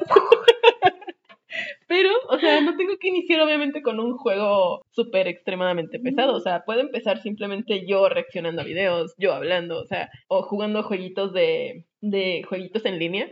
Pero, 1.87 2.09
o 2.29 2.39
sea, 2.39 2.61
no 2.63 2.77
tengo 2.77 2.97
que 2.99 3.09
iniciar 3.09 3.41
obviamente 3.43 3.83
con 3.83 4.01
un 4.01 4.17
juego 4.17 4.83
súper 4.91 5.29
extremadamente 5.29 5.99
pesado. 5.99 6.35
O 6.35 6.41
sea, 6.41 6.65
puedo 6.65 6.81
empezar 6.81 7.21
simplemente 7.21 7.85
yo 7.87 8.09
reaccionando 8.09 8.63
a 8.63 8.65
videos, 8.65 9.15
yo 9.19 9.35
hablando, 9.35 9.79
o 9.81 9.85
sea, 9.85 10.11
o 10.29 10.43
jugando 10.43 10.83
jueguitos 10.83 11.33
de, 11.35 11.85
de 12.01 12.43
jueguitos 12.49 12.85
en 12.87 12.99
línea. 12.99 13.29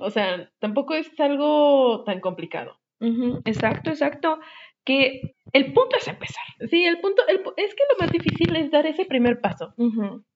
O 0.00 0.10
sea, 0.10 0.50
tampoco 0.60 0.94
es 0.94 1.08
algo 1.20 2.04
tan 2.04 2.20
complicado. 2.20 2.78
ujú, 3.00 3.40
Exacto, 3.44 3.90
exacto. 3.90 4.38
Que 4.88 5.34
el 5.52 5.72
punto 5.74 5.96
es 5.98 6.08
empezar. 6.08 6.44
Sí, 6.70 6.84
el 6.84 6.98
punto, 6.98 7.22
el 7.28 7.42
es 7.56 7.74
que 7.74 7.82
lo 7.92 7.98
más 8.00 8.10
difícil 8.10 8.56
es 8.56 8.70
dar 8.70 8.86
ese 8.86 9.04
primer 9.04 9.38
paso. 9.40 9.74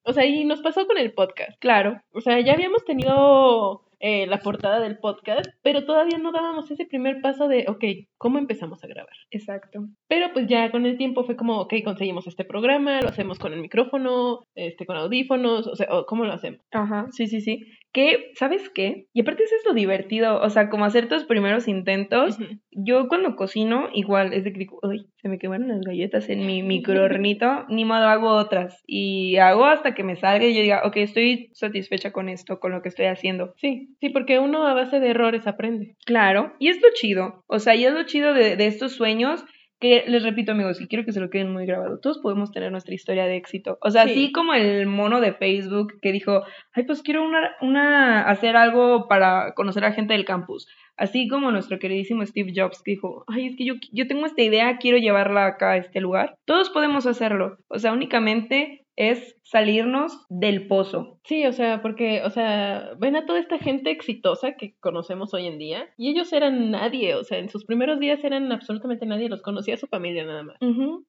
O 0.03 0.13
sea, 0.13 0.27
y 0.27 0.45
nos 0.45 0.61
pasó 0.61 0.87
con 0.87 0.99
el 0.99 1.15
podcast. 1.15 1.59
Claro. 1.59 2.03
O 2.13 2.21
sea, 2.21 2.39
ya 2.41 2.53
habíamos 2.53 2.85
tenido 2.85 3.83
eh, 4.05 4.27
la 4.27 4.39
portada 4.39 4.81
del 4.81 4.99
podcast, 4.99 5.47
pero 5.63 5.85
todavía 5.85 6.19
no 6.19 6.33
dábamos 6.33 6.71
ese 6.71 6.85
primer 6.85 7.21
paso 7.21 7.47
de, 7.47 7.67
ok, 7.69 7.85
¿cómo 8.19 8.39
empezamos 8.39 8.83
a 8.83 8.89
grabar? 8.89 9.15
Exacto. 9.31 9.87
Pero 10.09 10.33
pues 10.33 10.49
ya 10.49 10.71
con 10.71 10.87
el 10.87 10.99
tiempo 10.99 11.23
fue 11.23 11.37
como, 11.37 11.61
ok, 11.61 11.75
conseguimos 11.85 12.27
este 12.27 12.45
programa, 12.45 13.01
lo 13.01 13.09
hacemos 13.09 13.39
con 13.39 13.53
el 13.53 13.61
micrófono, 13.61 14.41
este, 14.57 14.87
con 14.87 14.97
audífonos, 14.97 15.69
o 15.69 15.77
sea, 15.77 15.87
¿cómo 16.09 16.25
lo 16.25 16.33
hacemos? 16.33 16.61
Ajá, 16.73 17.07
sí, 17.13 17.27
sí, 17.29 17.41
sí. 17.41 17.65
Que, 17.93 18.33
¿sabes 18.35 18.71
qué? 18.71 19.07
Y 19.13 19.21
aparte 19.21 19.45
eso 19.45 19.55
es 19.55 19.65
lo 19.67 19.75
divertido, 19.75 20.41
o 20.41 20.49
sea, 20.49 20.71
como 20.71 20.87
hacer 20.87 21.09
tus 21.09 21.25
primeros 21.25 21.69
intentos. 21.69 22.39
Yo 22.71 23.07
cuando 23.09 23.37
cocino, 23.37 23.89
igual, 23.93 24.33
es 24.33 24.45
de 24.45 24.53
que 24.53 24.61
digo, 24.61 24.79
uy, 24.83 25.09
se 25.17 25.29
me 25.29 25.39
quemaron 25.39 25.69
las 25.69 25.83
galletas 25.83 26.29
en 26.31 26.47
mi 26.47 26.63
microhornito, 26.63 27.67
ni 27.69 27.85
modo, 27.85 28.07
hago 28.07 28.31
otras. 28.31 28.83
Y 28.87 29.37
hago 29.37 29.67
hasta 29.67 29.95
que 29.95 30.05
me 30.05 30.17
salga 30.17 30.47
y 30.47 30.55
yo 30.55 30.63
diga, 30.63 30.83
ok, 30.85 30.97
estoy 30.97 31.51
satisfecha 31.53 32.13
con 32.13 32.29
esto, 32.31 32.61
con 32.61 32.73
lo 32.73 32.81
que 32.81 32.89
estoy 32.89 33.07
haciendo. 33.07 33.53
Sí, 33.59 33.95
sí, 34.01 34.09
porque 34.09 34.39
uno 34.39 34.67
a 34.67 34.75
base 34.75 34.99
de 34.99 35.11
errores 35.11 35.47
aprende. 35.47 35.97
Claro, 36.07 36.55
y 36.59 36.69
es 36.69 36.81
lo 36.81 36.89
chido, 36.95 37.45
o 37.47 37.59
sea, 37.59 37.75
y 37.75 37.85
es 37.85 37.93
lo 37.93 38.05
chido 38.05 38.33
de, 38.33 38.57
de 38.57 38.67
estos 38.67 38.93
sueños 38.93 39.45
que 39.83 40.05
les 40.07 40.23
repito 40.23 40.53
amigos, 40.53 40.81
y 40.81 40.87
quiero 40.87 41.05
que 41.05 41.11
se 41.13 41.19
lo 41.21 41.29
queden 41.29 41.53
muy 41.53 41.67
grabado, 41.67 41.99
todos 41.99 42.21
podemos 42.21 42.53
tener 42.53 42.71
nuestra 42.71 42.95
historia 42.95 43.27
de 43.27 43.37
éxito. 43.37 43.77
O 43.83 43.91
sea, 43.91 44.05
Sí. 44.05 44.11
así 44.13 44.33
como 44.33 44.55
el 44.55 44.87
mono 44.87 45.21
de 45.21 45.33
Facebook 45.35 45.99
que 46.01 46.13
dijo, 46.13 46.43
ay, 46.73 46.85
pues 46.85 47.03
quiero 47.03 47.25
una, 47.25 47.51
una, 47.61 48.23
hacer 48.23 48.57
algo 48.57 49.09
para 49.09 49.53
conocer 49.55 49.85
a 49.85 49.93
gente 49.93 50.15
del 50.15 50.25
campus. 50.25 50.69
Así 50.97 51.27
como 51.27 51.51
nuestro 51.51 51.79
queridísimo 51.81 52.25
Steve 52.25 52.53
Jobs 52.55 52.81
que 52.83 52.93
dijo, 52.93 53.25
ay, 53.27 53.47
es 53.49 53.57
que 53.57 53.65
yo, 53.65 53.75
yo 53.93 54.07
tengo 54.07 54.25
esta 54.25 54.43
idea, 54.43 54.77
quiero 54.79 54.99
llevarla 54.99 55.47
acá 55.47 55.73
a 55.73 55.77
este 55.79 56.01
lugar. 56.01 56.37
Todos 56.47 56.71
podemos 56.71 57.07
hacerlo. 57.07 57.59
O 57.69 57.79
sea, 57.81 57.93
únicamente 57.93 58.87
es 58.95 59.37
salirnos 59.43 60.25
del 60.29 60.67
pozo. 60.67 61.19
Sí, 61.25 61.47
o 61.47 61.53
sea, 61.53 61.83
porque, 61.83 62.23
o 62.25 62.31
sea, 62.31 62.91
ven 62.99 63.17
a 63.17 63.27
toda 63.27 63.39
esta 63.39 63.59
gente 63.59 63.91
exitosa 63.91 64.53
que 64.57 64.75
conocemos 64.81 65.35
hoy 65.35 65.47
en 65.47 65.59
día 65.59 65.89
y 65.97 66.11
ellos 66.11 66.33
eran 66.33 66.71
nadie, 66.71 67.15
o 67.15 67.25
sea, 67.25 67.39
en 67.39 67.49
sus 67.49 67.65
primeros 67.65 67.99
días 67.99 68.23
eran 68.25 68.51
absolutamente 68.53 69.07
nadie, 69.07 69.29
los 69.29 69.43
conocía 69.43 69.77
su 69.77 69.87
familia 69.87 70.25
nada 70.25 70.43
más. 70.43 70.57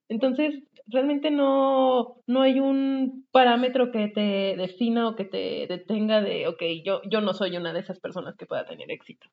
Entonces, 0.10 0.64
realmente 0.88 1.32
no, 1.32 2.18
no 2.28 2.42
hay 2.42 2.60
un 2.60 3.26
parámetro 3.32 3.92
que 3.92 4.08
te 4.08 4.56
defina 4.58 5.08
o 5.08 5.16
que 5.16 5.26
te 5.26 5.68
detenga 5.68 6.22
de, 6.22 6.48
ok, 6.48 6.62
yo, 6.84 7.02
yo 7.10 7.22
no 7.22 7.34
soy 7.34 7.56
una 7.56 7.72
de 7.72 7.80
esas 7.80 8.00
personas 8.00 8.36
que 8.36 8.46
pueda 8.46 8.66
tener 8.66 8.92
éxito. 8.92 9.28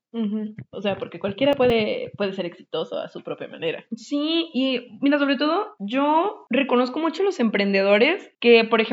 O 0.71 0.81
sea, 0.81 0.97
porque 0.97 1.19
cualquiera 1.19 1.53
puede, 1.53 2.11
puede 2.17 2.33
ser 2.33 2.45
exitoso 2.45 2.99
a 2.99 3.09
su 3.09 3.21
propia 3.21 3.47
manera. 3.47 3.85
Sí, 3.95 4.49
y 4.53 4.97
mira, 5.01 5.17
sobre 5.19 5.37
todo, 5.37 5.75
yo 5.79 6.45
reconozco 6.49 6.99
mucho 6.99 7.23
a 7.23 7.25
los 7.25 7.39
emprendedores 7.39 8.35
que, 8.39 8.63
por 8.63 8.79
ejemplo, 8.79 8.90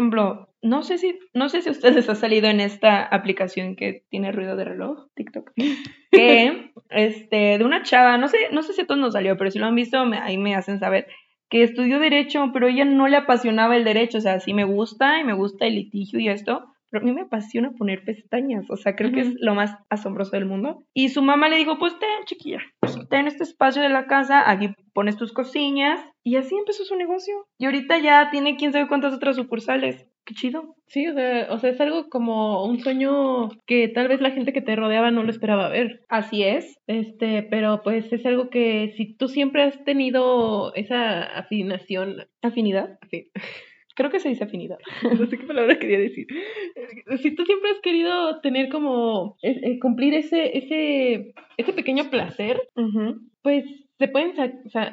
no 0.63 0.83
sé 0.83 0.99
si, 0.99 1.19
no 1.35 1.49
sé 1.49 1.63
si 1.63 1.71
ustedes 1.71 2.09
ha 2.09 2.15
salido 2.15 2.49
en 2.49 2.61
esta 2.61 3.03
aplicación 3.03 3.77
que 3.77 4.05
tiene 4.11 4.33
ruido 4.33 4.57
de 4.57 4.65
reloj, 4.65 5.07
TikTok, 5.15 5.53
que, 6.11 6.73
este, 6.91 7.59
de 7.59 7.65
una 7.65 7.83
chava, 7.83 8.19
no 8.19 8.29
sé, 8.29 8.39
no 8.53 8.63
sé 8.63 8.73
si 8.73 8.83
a 8.83 8.87
todos 8.87 9.01
nos 9.01 9.13
salió, 9.13 9.37
pero 9.37 9.51
si 9.51 9.59
lo 9.59 9.67
han 9.67 9.75
visto, 9.75 9.99
ahí 9.99 10.39
me 10.39 10.55
hacen 10.55 10.79
saber, 10.79 11.07
que 11.51 11.63
estudió 11.63 11.99
derecho, 11.99 12.51
pero 12.53 12.69
ella 12.69 12.85
no 12.85 13.09
le 13.09 13.17
apasionaba 13.17 13.77
el 13.77 13.85
derecho, 13.85 14.19
o 14.19 14.21
sea, 14.21 14.41
sí 14.41 14.53
me 14.53 14.65
gusta 14.65 15.21
y 15.21 15.25
me 15.25 15.33
gusta 15.33 15.67
el 15.67 15.77
litigio 15.77 16.21
y 16.21 16.29
esto, 16.29 16.75
pero 16.91 17.03
a 17.03 17.07
mí 17.07 17.13
me 17.13 17.23
apasiona 17.23 17.73
poner 17.73 18.05
pestañas, 18.05 18.65
o 18.71 18.77
sea, 18.77 18.97
creo 18.97 19.13
que 19.13 19.21
es 19.21 19.35
lo 19.41 19.55
más 19.55 19.77
asombroso 19.91 20.33
del 20.33 20.47
mundo. 20.47 20.85
Y 20.95 21.11
su 21.11 21.23
mamá 21.23 21.49
le 21.49 21.57
dijo, 21.57 21.79
pues 21.79 21.99
ten, 21.99 22.25
chiquilla, 22.25 22.61
ten 23.09 23.27
este 23.27 23.45
espacio 23.45 23.83
de 23.83 23.89
la 23.89 24.07
casa, 24.07 24.51
aquí 24.51 24.75
pones 24.93 25.17
tus 25.17 25.33
cosillas, 25.33 26.01
y 26.23 26.37
así 26.37 26.55
empezó 26.57 26.85
su 26.85 26.97
negocio. 26.97 27.47
Y 27.59 27.67
ahorita 27.67 27.99
ya 27.99 28.31
tiene 28.31 28.57
quién 28.57 28.73
sabe 28.73 28.89
cuántas 28.89 29.15
otras 29.15 29.37
sucursales. 29.37 30.07
Qué 30.27 30.35
chido. 30.35 30.77
Sí, 30.89 31.09
o 31.09 31.15
sea, 31.15 31.47
o 31.51 31.59
sea, 31.59 31.71
es 31.71 31.81
algo 31.81 32.11
como 32.11 32.67
un 32.67 32.81
sueño 32.81 33.49
que 33.67 33.89
tal 33.89 34.09
vez 34.09 34.21
la 34.21 34.31
gente 34.31 34.53
que 34.53 34.61
te 34.61 34.77
rodeaba 34.77 35.11
no 35.11 35.23
lo 35.23 35.31
esperaba 35.31 35.71
ver. 35.71 36.05
Así 36.11 36.43
es. 36.43 36.79
Este, 36.87 37.43
pero 37.45 37.83
pues 37.83 38.13
es 38.13 38.27
algo 38.27 38.51
que 38.51 38.93
si 38.99 39.15
tú 39.17 39.29
siempre 39.29 39.63
has 39.63 39.83
tenido 39.85 40.75
esa 40.75 41.23
afinación. 41.23 42.27
¿Afinidad? 42.43 42.99
Sí. 43.11 43.31
Creo 43.99 44.13
que 44.13 44.21
se 44.21 44.29
dice 44.29 44.45
afinidad. 44.45 44.79
No 45.19 45.27
sé 45.27 45.37
qué 45.37 45.45
palabra 45.45 45.81
quería 45.81 45.99
decir. 45.99 46.29
Si 47.21 47.35
tú 47.35 47.45
siempre 47.45 47.71
has 47.71 47.81
querido 47.81 48.41
tener 48.41 48.69
como 48.69 49.37
eh, 49.43 49.59
eh, 49.61 49.79
cumplir 49.81 50.15
ese, 50.15 50.57
ese, 50.57 51.35
ese 51.57 51.73
pequeño 51.73 52.09
placer, 52.09 52.63
pues 53.43 53.65
se 53.99 54.07
pueden 54.07 54.35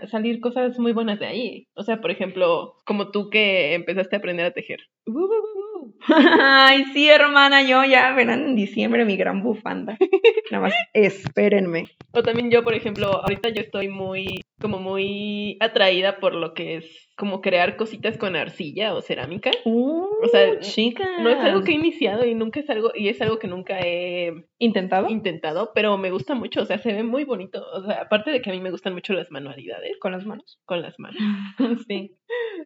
salir 0.08 0.40
cosas 0.40 0.80
muy 0.80 0.92
buenas 0.92 1.20
de 1.20 1.28
ahí. 1.28 1.68
O 1.76 1.84
sea, 1.84 2.02
por 2.02 2.10
ejemplo, 2.10 2.78
como 2.84 3.12
tú 3.12 3.30
que 3.30 3.76
empezaste 3.76 4.16
a 4.16 4.20
aprender 4.20 4.48
a 4.48 4.54
tejer. 4.54 4.80
Ay, 6.08 6.86
sí, 6.86 7.08
hermana, 7.08 7.62
yo 7.62 7.86
ya 7.86 8.12
verán 8.16 8.42
en 8.42 8.56
diciembre 8.56 9.06
mi 9.06 9.18
gran 9.18 9.44
bufanda. 9.44 10.00
Nada 10.52 10.64
más 10.64 10.74
espérenme. 10.94 11.86
O 12.12 12.24
también 12.24 12.50
yo, 12.50 12.64
por 12.64 12.74
ejemplo, 12.74 13.22
ahorita 13.22 13.50
yo 13.50 13.62
estoy 13.62 13.88
muy, 13.88 14.42
como 14.60 14.80
muy 14.80 15.58
atraída 15.60 16.20
por 16.20 16.34
lo 16.34 16.56
que 16.56 16.78
es 16.78 17.05
como 17.16 17.42
crear 17.42 17.78
cositas 17.78 18.18
con 18.18 18.36
arcilla 18.36 18.94
o 18.94 19.02
cerámica. 19.02 19.52
Uh, 19.64 20.08
o 20.22 20.28
sea, 20.28 20.60
chica. 20.60 21.06
No 21.22 21.30
es 21.30 21.38
algo 21.38 21.64
que 21.64 21.72
he 21.72 21.76
iniciado 21.76 22.26
y 22.26 22.36
nunca 22.36 22.60
es 22.60 22.70
algo, 22.70 22.92
y 22.94 23.08
es 23.08 23.22
algo 23.22 23.40
que 23.40 23.48
nunca 23.48 23.80
he 23.80 24.46
intentado. 24.60 25.10
Intentado, 25.10 25.72
pero 25.74 25.98
me 25.98 26.12
gusta 26.12 26.36
mucho, 26.36 26.62
o 26.62 26.66
sea, 26.66 26.78
se 26.78 26.94
ve 26.94 27.04
muy 27.04 27.24
bonito. 27.24 27.66
O 27.74 27.84
sea, 27.86 28.02
aparte 28.02 28.32
de 28.32 28.42
que 28.42 28.50
a 28.50 28.54
mí 28.54 28.60
me 28.60 28.72
gustan 28.72 28.94
mucho 28.94 29.14
las 29.14 29.32
manualidades. 29.32 29.98
¿Con 30.00 30.12
las 30.12 30.26
manos? 30.26 30.60
Con 30.66 30.82
las 30.82 31.00
manos. 31.00 31.18
sí. 31.88 32.18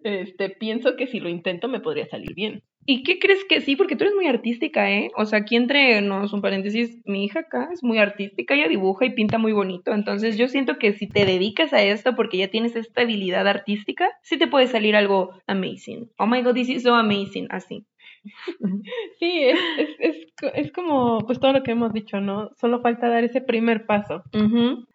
Este, 0.03 0.49
pienso 0.49 0.95
que 0.95 1.07
si 1.07 1.19
lo 1.19 1.29
intento 1.29 1.67
me 1.67 1.79
podría 1.79 2.07
salir 2.07 2.33
bien. 2.33 2.63
¿Y 2.91 3.03
qué 3.03 3.19
crees 3.19 3.43
que 3.47 3.61
sí? 3.61 3.75
Porque 3.75 3.95
tú 3.95 4.03
eres 4.03 4.15
muy 4.15 4.25
artística, 4.25 4.89
¿eh? 4.89 5.11
O 5.15 5.23
sea, 5.25 5.37
aquí 5.37 5.55
entre 5.55 6.01
nos, 6.01 6.33
un 6.33 6.41
paréntesis, 6.41 6.97
mi 7.05 7.23
hija 7.23 7.41
acá 7.41 7.69
es 7.71 7.83
muy 7.83 7.99
artística, 7.99 8.55
ella 8.55 8.67
dibuja 8.67 9.05
y 9.05 9.11
pinta 9.11 9.37
muy 9.37 9.51
bonito. 9.51 9.93
Entonces 9.93 10.39
yo 10.39 10.47
siento 10.47 10.79
que 10.79 10.93
si 10.93 11.07
te 11.07 11.23
dedicas 11.23 11.71
a 11.71 11.83
esto 11.83 12.15
porque 12.15 12.37
ya 12.37 12.47
tienes 12.47 12.75
esta 12.75 13.01
habilidad 13.01 13.47
artística, 13.47 14.09
sí 14.23 14.39
te 14.39 14.47
puede 14.47 14.65
salir 14.65 14.95
algo 14.95 15.29
amazing. 15.45 16.09
Oh 16.17 16.25
my 16.25 16.41
god, 16.41 16.55
this 16.55 16.67
is 16.67 16.81
so 16.81 16.95
amazing, 16.95 17.45
así. 17.51 17.85
Sí, 19.19 19.43
es, 19.43 19.59
es, 19.99 20.15
es, 20.53 20.71
como 20.71 21.19
pues 21.19 21.39
todo 21.39 21.51
lo 21.51 21.63
que 21.63 21.71
hemos 21.71 21.91
dicho, 21.91 22.21
¿no? 22.21 22.51
Solo 22.59 22.81
falta 22.81 23.09
dar 23.09 23.23
ese 23.23 23.41
primer 23.41 23.85
paso. 23.85 24.23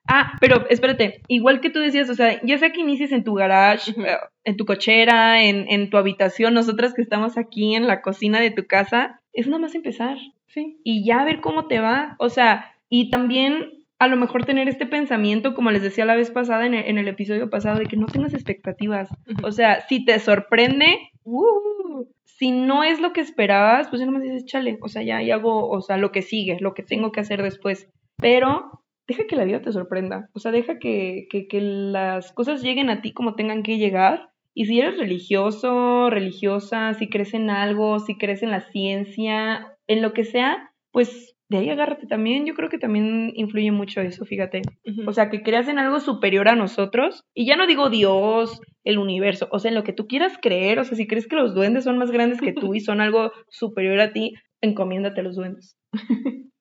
Ah, 0.06 0.32
pero 0.40 0.66
espérate, 0.70 1.20
igual 1.28 1.60
que 1.60 1.70
tú 1.70 1.80
decías, 1.80 2.08
o 2.08 2.14
sea, 2.14 2.40
ya 2.42 2.58
sea 2.58 2.72
que 2.72 2.80
inicies 2.80 3.12
en 3.12 3.24
tu 3.24 3.34
garage, 3.34 3.90
eh, 3.90 4.16
en 4.44 4.56
tu 4.56 4.64
cochera, 4.64 5.42
en, 5.42 5.66
en 5.68 5.90
tu 5.90 5.98
habitación, 5.98 6.54
nosotras 6.54 6.94
que 6.94 7.02
estamos 7.02 7.36
aquí 7.36 7.74
en 7.74 7.86
la 7.86 8.00
cocina 8.00 8.40
de 8.40 8.50
tu 8.50 8.66
casa, 8.66 9.20
es 9.32 9.46
nada 9.46 9.60
más 9.60 9.74
empezar, 9.74 10.16
¿sí? 10.46 10.80
Y 10.84 11.04
ya 11.06 11.24
ver 11.24 11.40
cómo 11.40 11.66
te 11.66 11.80
va, 11.80 12.16
o 12.18 12.28
sea, 12.30 12.72
y 12.88 13.10
también 13.10 13.84
a 13.98 14.08
lo 14.08 14.16
mejor 14.16 14.44
tener 14.44 14.68
este 14.68 14.86
pensamiento, 14.86 15.54
como 15.54 15.70
les 15.70 15.82
decía 15.82 16.04
la 16.04 16.16
vez 16.16 16.30
pasada 16.30 16.66
en 16.66 16.74
el, 16.74 16.86
en 16.86 16.98
el 16.98 17.08
episodio 17.08 17.48
pasado, 17.50 17.78
de 17.78 17.86
que 17.86 17.96
no 17.96 18.06
tengas 18.06 18.34
expectativas. 18.34 19.08
O 19.42 19.52
sea, 19.52 19.80
si 19.88 20.04
te 20.04 20.18
sorprende, 20.18 20.98
uh, 21.24 22.04
si 22.38 22.50
no 22.50 22.82
es 22.82 23.00
lo 23.00 23.12
que 23.12 23.20
esperabas, 23.20 23.88
pues 23.88 24.00
ya 24.00 24.06
nomás 24.06 24.22
dices, 24.22 24.44
chale, 24.44 24.78
o 24.82 24.88
sea, 24.88 25.02
ya, 25.02 25.22
ya 25.22 25.36
hago, 25.36 25.68
o 25.68 25.80
sea, 25.80 25.96
lo 25.96 26.10
que 26.10 26.22
sigue, 26.22 26.58
lo 26.60 26.74
que 26.74 26.82
tengo 26.82 27.12
que 27.12 27.20
hacer 27.20 27.42
después. 27.42 27.88
Pero 28.16 28.82
deja 29.06 29.26
que 29.26 29.36
la 29.36 29.44
vida 29.44 29.62
te 29.62 29.72
sorprenda, 29.72 30.30
o 30.32 30.38
sea, 30.38 30.50
deja 30.50 30.78
que, 30.78 31.26
que, 31.30 31.46
que 31.46 31.60
las 31.60 32.32
cosas 32.32 32.62
lleguen 32.62 32.90
a 32.90 33.02
ti 33.02 33.12
como 33.12 33.34
tengan 33.34 33.62
que 33.62 33.78
llegar. 33.78 34.30
Y 34.54 34.66
si 34.66 34.80
eres 34.80 34.98
religioso, 34.98 36.10
religiosa, 36.10 36.94
si 36.94 37.08
crees 37.08 37.34
en 37.34 37.50
algo, 37.50 37.98
si 37.98 38.16
crees 38.16 38.42
en 38.42 38.50
la 38.50 38.60
ciencia, 38.60 39.76
en 39.88 40.00
lo 40.00 40.12
que 40.12 40.24
sea, 40.24 40.72
pues 40.92 41.33
de 41.48 41.58
ahí 41.58 41.68
agárrate 41.68 42.06
también, 42.06 42.46
yo 42.46 42.54
creo 42.54 42.70
que 42.70 42.78
también 42.78 43.32
influye 43.34 43.70
mucho 43.70 44.00
eso, 44.00 44.24
fíjate. 44.24 44.62
O 45.06 45.12
sea, 45.12 45.28
que 45.28 45.42
creas 45.42 45.68
en 45.68 45.78
algo 45.78 46.00
superior 46.00 46.48
a 46.48 46.56
nosotros, 46.56 47.24
y 47.34 47.46
ya 47.46 47.56
no 47.56 47.66
digo 47.66 47.90
Dios, 47.90 48.60
el 48.82 48.98
universo, 48.98 49.48
o 49.50 49.58
sea, 49.58 49.70
en 49.70 49.74
lo 49.74 49.84
que 49.84 49.92
tú 49.92 50.06
quieras 50.06 50.38
creer, 50.40 50.78
o 50.78 50.84
sea, 50.84 50.96
si 50.96 51.06
crees 51.06 51.26
que 51.26 51.36
los 51.36 51.54
duendes 51.54 51.84
son 51.84 51.98
más 51.98 52.10
grandes 52.10 52.40
que 52.40 52.52
tú 52.52 52.74
y 52.74 52.80
son 52.80 53.00
algo 53.00 53.30
superior 53.48 54.00
a 54.00 54.12
ti, 54.12 54.32
encomiéndate 54.62 55.20
a 55.20 55.24
los 55.24 55.36
duendes. 55.36 55.76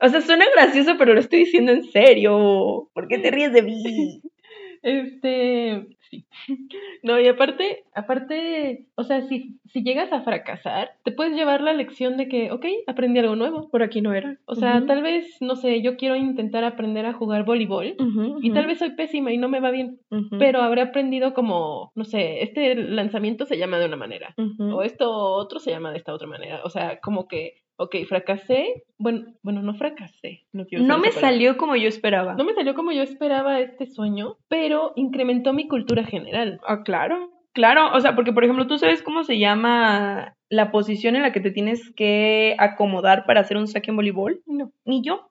o 0.00 0.08
sea, 0.08 0.20
suena 0.20 0.44
gracioso, 0.54 0.96
pero 0.98 1.14
lo 1.14 1.20
estoy 1.20 1.40
diciendo 1.40 1.72
en 1.72 1.84
serio. 1.84 2.90
¿Por 2.92 3.08
qué 3.08 3.18
te 3.18 3.30
ríes 3.30 3.52
de 3.52 3.62
mí? 3.62 4.20
Este, 4.82 5.86
sí. 6.10 6.24
No, 7.02 7.18
y 7.18 7.26
aparte, 7.28 7.84
aparte, 7.94 8.86
o 8.94 9.04
sea, 9.04 9.22
si, 9.22 9.58
si 9.66 9.82
llegas 9.82 10.12
a 10.12 10.20
fracasar, 10.20 10.90
te 11.02 11.12
puedes 11.12 11.34
llevar 11.34 11.62
la 11.62 11.72
lección 11.72 12.18
de 12.18 12.28
que, 12.28 12.52
ok, 12.52 12.66
aprendí 12.86 13.20
algo 13.20 13.36
nuevo. 13.36 13.70
Por 13.70 13.82
aquí 13.82 14.02
no 14.02 14.12
era. 14.12 14.38
O 14.44 14.54
sea, 14.54 14.84
tal 14.86 15.02
vez, 15.02 15.38
no 15.40 15.56
sé, 15.56 15.80
yo 15.80 15.96
quiero 15.96 16.14
intentar 16.16 16.62
aprender 16.64 17.06
a 17.06 17.14
jugar 17.14 17.44
voleibol 17.44 17.96
y 18.42 18.52
tal 18.52 18.66
vez 18.66 18.78
soy 18.78 18.90
pésima 18.90 19.32
y 19.32 19.38
no 19.38 19.48
me 19.48 19.60
va 19.60 19.70
bien, 19.70 19.98
pero 20.38 20.60
habré 20.60 20.82
aprendido 20.82 21.32
como, 21.32 21.92
no 21.94 22.04
sé, 22.04 22.42
este 22.42 22.74
lanzamiento 22.74 23.46
se 23.46 23.56
llama 23.56 23.78
de 23.78 23.86
una 23.86 23.96
manera 23.96 24.34
o 24.58 24.82
esto 24.82 25.10
otro 25.10 25.58
se 25.58 25.70
llama 25.70 25.90
de 25.92 25.98
esta 25.98 26.12
otra 26.12 26.28
manera. 26.28 26.60
O 26.64 26.70
sea, 26.70 27.00
como 27.00 27.28
que 27.28 27.54
ok, 27.80 27.96
fracasé, 28.06 28.84
bueno, 28.98 29.24
bueno, 29.42 29.62
no 29.62 29.74
fracasé. 29.74 30.44
No, 30.52 30.66
no 30.80 30.98
me 30.98 31.10
salió 31.12 31.56
como 31.56 31.76
yo 31.76 31.88
esperaba. 31.88 32.34
No 32.34 32.44
me 32.44 32.52
salió 32.52 32.74
como 32.74 32.92
yo 32.92 33.02
esperaba 33.02 33.58
este 33.60 33.86
sueño, 33.86 34.36
pero 34.48 34.92
incrementó 34.96 35.54
mi 35.54 35.66
cultura 35.66 36.04
general. 36.04 36.60
Ah, 36.66 36.82
claro. 36.82 37.30
Claro, 37.52 37.90
o 37.92 38.00
sea, 38.00 38.14
porque 38.14 38.32
por 38.32 38.44
ejemplo, 38.44 38.66
¿tú 38.66 38.78
sabes 38.78 39.02
cómo 39.02 39.24
se 39.24 39.38
llama 39.38 40.36
la 40.50 40.70
posición 40.70 41.16
en 41.16 41.22
la 41.22 41.32
que 41.32 41.40
te 41.40 41.50
tienes 41.50 41.90
que 41.96 42.54
acomodar 42.58 43.24
para 43.24 43.40
hacer 43.40 43.56
un 43.56 43.66
saque 43.66 43.90
en 43.90 43.96
voleibol? 43.96 44.40
No. 44.46 44.70
Ni 44.84 45.02
yo. 45.02 45.28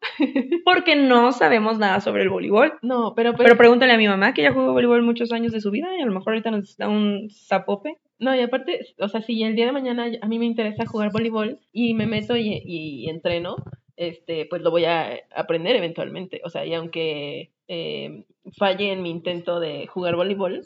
porque 0.66 0.96
no 0.96 1.32
sabemos 1.32 1.78
nada 1.78 2.02
sobre 2.02 2.24
el 2.24 2.30
voleibol. 2.30 2.74
No, 2.82 3.14
pero 3.16 3.34
pues... 3.34 3.46
Pero 3.46 3.58
pregúntale 3.58 3.94
a 3.94 3.98
mi 3.98 4.08
mamá 4.08 4.34
que 4.34 4.42
ya 4.42 4.52
jugó 4.52 4.74
voleibol 4.74 5.04
muchos 5.04 5.32
años 5.32 5.54
de 5.54 5.62
su 5.62 5.72
vida 5.72 5.88
y 5.98 6.02
a 6.02 6.06
lo 6.06 6.14
mejor 6.14 6.34
ahorita 6.34 6.52
nos 6.52 6.76
da 6.78 6.90
un 6.90 7.30
zapope. 7.30 7.96
No, 8.20 8.36
y 8.36 8.42
aparte, 8.42 8.86
o 9.00 9.08
sea, 9.08 9.22
si 9.22 9.42
el 9.44 9.56
día 9.56 9.66
de 9.66 9.72
mañana 9.72 10.12
a 10.22 10.28
mí 10.28 10.40
me 10.40 10.46
interesa 10.46 10.86
jugar 10.86 11.12
voleibol 11.12 11.60
y 11.72 11.94
me 11.94 12.06
meto 12.06 12.36
y, 12.36 12.62
y, 12.66 13.10
entreno, 13.10 13.56
este, 13.96 14.46
pues 14.46 14.62
lo 14.62 14.72
voy 14.72 14.86
a 14.86 15.20
aprender 15.34 15.76
eventualmente. 15.78 16.42
O 16.44 16.50
sea, 16.50 16.66
y 16.66 16.74
aunque 16.74 17.52
eh, 17.70 18.26
falle 18.58 18.92
en 18.92 19.02
mi 19.02 19.10
intento 19.10 19.62
de 19.62 19.88
jugar 19.88 20.18
voleibol, 20.18 20.66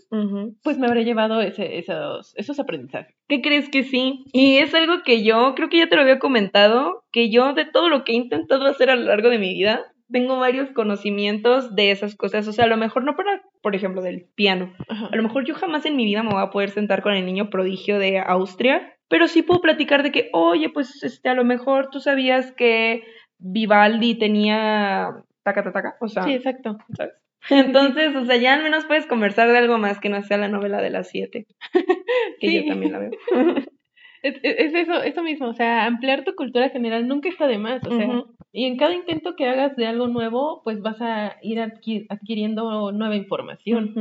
pues 0.64 0.80
me 0.80 0.88
habré 0.88 1.06
llevado 1.06 1.41
ese, 1.41 1.78
esos, 1.78 2.34
esos 2.38 2.60
aprendizajes. 2.60 3.16
¿Qué 3.28 3.41
crees 3.41 3.70
que 3.70 3.84
sí? 3.84 4.26
Y 4.34 4.58
es 4.58 4.74
algo 4.74 5.04
que 5.04 5.24
yo, 5.24 5.54
creo 5.56 5.70
que 5.70 5.78
ya 5.78 5.89
te 5.89 5.95
lo 5.95 6.01
había 6.01 6.20
comentado, 6.20 7.04
que 7.12 7.30
yo 7.30 7.54
de 7.54 7.66
todo 7.66 7.89
lo 7.89 8.04
que 8.04 8.14
he 8.14 8.16
intentado 8.16 8.66
hacer 8.66 8.89
a 8.89 8.95
lo 8.95 9.04
largo 9.04 9.30
de 9.30 9.39
mi 9.39 9.54
vida, 9.54 9.93
tengo 10.12 10.38
varios 10.38 10.70
conocimientos 10.72 11.76
de 11.76 11.91
esas 11.91 12.16
cosas. 12.16 12.47
O 12.47 12.54
sea, 12.54 12.66
a 12.66 12.70
lo 12.70 12.78
mejor 12.78 13.04
no 13.04 13.16
para, 13.16 13.43
por 13.64 13.76
ejemplo, 13.76 14.03
del 14.03 14.28
piano. 14.36 14.74
A 14.89 15.16
lo 15.16 15.24
mejor 15.24 15.45
yo 15.45 15.55
jamás 15.55 15.86
en 15.88 15.95
mi 15.95 16.05
vida 16.05 16.22
me 16.22 16.30
voy 16.34 16.43
a 16.43 16.51
poder 16.51 16.70
sentar 16.70 17.01
con 17.01 17.14
el 17.16 17.26
niño 17.26 17.49
prodigio 17.49 17.97
de 17.97 18.20
Austria, 18.20 18.93
pero 19.07 19.28
sí 19.28 19.41
puedo 19.41 19.61
platicar 19.61 20.03
de 20.03 20.11
que, 20.11 20.30
oye, 20.34 20.70
pues 20.70 21.03
este, 21.03 21.30
a 21.30 21.34
lo 21.34 21.45
mejor 21.45 21.89
tú 21.89 21.99
sabías 21.99 22.51
que 22.51 23.03
Vivaldi 23.39 24.16
tenía 24.20 25.24
taca, 25.43 25.64
taca, 25.72 25.95
o 26.01 26.07
sea. 26.07 26.24
Sí, 26.24 26.34
exacto. 26.34 26.78
¿Sabes? 26.95 27.14
Entonces, 27.49 28.16
o 28.16 28.26
sea, 28.26 28.38
ya 28.38 28.53
al 28.53 28.64
menos 28.64 28.86
puedes 28.86 29.05
conversar 29.05 29.49
de 29.51 29.57
algo 29.57 29.78
más 29.78 29.99
que 29.99 30.09
no 30.09 30.22
sea 30.24 30.38
la 30.38 30.47
novela 30.47 30.82
de 30.82 30.89
las 30.89 31.09
siete. 31.09 31.47
que 32.39 32.47
Sí. 32.47 32.55
yo 32.64 32.66
también 32.68 32.91
la 32.91 32.99
veo. 32.99 33.11
Es, 34.24 34.36
es- 34.41 34.55
es 34.57 34.74
eso, 34.74 35.03
eso 35.03 35.21
mismo, 35.21 35.47
o 35.49 35.53
sea, 35.53 35.86
ampliar 35.86 36.24
tu 36.24 36.34
cultura 36.36 36.69
general 36.69 37.07
nunca 37.07 37.30
está 37.30 37.45
de 37.47 37.57
más, 37.59 37.86
o 37.86 37.91
sea, 37.97 38.07
y 38.51 38.65
en 38.65 38.78
cada 38.78 38.95
intento 38.95 39.36
que 39.36 39.47
hagas 39.47 39.76
de 39.76 39.86
algo 39.86 40.07
nuevo, 40.07 40.61
pues 40.63 40.82
vas 40.82 40.99
a 41.01 41.36
ir 41.41 41.57
adqui- 41.59 42.05
adquiriendo 42.09 42.91
nueva 42.91 43.15
información. 43.15 43.93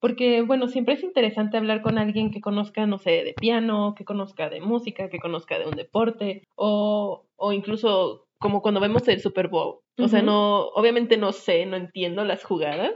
Porque, 0.00 0.42
bueno, 0.42 0.66
siempre 0.66 0.94
es 0.94 1.02
interesante 1.04 1.56
hablar 1.56 1.80
con 1.80 1.96
alguien 1.96 2.32
que 2.32 2.40
conozca, 2.40 2.86
no 2.86 2.98
sé, 2.98 3.22
de 3.22 3.34
piano, 3.34 3.94
que 3.96 4.04
conozca 4.04 4.50
de 4.50 4.60
música, 4.60 5.08
que 5.08 5.20
conozca 5.20 5.58
de 5.60 5.66
un 5.66 5.76
deporte, 5.76 6.42
o, 6.56 7.24
o 7.36 7.52
incluso 7.52 8.26
como 8.38 8.62
cuando 8.62 8.80
vemos 8.80 9.06
el 9.06 9.20
Super 9.20 9.46
Bowl. 9.46 9.76
O 9.98 10.08
sea, 10.08 10.20
no, 10.26 10.64
obviamente 10.74 11.16
no 11.16 11.30
sé, 11.30 11.64
no 11.66 11.76
entiendo 11.76 12.24
las 12.24 12.42
jugadas, 12.42 12.92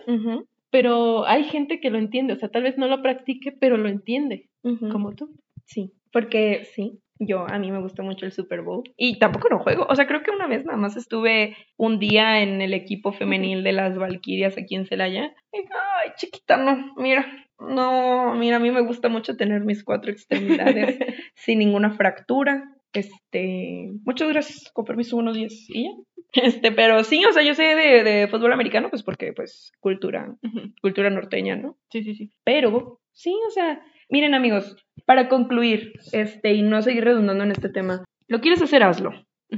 pero 0.70 1.24
hay 1.26 1.44
gente 1.44 1.78
que 1.80 1.90
lo 1.90 1.98
entiende, 1.98 2.32
o 2.32 2.36
sea, 2.36 2.48
tal 2.48 2.64
vez 2.64 2.76
no 2.76 2.88
lo 2.88 3.00
practique, 3.02 3.52
pero 3.52 3.76
lo 3.76 3.88
entiende, 3.88 4.48
como 4.90 5.14
tú. 5.14 5.30
Sí, 5.64 5.92
porque 6.12 6.66
sí, 6.74 7.00
yo 7.18 7.46
a 7.48 7.58
mí 7.58 7.70
me 7.70 7.80
gusta 7.80 8.02
mucho 8.02 8.26
el 8.26 8.32
Super 8.32 8.62
Bowl 8.62 8.82
y 8.96 9.18
tampoco 9.18 9.48
lo 9.48 9.58
juego, 9.58 9.86
o 9.88 9.94
sea, 9.94 10.06
creo 10.06 10.22
que 10.22 10.30
una 10.30 10.46
vez 10.46 10.64
nada 10.64 10.78
más 10.78 10.96
estuve 10.96 11.56
un 11.76 11.98
día 11.98 12.42
en 12.42 12.60
el 12.60 12.74
equipo 12.74 13.12
femenil 13.12 13.62
de 13.64 13.72
las 13.72 13.96
Valquirias 13.96 14.58
aquí 14.58 14.74
en 14.74 14.86
Celaya. 14.86 15.34
Y, 15.52 15.58
ay, 15.58 16.12
chiquita, 16.16 16.56
no, 16.56 16.94
mira, 16.96 17.26
no, 17.58 18.34
mira, 18.34 18.56
a 18.56 18.60
mí 18.60 18.70
me 18.70 18.82
gusta 18.82 19.08
mucho 19.08 19.36
tener 19.36 19.64
mis 19.64 19.82
cuatro 19.82 20.10
extremidades 20.10 20.98
sin 21.34 21.58
ninguna 21.58 21.90
fractura. 21.90 22.72
Este, 22.92 23.92
muchas 24.04 24.28
gracias, 24.28 24.70
con 24.72 24.84
permiso, 24.84 25.16
unos 25.16 25.36
días 25.36 25.52
y 25.68 25.84
ya. 25.84 25.90
Este, 26.32 26.70
pero 26.72 27.02
sí, 27.02 27.24
o 27.24 27.32
sea, 27.32 27.42
yo 27.42 27.54
sé 27.54 27.62
de, 27.62 28.04
de 28.04 28.28
fútbol 28.28 28.52
americano, 28.52 28.90
pues 28.90 29.02
porque, 29.02 29.32
pues, 29.32 29.72
cultura, 29.80 30.34
cultura 30.82 31.08
norteña, 31.08 31.56
¿no? 31.56 31.78
Sí, 31.90 32.02
sí, 32.02 32.14
sí. 32.14 32.30
Pero, 32.44 33.00
sí, 33.12 33.34
o 33.46 33.50
sea, 33.50 33.82
miren 34.10 34.34
amigos, 34.34 34.76
para 35.06 35.28
concluir, 35.28 35.94
este, 36.12 36.52
y 36.52 36.62
no 36.62 36.82
seguir 36.82 37.04
redundando 37.04 37.44
en 37.44 37.52
este 37.52 37.68
tema, 37.68 38.04
lo 38.28 38.40
quieres 38.40 38.60
hacer, 38.60 38.82
hazlo. 38.82 39.12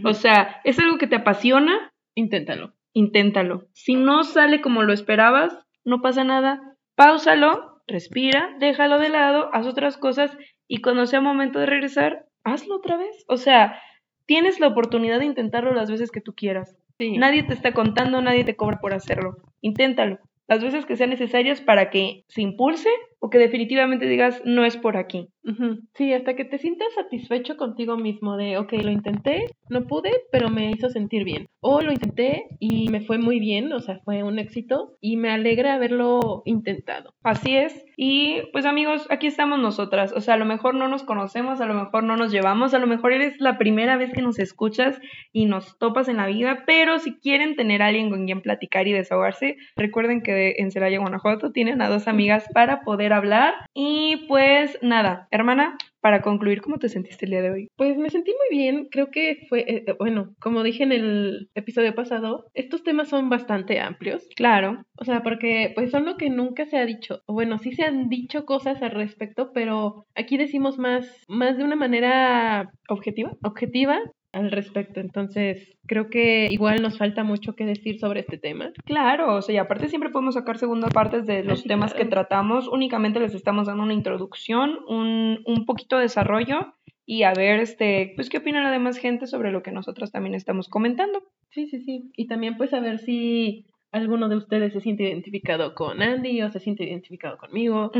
O 0.05 0.12
sea, 0.12 0.61
es 0.64 0.78
algo 0.78 0.99
que 0.99 1.07
te 1.07 1.16
apasiona, 1.16 1.90
Inténtalo. 2.14 2.74
inténtalo. 2.92 3.68
Si 3.72 3.94
no 3.94 4.24
sale 4.24 4.61
como 4.61 4.82
lo 4.82 4.92
esperabas, 4.92 5.59
no 5.84 6.03
pasa 6.03 6.24
nada. 6.24 6.76
Páusalo, 6.94 7.80
respira, 7.86 8.55
déjalo 8.61 8.99
de 8.99 9.09
lado, 9.09 9.49
haz 9.53 9.66
otras 9.66 9.96
cosas 9.96 10.36
y 10.66 10.82
cuando 10.82 11.07
sea 11.07 11.20
momento 11.20 11.59
de 11.59 11.66
regresar, 11.66 12.26
hazlo 12.44 12.76
otra 12.76 12.96
vez. 12.99 13.24
O 13.28 13.36
sea, 13.38 13.80
tienes 14.26 14.61
la 14.61 14.68
oportunidad 14.68 15.20
de 15.20 15.24
intentarlo 15.24 15.72
las 15.72 15.90
veces 15.90 16.11
que 16.11 16.20
tú 16.20 16.34
quieras. 16.34 16.76
Sí. 16.99 17.16
Nadie 17.16 17.44
te 17.44 17.55
está 17.55 17.72
contando, 17.72 18.20
nadie 18.20 18.44
te 18.44 18.57
cobra 18.57 18.78
por 18.80 18.92
hacerlo. 18.92 19.36
Inténtalo. 19.62 20.18
Las 20.49 20.62
veces 20.62 20.84
que 20.86 20.96
sean 20.96 21.11
necesarias 21.11 21.61
para 21.61 21.90
que 21.90 22.24
se 22.28 22.42
impulse 22.42 22.88
o 23.20 23.30
que 23.30 23.38
definitivamente 23.38 24.06
digas 24.06 24.42
no 24.44 24.64
es 24.64 24.76
por 24.76 24.96
aquí. 24.96 25.28
Ujú. 25.44 25.78
Sí, 25.94 26.12
hasta 26.12 26.36
que 26.36 26.44
te 26.44 26.58
sientas 26.58 26.88
satisfecho 26.94 27.56
contigo 27.56 27.96
mismo 27.96 28.36
de, 28.36 28.58
ok, 28.58 28.72
lo 28.82 28.90
intenté, 28.90 29.46
no 29.70 29.86
pude, 29.86 30.10
pero 30.30 30.50
me 30.50 30.70
hizo 30.70 30.90
sentir 30.90 31.24
bien. 31.24 31.46
O 31.60 31.80
lo 31.80 31.90
intenté 31.90 32.46
y 32.60 32.88
me 32.90 33.00
fue 33.00 33.18
muy 33.18 33.40
bien, 33.40 33.72
o 33.72 33.80
sea, 33.80 34.00
fue 34.04 34.22
un 34.22 34.38
éxito 34.38 34.96
y 35.00 35.16
me 35.16 35.30
alegra 35.30 35.74
haberlo 35.74 36.42
intentado. 36.44 37.14
Así 37.22 37.56
es. 37.56 37.84
Y 37.96 38.42
pues 38.52 38.66
amigos, 38.66 39.06
aquí 39.10 39.26
estamos 39.26 39.58
nosotras. 39.58 40.12
O 40.14 40.20
sea, 40.20 40.34
a 40.34 40.38
lo 40.38 40.44
mejor 40.44 40.74
no 40.74 40.88
nos 40.88 41.02
conocemos, 41.02 41.60
a 41.60 41.66
lo 41.66 41.74
mejor 41.74 42.04
no 42.04 42.16
nos 42.16 42.30
llevamos, 42.30 42.74
a 42.74 42.78
lo 42.78 42.86
mejor 42.86 43.12
eres 43.12 43.40
la 43.40 43.58
primera 43.58 43.96
vez 43.96 44.12
que 44.12 44.22
nos 44.22 44.38
escuchas 44.38 45.00
y 45.32 45.46
nos 45.46 45.78
topas 45.78 46.08
en 46.08 46.18
la 46.18 46.26
vida, 46.26 46.64
pero 46.66 46.98
si 46.98 47.18
quieren 47.18 47.56
tener 47.56 47.82
a 47.82 47.86
alguien 47.86 48.10
con 48.10 48.26
quien 48.26 48.42
platicar 48.42 48.86
y 48.86 48.92
desahogarse, 48.92 49.56
recuerden 49.76 50.22
que 50.22 50.56
en 50.58 50.70
Celaya, 50.70 51.00
Guanajuato, 51.00 51.52
tienen 51.52 51.80
a 51.80 51.88
dos 51.88 52.06
amigas 52.06 52.46
para 52.52 52.82
poder 52.82 53.07
hablar. 53.12 53.54
Y 53.74 54.26
pues 54.28 54.78
nada, 54.82 55.28
hermana, 55.30 55.76
para 56.00 56.22
concluir, 56.22 56.61
¿cómo 56.62 56.78
te 56.78 56.88
sentiste 56.88 57.24
el 57.24 57.32
día 57.32 57.42
de 57.42 57.50
hoy? 57.50 57.68
Pues 57.76 57.96
me 57.98 58.11
sentí 58.11 58.30
muy 58.30 58.56
bien, 58.56 58.88
creo 58.90 59.11
que 59.11 59.46
fue, 59.48 59.61
eh, 59.61 59.84
eh, 59.86 59.94
bueno, 59.98 60.34
como 60.40 60.62
dije 60.62 60.84
en 60.84 60.92
el 60.92 61.50
episodio 61.54 61.94
pasado, 61.94 62.46
estos 62.54 62.82
temas 62.82 63.09
son 63.09 63.28
bastante 63.28 63.80
amplios. 63.80 64.26
Claro. 64.36 64.82
O 64.96 65.04
sea, 65.04 65.22
porque 65.22 65.72
pues 65.74 65.90
son 65.90 66.04
lo 66.04 66.16
que 66.16 66.30
nunca 66.30 66.66
se 66.66 66.78
ha 66.78 66.86
dicho. 66.86 67.22
Bueno, 67.26 67.59
sí 67.59 67.72
se 67.72 67.84
han 67.84 68.09
dicho 68.09 68.44
cosas 68.44 68.82
al 68.82 68.92
respecto, 68.92 69.50
pero 69.52 70.06
aquí 70.14 70.36
decimos 70.36 70.78
más, 70.78 71.24
más 71.28 71.56
de 71.56 71.64
una 71.64 71.76
manera 71.76 72.70
¿Objetiva? 72.88 73.32
objetiva 73.42 74.00
al 74.39 74.51
respecto. 74.51 75.01
Entonces, 75.01 75.76
creo 75.86 76.09
que 76.11 76.49
igual 76.51 76.82
nos 76.82 76.99
falta 76.99 77.24
mucho 77.24 77.55
que 77.55 77.64
decir 77.64 77.99
sobre 77.99 78.20
este 78.20 78.39
tema. 78.39 78.72
Claro, 78.84 79.36
o 79.36 79.43
sea, 79.43 79.55
y 79.55 79.59
aparte 79.59 79.89
siempre 79.89 80.11
podemos 80.11 80.34
sacar 80.34 80.59
segundas 80.59 80.93
partes 80.93 81.26
de 81.26 81.43
los 81.45 81.64
temas 81.64 81.95
que 81.95 82.05
tratamos. 82.05 82.68
Únicamente 82.68 83.20
les 83.20 83.34
estamos 83.34 83.66
dando 83.66 83.82
una 83.82 83.95
introducción, 83.95 84.78
un, 84.89 85.41
un 85.45 85.66
poquito 85.66 85.97
de 85.97 86.03
desarrollo 86.03 86.74
y 87.11 87.22
a 87.22 87.32
ver, 87.32 87.61
este, 87.61 88.12
pues, 88.16 88.28
qué 88.28 88.36
opina 88.36 88.62
la 88.62 88.70
demás 88.70 88.99
gente 88.99 89.26
sobre 89.26 89.51
lo 89.51 89.62
que 89.62 89.72
nosotros 89.72 90.12
también 90.12 90.34
estamos 90.34 90.68
comentando. 90.68 91.22
Sí, 91.51 91.66
sí, 91.66 91.80
sí. 91.80 92.11
Y 92.14 92.26
también 92.26 92.59
pues 92.59 92.74
a 92.74 92.80
ver 92.80 92.99
si 92.99 93.66
alguno 93.93 94.28
de 94.28 94.36
ustedes 94.36 94.74
se 94.74 94.80
siente 94.80 95.05
identificado 95.05 95.74
con 95.74 96.03
Andy 96.03 96.43
o 96.43 96.51
se 96.51 96.61
siente 96.61 96.84
identificado 96.84 97.39
conmigo. 97.39 97.91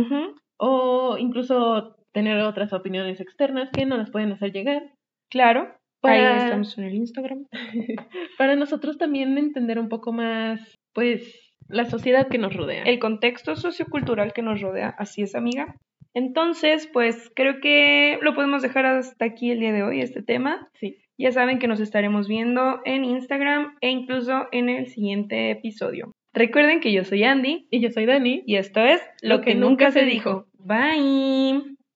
O 0.59 1.17
incluso 1.19 1.97
tener 2.13 2.39
otras 2.41 2.75
opiniones 2.75 3.21
externas 3.21 3.71
que 3.73 3.87
nos 3.87 3.99
las 3.99 4.11
pueden 4.11 4.33
hacer 4.33 4.53
llegar. 4.53 4.93
Claro, 5.31 5.75
Para- 6.09 6.37
ahí 6.37 6.45
estamos 6.45 6.77
en 6.79 6.85
el 6.85 6.95
Instagram. 6.95 7.47
Para 8.39 8.57
nosotros 8.57 8.99
también 8.99 9.37
entender 9.39 9.79
un 9.79 9.89
poco 9.89 10.13
más, 10.13 10.75
pues, 10.95 11.53
la 11.69 11.85
sociedad 11.85 12.29
que 12.29 12.39
nos 12.39 12.55
rodea. 12.57 12.83
El 12.85 12.99
contexto 12.99 13.57
sociocultural 13.57 14.33
que 14.33 14.43
nos 14.43 14.61
rodea, 14.61 14.95
así 14.99 15.23
es, 15.23 15.35
amiga. 15.35 15.75
Entonces, 16.15 16.89
pues 16.93 17.31
creo 17.37 17.61
que 17.61 18.19
lo 18.23 18.35
podemos 18.35 18.63
dejar 18.63 18.87
hasta 18.87 19.25
aquí 19.27 19.51
el 19.51 19.61
día 19.61 19.73
de 19.73 19.83
hoy, 19.83 20.01
este 20.01 20.23
tema. 20.23 20.69
Sí. 20.81 20.97
Ya 21.19 21.31
saben 21.33 21.59
que 21.59 21.69
nos 21.69 21.81
estaremos 21.81 22.29
viendo 22.29 22.81
en 22.85 23.05
Instagram 23.05 23.77
e 23.81 23.91
incluso 23.91 24.47
en 24.53 24.69
el 24.69 24.87
siguiente 24.87 25.51
episodio. 25.51 26.13
Recuerden 26.33 26.81
que 26.81 26.93
yo 26.93 27.05
soy 27.05 27.25
Andy 27.25 27.67
Y 27.71 27.81
yo 27.81 27.91
soy 27.91 28.07
Dani. 28.07 28.43
y 28.47 28.57
esto 28.57 28.81
es 28.85 29.01
Lo 29.23 29.41
que 29.41 29.55
nunca 29.55 29.91
se 29.91 30.05
dijo. 30.05 30.47
Bye. 30.59 31.78